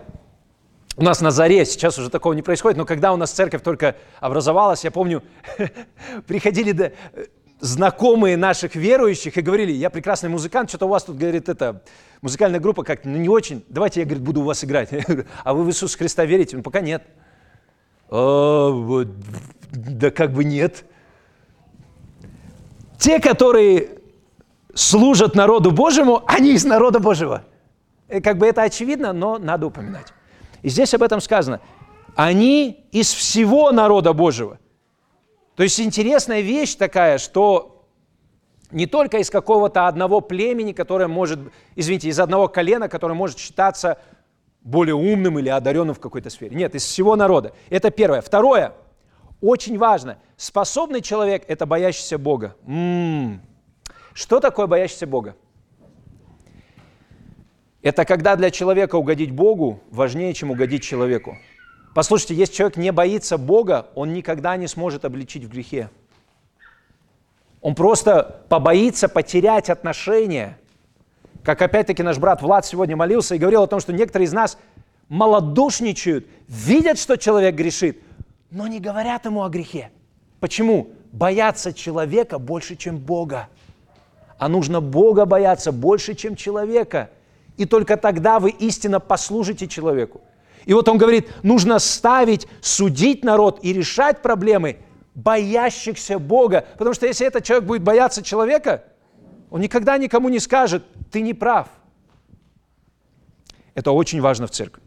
у 0.97 1.03
нас 1.03 1.21
на 1.21 1.31
заре, 1.31 1.63
сейчас 1.65 1.97
уже 1.99 2.09
такого 2.09 2.33
не 2.33 2.41
происходит, 2.41 2.77
но 2.77 2.85
когда 2.85 3.13
у 3.13 3.17
нас 3.17 3.31
церковь 3.31 3.61
только 3.61 3.95
образовалась, 4.19 4.83
я 4.83 4.91
помню, 4.91 5.23
приходили 6.27 6.95
знакомые 7.61 8.37
наших 8.37 8.75
верующих 8.75 9.37
и 9.37 9.41
говорили, 9.41 9.71
я 9.71 9.89
прекрасный 9.89 10.29
музыкант, 10.29 10.69
что-то 10.69 10.87
у 10.87 10.89
вас 10.89 11.03
тут, 11.03 11.17
говорит, 11.17 11.47
это, 11.47 11.83
музыкальная 12.21 12.59
группа 12.59 12.83
как-то 12.83 13.07
ну, 13.07 13.17
не 13.17 13.29
очень, 13.29 13.63
давайте 13.69 14.01
я, 14.01 14.05
говорит, 14.05 14.23
буду 14.23 14.41
у 14.41 14.43
вас 14.43 14.63
играть. 14.63 14.89
а 15.43 15.53
вы 15.53 15.63
в 15.63 15.69
Иисуса 15.69 15.97
Христа 15.97 16.25
верите? 16.25 16.57
Ну, 16.57 16.63
пока 16.63 16.81
нет. 16.81 17.03
А, 18.09 19.05
да 19.71 20.11
как 20.11 20.33
бы 20.33 20.43
нет. 20.43 20.83
Те, 22.97 23.19
которые 23.19 23.99
служат 24.73 25.35
народу 25.35 25.71
Божьему, 25.71 26.23
они 26.27 26.53
из 26.53 26.65
народа 26.65 26.99
Божьего. 26.99 27.45
Как 28.23 28.37
бы 28.37 28.47
это 28.47 28.63
очевидно, 28.63 29.13
но 29.13 29.37
надо 29.37 29.67
упоминать. 29.67 30.07
И 30.61 30.69
здесь 30.69 30.93
об 30.93 31.03
этом 31.03 31.21
сказано. 31.21 31.61
Они 32.15 32.85
из 32.91 33.13
всего 33.13 33.71
народа 33.71 34.13
Божьего. 34.13 34.59
То 35.61 35.65
есть 35.65 35.79
интересная 35.79 36.41
вещь 36.41 36.73
такая, 36.73 37.19
что 37.19 37.85
не 38.71 38.87
только 38.87 39.19
из 39.19 39.29
какого-то 39.29 39.87
одного 39.87 40.19
племени, 40.19 40.71
которое 40.71 41.07
может, 41.07 41.39
извините, 41.75 42.07
из 42.07 42.19
одного 42.19 42.47
колена, 42.47 42.89
которое 42.89 43.13
может 43.13 43.37
считаться 43.37 43.99
более 44.61 44.95
умным 44.95 45.37
или 45.37 45.49
одаренным 45.49 45.93
в 45.93 45.99
какой-то 45.99 46.31
сфере. 46.31 46.55
Нет, 46.55 46.73
из 46.73 46.83
всего 46.83 47.15
народа. 47.15 47.53
Это 47.69 47.91
первое. 47.91 48.21
Второе, 48.21 48.73
очень 49.39 49.77
важно, 49.77 50.17
способный 50.35 51.01
человек– 51.01 51.43
это 51.47 51.67
боящийся 51.67 52.17
Бога. 52.17 52.55
М-м-м. 52.65 53.39
Что 54.15 54.39
такое 54.39 54.65
боящийся 54.65 55.05
Бога? 55.05 55.35
Это 57.83 58.03
когда 58.03 58.35
для 58.35 58.49
человека 58.49 58.95
угодить 58.95 59.29
Богу 59.29 59.79
важнее, 59.91 60.33
чем 60.33 60.49
угодить 60.49 60.81
человеку. 60.81 61.37
Послушайте, 61.93 62.35
если 62.35 62.53
человек 62.53 62.77
не 62.77 62.91
боится 62.91 63.37
Бога, 63.37 63.87
он 63.95 64.13
никогда 64.13 64.55
не 64.57 64.67
сможет 64.67 65.05
обличить 65.05 65.43
в 65.43 65.49
грехе. 65.49 65.89
Он 67.61 67.75
просто 67.75 68.43
побоится 68.49 69.07
потерять 69.07 69.69
отношения 69.69 70.57
как 71.43 71.61
опять-таки 71.61 72.03
наш 72.03 72.17
брат 72.17 72.41
Влад 72.41 72.65
сегодня 72.65 72.95
молился 72.95 73.35
и 73.35 73.39
говорил 73.39 73.63
о 73.63 73.67
том, 73.67 73.79
что 73.79 73.93
некоторые 73.93 74.27
из 74.27 74.33
нас 74.33 74.57
малодушничают, 75.09 76.27
видят, 76.47 76.99
что 76.99 77.17
человек 77.17 77.55
грешит, 77.55 78.01
но 78.51 78.67
не 78.67 78.79
говорят 78.79 79.25
ему 79.25 79.43
о 79.43 79.49
грехе. 79.49 79.89
Почему? 80.39 80.89
Боятся 81.11 81.73
человека 81.73 82.37
больше, 82.39 82.75
чем 82.75 82.97
Бога. 82.97 83.49
А 84.37 84.47
нужно 84.47 84.81
Бога 84.81 85.25
бояться 85.25 85.71
больше, 85.71 86.15
чем 86.15 86.35
человека. 86.35 87.09
И 87.57 87.65
только 87.65 87.97
тогда 87.97 88.39
вы 88.39 88.51
истинно 88.51 88.99
послужите 88.99 89.67
человеку. 89.67 90.21
И 90.65 90.73
вот 90.73 90.87
он 90.87 90.97
говорит, 90.97 91.29
нужно 91.43 91.79
ставить, 91.79 92.47
судить 92.61 93.23
народ 93.23 93.59
и 93.63 93.73
решать 93.73 94.21
проблемы 94.21 94.77
боящихся 95.15 96.19
Бога. 96.19 96.65
Потому 96.77 96.93
что 96.93 97.07
если 97.07 97.25
этот 97.25 97.43
человек 97.43 97.67
будет 97.67 97.83
бояться 97.83 98.21
человека, 98.21 98.83
он 99.49 99.61
никогда 99.61 99.97
никому 99.97 100.29
не 100.29 100.39
скажет, 100.39 100.83
ты 101.11 101.21
не 101.21 101.33
прав. 101.33 101.67
Это 103.73 103.91
очень 103.91 104.21
важно 104.21 104.47
в 104.47 104.51
церкви. 104.51 104.81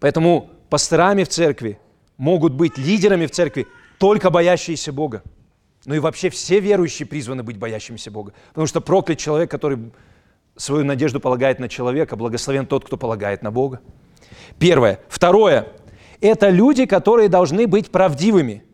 Поэтому 0.00 0.50
пасторами 0.70 1.24
в 1.24 1.28
церкви 1.28 1.78
могут 2.16 2.52
быть 2.52 2.78
лидерами 2.78 3.26
в 3.26 3.30
церкви 3.30 3.66
только 3.98 4.30
боящиеся 4.30 4.92
Бога. 4.92 5.22
Ну 5.84 5.94
и 5.94 5.98
вообще 5.98 6.30
все 6.30 6.60
верующие 6.60 7.06
призваны 7.06 7.42
быть 7.42 7.56
боящимися 7.56 8.10
Бога. 8.10 8.32
Потому 8.48 8.66
что 8.66 8.80
проклят 8.80 9.18
человек, 9.18 9.50
который 9.50 9.92
свою 10.58 10.84
надежду 10.84 11.20
полагает 11.20 11.58
на 11.58 11.68
человека, 11.68 12.16
благословен 12.16 12.66
тот, 12.66 12.84
кто 12.84 12.96
полагает 12.96 13.42
на 13.42 13.50
Бога. 13.50 13.80
Первое. 14.58 15.00
Второе. 15.08 15.68
Это 16.20 16.50
люди, 16.50 16.84
которые 16.84 17.28
должны 17.28 17.66
быть 17.66 17.90
правдивыми. 17.90 18.64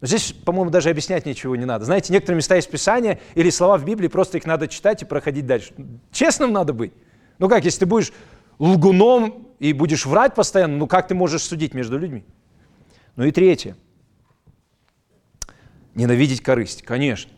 Но 0.00 0.06
здесь, 0.06 0.32
по-моему, 0.32 0.70
даже 0.70 0.90
объяснять 0.90 1.26
ничего 1.26 1.56
не 1.56 1.64
надо. 1.64 1.84
Знаете, 1.84 2.12
некоторые 2.12 2.36
места 2.36 2.56
из 2.56 2.66
Писания 2.66 3.20
или 3.34 3.50
слова 3.50 3.78
в 3.78 3.84
Библии, 3.84 4.08
просто 4.08 4.38
их 4.38 4.46
надо 4.46 4.68
читать 4.68 5.02
и 5.02 5.04
проходить 5.04 5.46
дальше. 5.46 5.74
Честным 6.12 6.52
надо 6.52 6.72
быть. 6.72 6.92
Ну 7.38 7.48
как, 7.48 7.64
если 7.64 7.80
ты 7.80 7.86
будешь 7.86 8.12
лгуном 8.58 9.48
и 9.58 9.72
будешь 9.72 10.06
врать 10.06 10.34
постоянно, 10.34 10.76
ну 10.76 10.86
как 10.86 11.08
ты 11.08 11.14
можешь 11.14 11.42
судить 11.42 11.74
между 11.74 11.98
людьми? 11.98 12.24
Ну 13.16 13.24
и 13.24 13.32
третье. 13.32 13.76
Ненавидеть 15.94 16.42
корысть, 16.42 16.82
конечно. 16.82 17.32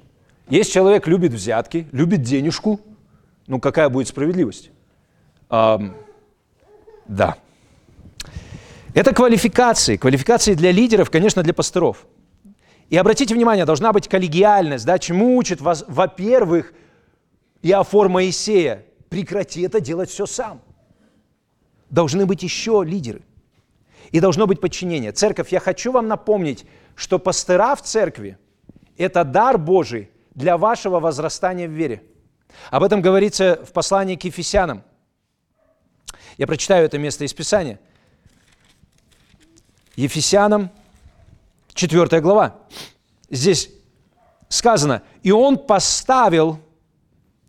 Если 0.51 0.73
человек 0.73 1.07
любит 1.07 1.33
взятки, 1.33 1.89
любит 1.93 2.23
денежку, 2.23 2.81
ну 3.51 3.61
какая 3.61 3.89
будет 3.89 4.09
справедливость? 4.09 4.71
Эм, 5.51 5.95
да. 7.07 7.37
Это 8.95 9.13
квалификации. 9.13 9.97
Квалификации 9.97 10.55
для 10.55 10.73
лидеров, 10.73 11.11
конечно, 11.11 11.43
для 11.43 11.53
пасторов– 11.53 12.07
и 12.91 12.97
обратите 12.97 13.35
внимание, 13.35 13.65
должна 13.65 13.93
быть 13.93 14.09
коллегиальность. 14.09 14.85
Да? 14.85 14.99
Чему 14.99 15.37
учит 15.37 15.61
вас, 15.61 15.85
во-первых, 15.87 16.75
Иофор 17.63 18.09
Моисея? 18.09 18.85
Прекрати 19.09 19.63
это 19.63 19.81
делать 19.81 20.11
все 20.11 20.27
сам. 20.27 20.61
Должны 21.89 22.27
быть 22.27 22.43
еще 22.43 22.83
лидеры. 22.85 23.23
И 24.11 24.19
должно 24.19 24.49
быть 24.49 24.61
подчинение. 24.61 25.13
Церковь, 25.13 25.53
я 25.53 25.61
хочу 25.61 25.93
вам 25.93 26.09
напомнить, 26.09 26.67
что 26.97 27.21
пастыра 27.21 27.77
в 27.77 27.83
церкви– 27.83 28.39
это 28.97 29.23
дар 29.23 29.57
Божий 29.57 30.11
для 30.35 30.59
вашего 30.59 30.99
возрастания 30.99 31.69
в 31.69 31.73
вере. 31.73 32.03
Об 32.71 32.83
этом 32.83 33.03
говорится 33.03 33.61
в 33.65 33.73
послании 33.73 34.17
к 34.17 34.25
Ефесянам. 34.25 34.83
Я 36.39 36.47
прочитаю 36.47 36.87
это 36.87 36.99
место 36.99 37.25
из 37.25 37.35
Писания. 37.35 37.79
Ефесянам, 39.97 40.71
4 41.75 42.21
глава. 42.21 42.57
Здесь 43.29 43.71
сказано, 44.49 45.03
и 45.23 45.31
он 45.31 45.59
поставил 45.59 46.61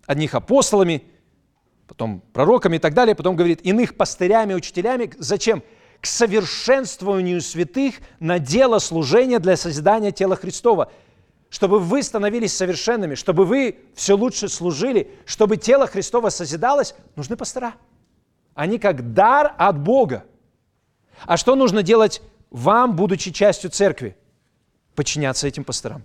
одних 0.05 0.35
апостолами, 0.35 1.03
потом 1.87 2.21
пророками 2.33 2.77
и 2.77 2.79
так 2.79 2.93
далее, 2.93 3.15
потом 3.15 3.35
говорит, 3.35 3.61
иных 3.63 3.95
пастырями, 3.95 4.53
учителями. 4.53 5.11
Зачем? 5.17 5.63
К 5.99 6.05
совершенствованию 6.05 7.41
святых 7.41 7.95
на 8.19 8.39
дело 8.39 8.79
служения 8.79 9.39
для 9.39 9.55
созидания 9.55 10.11
тела 10.11 10.35
Христова. 10.35 10.91
Чтобы 11.51 11.79
вы 11.79 12.01
становились 12.01 12.55
совершенными, 12.55 13.15
чтобы 13.15 13.45
вы 13.45 13.77
все 13.93 14.15
лучше 14.15 14.47
служили, 14.47 15.11
чтобы 15.25 15.57
тело 15.57 15.85
Христово 15.85 16.29
созидалось, 16.29 16.95
нужны 17.17 17.35
пастора. 17.35 17.73
Они 18.55 18.79
как 18.79 19.13
дар 19.13 19.53
от 19.57 19.77
Бога. 19.77 20.23
А 21.25 21.35
что 21.35 21.55
нужно 21.55 21.83
делать 21.83 22.21
вам, 22.51 22.95
будучи 22.95 23.31
частью 23.31 23.69
церкви? 23.69 24.15
Подчиняться 24.95 25.45
этим 25.45 25.65
пасторам. 25.65 26.03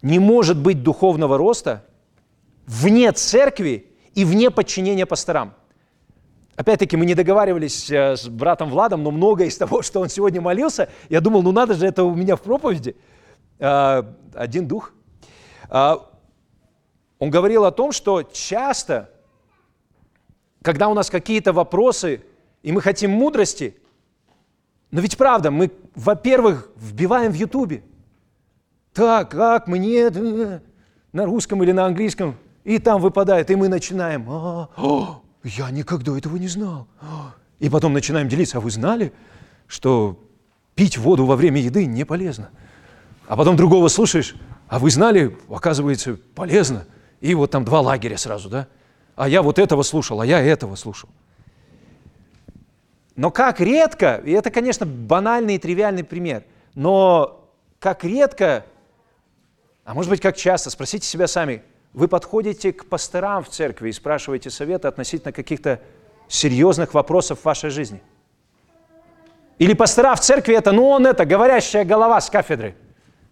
Не 0.00 0.20
может 0.20 0.56
быть 0.56 0.84
духовного 0.84 1.36
роста 1.36 1.84
вне 2.66 3.10
церкви 3.10 3.90
и 4.14 4.24
вне 4.24 4.52
подчинения 4.52 5.06
пасторам. 5.06 5.54
Опять-таки, 6.54 6.96
мы 6.96 7.04
не 7.04 7.14
договаривались 7.16 7.90
э, 7.90 8.16
с 8.16 8.28
братом 8.28 8.70
Владом, 8.70 9.02
но 9.02 9.10
многое 9.10 9.48
из 9.48 9.58
того, 9.58 9.82
что 9.82 10.00
он 10.00 10.08
сегодня 10.08 10.40
молился, 10.40 10.88
я 11.08 11.20
думал, 11.20 11.42
ну 11.42 11.50
надо 11.50 11.74
же, 11.74 11.84
это 11.84 12.04
у 12.04 12.14
меня 12.14 12.36
в 12.36 12.42
проповеди. 12.42 12.94
А, 13.58 14.14
один 14.34 14.66
дух. 14.66 14.92
А, 15.68 16.10
он 17.18 17.30
говорил 17.30 17.64
о 17.64 17.70
том, 17.70 17.92
что 17.92 18.22
часто, 18.22 19.10
когда 20.62 20.88
у 20.88 20.94
нас 20.94 21.10
какие-то 21.10 21.52
вопросы, 21.52 22.22
и 22.62 22.72
мы 22.72 22.80
хотим 22.80 23.10
мудрости, 23.10 23.76
но 24.90 25.00
ведь 25.00 25.16
правда, 25.16 25.50
мы, 25.50 25.70
во-первых, 25.94 26.70
вбиваем 26.76 27.32
в 27.32 27.34
Ютубе. 27.34 27.82
Так, 28.92 29.30
как 29.30 29.66
мне 29.66 30.08
на 31.12 31.24
русском 31.24 31.62
или 31.62 31.72
на 31.72 31.86
английском, 31.86 32.36
и 32.62 32.78
там 32.78 33.00
выпадает, 33.00 33.50
и 33.50 33.56
мы 33.56 33.68
начинаем. 33.68 34.28
А, 34.30 34.68
о, 34.76 35.22
я 35.42 35.70
никогда 35.70 36.16
этого 36.16 36.36
не 36.36 36.48
знал. 36.48 36.86
И 37.58 37.68
потом 37.68 37.92
начинаем 37.92 38.28
делиться. 38.28 38.58
А 38.58 38.60
вы 38.60 38.70
знали, 38.70 39.12
что 39.66 40.18
пить 40.74 40.98
воду 40.98 41.26
во 41.26 41.36
время 41.36 41.60
еды 41.60 41.86
не 41.86 42.04
полезно? 42.04 42.50
А 43.26 43.36
потом 43.36 43.56
другого 43.56 43.88
слушаешь, 43.88 44.34
а 44.68 44.78
вы 44.78 44.90
знали, 44.90 45.36
оказывается, 45.48 46.18
полезно. 46.34 46.86
И 47.20 47.34
вот 47.34 47.50
там 47.50 47.64
два 47.64 47.80
лагеря 47.80 48.18
сразу, 48.18 48.48
да? 48.48 48.68
А 49.16 49.28
я 49.28 49.42
вот 49.42 49.58
этого 49.58 49.82
слушал, 49.82 50.20
а 50.20 50.26
я 50.26 50.40
этого 50.40 50.74
слушал. 50.74 51.08
Но 53.16 53.30
как 53.30 53.60
редко, 53.60 54.20
и 54.24 54.32
это, 54.32 54.50
конечно, 54.50 54.84
банальный 54.84 55.54
и 55.54 55.58
тривиальный 55.58 56.02
пример, 56.02 56.44
но 56.74 57.48
как 57.78 58.02
редко, 58.02 58.66
а 59.84 59.94
может 59.94 60.10
быть, 60.10 60.20
как 60.20 60.36
часто, 60.36 60.70
спросите 60.70 61.06
себя 61.06 61.28
сами, 61.28 61.62
вы 61.92 62.08
подходите 62.08 62.72
к 62.72 62.86
пасторам 62.86 63.44
в 63.44 63.48
церкви 63.48 63.90
и 63.90 63.92
спрашиваете 63.92 64.50
совета 64.50 64.88
относительно 64.88 65.32
каких-то 65.32 65.80
серьезных 66.26 66.92
вопросов 66.92 67.40
в 67.40 67.44
вашей 67.44 67.70
жизни. 67.70 68.02
Или 69.58 69.74
пастора 69.74 70.16
в 70.16 70.20
церкви 70.20 70.56
это, 70.56 70.72
ну 70.72 70.88
он 70.88 71.06
это, 71.06 71.24
говорящая 71.24 71.84
голова 71.84 72.20
с 72.20 72.28
кафедры. 72.28 72.74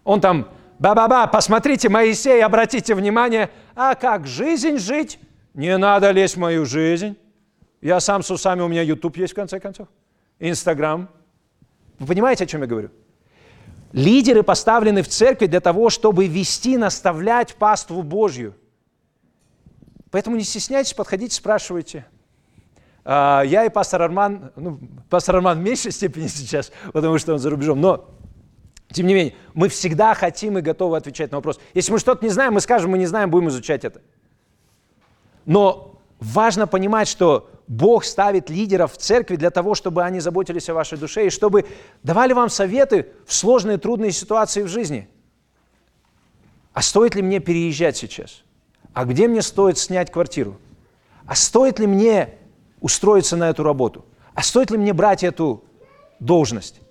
Он 0.05 0.21
там, 0.21 0.49
ба-ба-ба, 0.79 1.27
посмотрите, 1.27 1.89
Моисей, 1.89 2.43
обратите 2.43 2.95
внимание, 2.95 3.51
а 3.75 3.95
как 3.95 4.27
жизнь 4.27 4.79
жить? 4.79 5.19
Не 5.55 5.77
надо 5.77 6.11
лезть 6.11 6.37
в 6.37 6.41
мою 6.41 6.65
жизнь. 6.65 7.17
Я 7.81 8.01
сам 8.01 8.23
с 8.23 8.31
усами, 8.31 8.61
у 8.61 8.69
меня 8.69 8.83
YouTube 8.83 9.17
есть 9.17 9.33
в 9.33 9.37
конце 9.37 9.61
концов. 9.61 9.89
Инстаграм. 10.39 11.09
Вы 11.99 12.07
понимаете, 12.07 12.45
о 12.45 12.47
чем 12.47 12.63
я 12.63 12.67
говорю? 12.67 12.91
Лидеры 13.93 14.43
поставлены 14.43 15.03
в 15.03 15.09
церкви 15.09 15.47
для 15.47 15.61
того, 15.61 15.91
чтобы 15.91 16.27
вести, 16.27 16.77
наставлять 16.77 17.55
паству 17.57 18.03
Божью. 18.03 18.55
Поэтому 20.11 20.37
не 20.37 20.45
стесняйтесь, 20.45 20.95
подходите, 20.95 21.35
спрашивайте. 21.35 22.07
А, 23.05 23.43
я 23.43 23.65
и 23.65 23.69
пастор 23.69 24.03
Арман, 24.03 24.53
ну, 24.57 24.79
пастор 25.11 25.37
Арман 25.37 25.59
в 25.59 25.63
меньшей 25.63 25.93
степени 25.93 26.27
сейчас, 26.29 26.73
потому 26.93 27.19
что 27.19 27.35
он 27.35 27.39
за 27.39 27.51
рубежом, 27.51 27.81
но 27.81 28.09
тем 28.93 29.07
не 29.07 29.15
менее, 29.15 29.35
мы 29.55 29.69
всегда 29.69 30.15
хотим 30.15 30.59
и 30.59 30.61
готовы 30.61 30.97
отвечать 30.97 31.31
на 31.31 31.39
вопрос. 31.39 31.59
Если 31.75 31.93
мы 31.93 31.99
что-то 31.99 32.25
не 32.25 32.31
знаем, 32.31 32.55
мы 32.55 32.61
скажем, 32.61 32.91
мы 32.91 32.99
не 32.99 33.07
знаем, 33.07 33.31
будем 33.31 33.49
изучать 33.49 33.85
это. 33.85 34.01
Но 35.47 35.99
важно 36.21 36.67
понимать, 36.67 37.09
что 37.09 37.51
Бог 37.67 38.05
ставит 38.05 38.51
лидеров 38.51 38.93
в 38.93 38.99
церкви 38.99 39.37
для 39.37 39.51
того, 39.51 39.75
чтобы 39.75 40.05
они 40.05 40.21
заботились 40.21 40.69
о 40.69 40.75
вашей 40.75 40.99
душе 40.99 41.27
и 41.27 41.31
чтобы 41.31 41.67
давали 42.03 42.35
вам 42.35 42.51
советы 42.51 43.09
в 43.27 43.33
сложные, 43.33 43.79
трудные 43.79 44.13
ситуации 44.13 44.63
в 44.63 44.69
жизни. 44.69 45.09
А 46.75 46.83
стоит 46.83 47.15
ли 47.15 47.23
мне 47.23 47.41
переезжать 47.41 47.97
сейчас? 47.97 48.43
А 48.93 49.07
где 49.07 49.27
мне 49.27 49.41
стоит 49.41 49.79
снять 49.79 50.13
квартиру? 50.13 50.59
А 51.25 51.35
стоит 51.35 51.79
ли 51.79 51.87
мне 51.87 52.35
устроиться 52.81 53.37
на 53.37 53.49
эту 53.49 53.63
работу? 53.63 54.05
А 54.35 54.43
стоит 54.43 54.71
ли 54.71 54.77
мне 54.77 54.93
брать 54.93 55.25
эту 55.25 55.65
должность? 56.21 56.82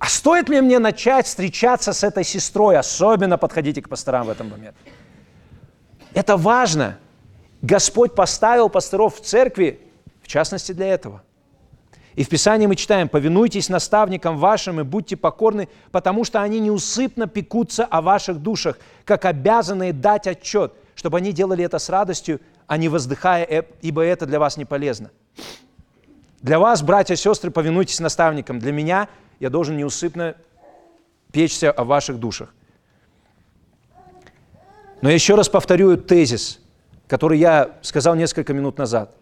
А 0.00 0.06
стоит 0.06 0.48
ли 0.48 0.60
мне 0.60 0.80
начать 0.80 1.26
встречаться 1.26 1.92
с 1.92 2.02
этой 2.02 2.24
сестрой? 2.24 2.76
Особенно 2.76 3.38
подходите 3.38 3.80
к 3.80 3.88
пасторам 3.88 4.26
в 4.26 4.30
этом 4.30 4.50
момент. 4.50 4.74
Это 6.14 6.36
важно. 6.36 6.98
Господь 7.62 8.16
поставил 8.16 8.68
пасторов 8.68 9.20
в 9.20 9.20
церкви 9.20 9.78
частности 10.30 10.72
для 10.72 10.86
этого. 10.86 11.22
И 12.14 12.24
в 12.24 12.28
Писании 12.28 12.66
мы 12.66 12.76
читаем, 12.76 13.08
повинуйтесь 13.08 13.68
наставникам 13.68 14.36
вашим 14.36 14.80
и 14.80 14.84
будьте 14.84 15.16
покорны, 15.16 15.68
потому 15.90 16.24
что 16.24 16.42
они 16.42 16.60
неусыпно 16.60 17.26
пекутся 17.26 17.84
о 17.84 18.00
ваших 18.00 18.38
душах, 18.38 18.78
как 19.04 19.24
обязанные 19.24 19.92
дать 19.92 20.26
отчет, 20.26 20.72
чтобы 20.94 21.18
они 21.18 21.32
делали 21.32 21.64
это 21.64 21.78
с 21.78 21.88
радостью, 21.88 22.40
а 22.66 22.76
не 22.76 22.88
воздыхая, 22.88 23.44
«Э, 23.44 23.62
ибо 23.80 24.02
это 24.02 24.26
для 24.26 24.38
вас 24.38 24.56
не 24.56 24.64
полезно. 24.64 25.10
Для 26.42 26.58
вас, 26.58 26.82
братья 26.82 27.14
и 27.14 27.16
сестры, 27.16 27.50
повинуйтесь 27.50 28.00
наставникам. 28.00 28.58
Для 28.58 28.72
меня 28.72 29.08
я 29.40 29.50
должен 29.50 29.76
неусыпно 29.76 30.36
печься 31.32 31.72
о 31.72 31.84
ваших 31.84 32.20
душах. 32.20 32.54
Но 35.02 35.08
я 35.08 35.14
еще 35.14 35.34
раз 35.34 35.48
повторю 35.48 35.96
тезис, 35.96 36.60
который 37.08 37.38
я 37.38 37.78
сказал 37.82 38.14
несколько 38.14 38.52
минут 38.52 38.78
назад 38.78 39.16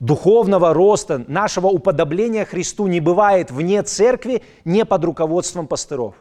духовного 0.00 0.72
роста, 0.74 1.22
нашего 1.28 1.68
уподобления 1.68 2.44
Христу 2.44 2.86
не 2.86 3.00
бывает 3.00 3.50
вне 3.50 3.82
церкви, 3.82 4.42
не 4.64 4.84
под 4.84 5.04
руководством 5.04 5.66
пастыров. 5.66 6.14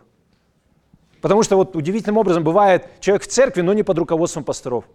Потому 1.22 1.44
что 1.44 1.56
вот 1.56 1.76
удивительным 1.76 2.18
образом 2.18 2.44
бывает 2.44 2.88
человек 3.00 3.24
в 3.24 3.28
церкви, 3.28 3.62
но 3.62 3.74
не 3.74 3.84
под 3.84 3.98
руководством 3.98 4.44
пасторов. 4.44 4.86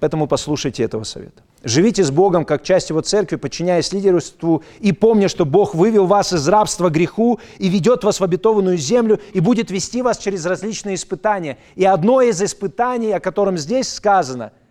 Поэтому 0.00 0.28
послушайте 0.28 0.84
этого 0.84 1.02
совета. 1.02 1.42
Живите 1.64 2.04
с 2.04 2.10
Богом 2.10 2.44
как 2.44 2.62
часть 2.62 2.90
Его 2.90 3.00
церкви, 3.00 3.36
подчиняясь 3.36 3.92
лидерству 3.92 4.62
и 4.78 4.92
помня, 4.92 5.28
что 5.28 5.44
Бог 5.44 5.74
вывел 5.74 6.06
вас 6.06 6.32
из 6.32 6.48
рабства 6.48 6.88
греху 6.88 7.40
и 7.58 7.68
ведет 7.68 8.04
вас 8.04 8.20
в 8.20 8.24
обетованную 8.24 8.76
землю 8.76 9.20
и 9.32 9.40
будет 9.40 9.70
вести 9.70 10.02
вас 10.02 10.18
через 10.18 10.46
различные 10.46 10.94
испытания. 10.94 11.58
И 11.74 11.84
одно 11.84 12.22
из 12.22 12.40
испытаний, 12.40 13.12
о 13.12 13.20
котором 13.20 13.58
здесь 13.58 13.92
сказано– 13.92 14.52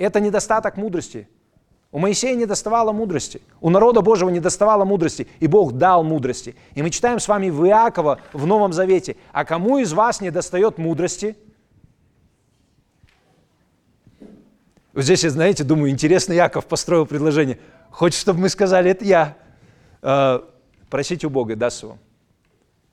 это 0.00 0.18
недостаток 0.18 0.78
мудрости. 0.78 1.28
У 1.92 1.98
Моисея 1.98 2.34
не 2.34 2.46
доставало 2.46 2.92
мудрости, 2.92 3.42
у 3.60 3.68
народа 3.68 4.00
Божьего 4.00 4.30
не 4.30 4.40
доставало 4.40 4.84
мудрости, 4.84 5.26
и 5.40 5.46
Бог 5.46 5.72
дал 5.72 6.04
мудрости. 6.04 6.54
И 6.74 6.82
мы 6.82 6.90
читаем 6.90 7.18
с 7.18 7.28
вами 7.28 7.50
в 7.50 7.66
Иакова 7.66 8.20
в 8.32 8.46
Новом 8.46 8.72
Завете, 8.72 9.16
а 9.32 9.44
кому 9.44 9.78
из 9.78 9.92
вас 9.92 10.20
не 10.20 10.30
достает 10.30 10.78
мудрости? 10.78 11.36
Вот 14.92 15.04
здесь, 15.04 15.20
знаете, 15.20 15.62
думаю, 15.62 15.90
интересно, 15.90 16.32
Яков 16.32 16.66
построил 16.66 17.06
предложение. 17.06 17.58
Хочет, 17.90 18.20
чтобы 18.20 18.40
мы 18.40 18.48
сказали, 18.48 18.90
это 18.90 19.04
я. 19.04 19.36
Э, 20.02 20.40
просите 20.88 21.26
у 21.26 21.30
Бога, 21.30 21.54
даст 21.54 21.82
вам. 21.82 21.98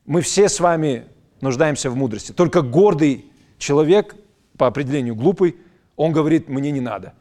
Мы 0.06 0.22
все 0.22 0.48
с 0.48 0.60
вами 0.60 1.08
нуждаемся 1.42 1.90
в 1.90 1.96
мудрости. 1.96 2.32
Только 2.32 2.62
гордый 2.62 3.26
человек, 3.58 4.16
по 4.58 4.68
определению 4.68 5.16
глупый, 5.16 5.58
он 5.96 6.12
говорит, 6.12 6.48
мне 6.50 6.72
не 6.72 6.82
надо. 6.82 7.14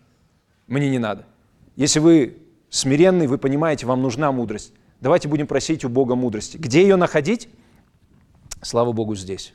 Мне 0.67 0.91
не 0.91 0.99
надо. 0.99 1.25
Если 1.77 1.99
вы 1.99 2.37
смиренный, 2.69 3.27
вы 3.27 3.39
понимаете, 3.39 3.87
вам 3.87 4.03
нужна 4.03 4.31
мудрость. 4.33 4.73
Давайте 5.01 5.29
будем 5.29 5.47
просить 5.47 5.85
у 5.85 5.89
Бога 5.89 6.15
мудрости. 6.15 6.57
Где 6.57 6.83
ее 6.83 6.97
находить? 6.97 7.49
Слава 8.63 8.93
Богу, 8.93 9.15
здесь. 9.15 9.53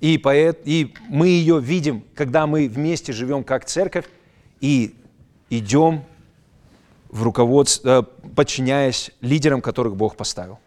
И, 0.00 0.18
поэт, 0.18 0.60
и 0.64 0.94
мы 1.08 1.28
ее 1.28 1.60
видим, 1.60 2.04
когда 2.14 2.46
мы 2.46 2.68
вместе 2.68 3.12
живем 3.12 3.44
как 3.44 3.64
церковь 3.64 4.06
и 4.60 4.94
идем 5.50 6.04
в 7.08 7.22
руководство, 7.22 7.88
э, 8.00 8.28
подчиняясь 8.34 9.10
лидерам, 9.20 9.62
которых 9.62 9.96
Бог 9.96 10.16
поставил. 10.16 10.58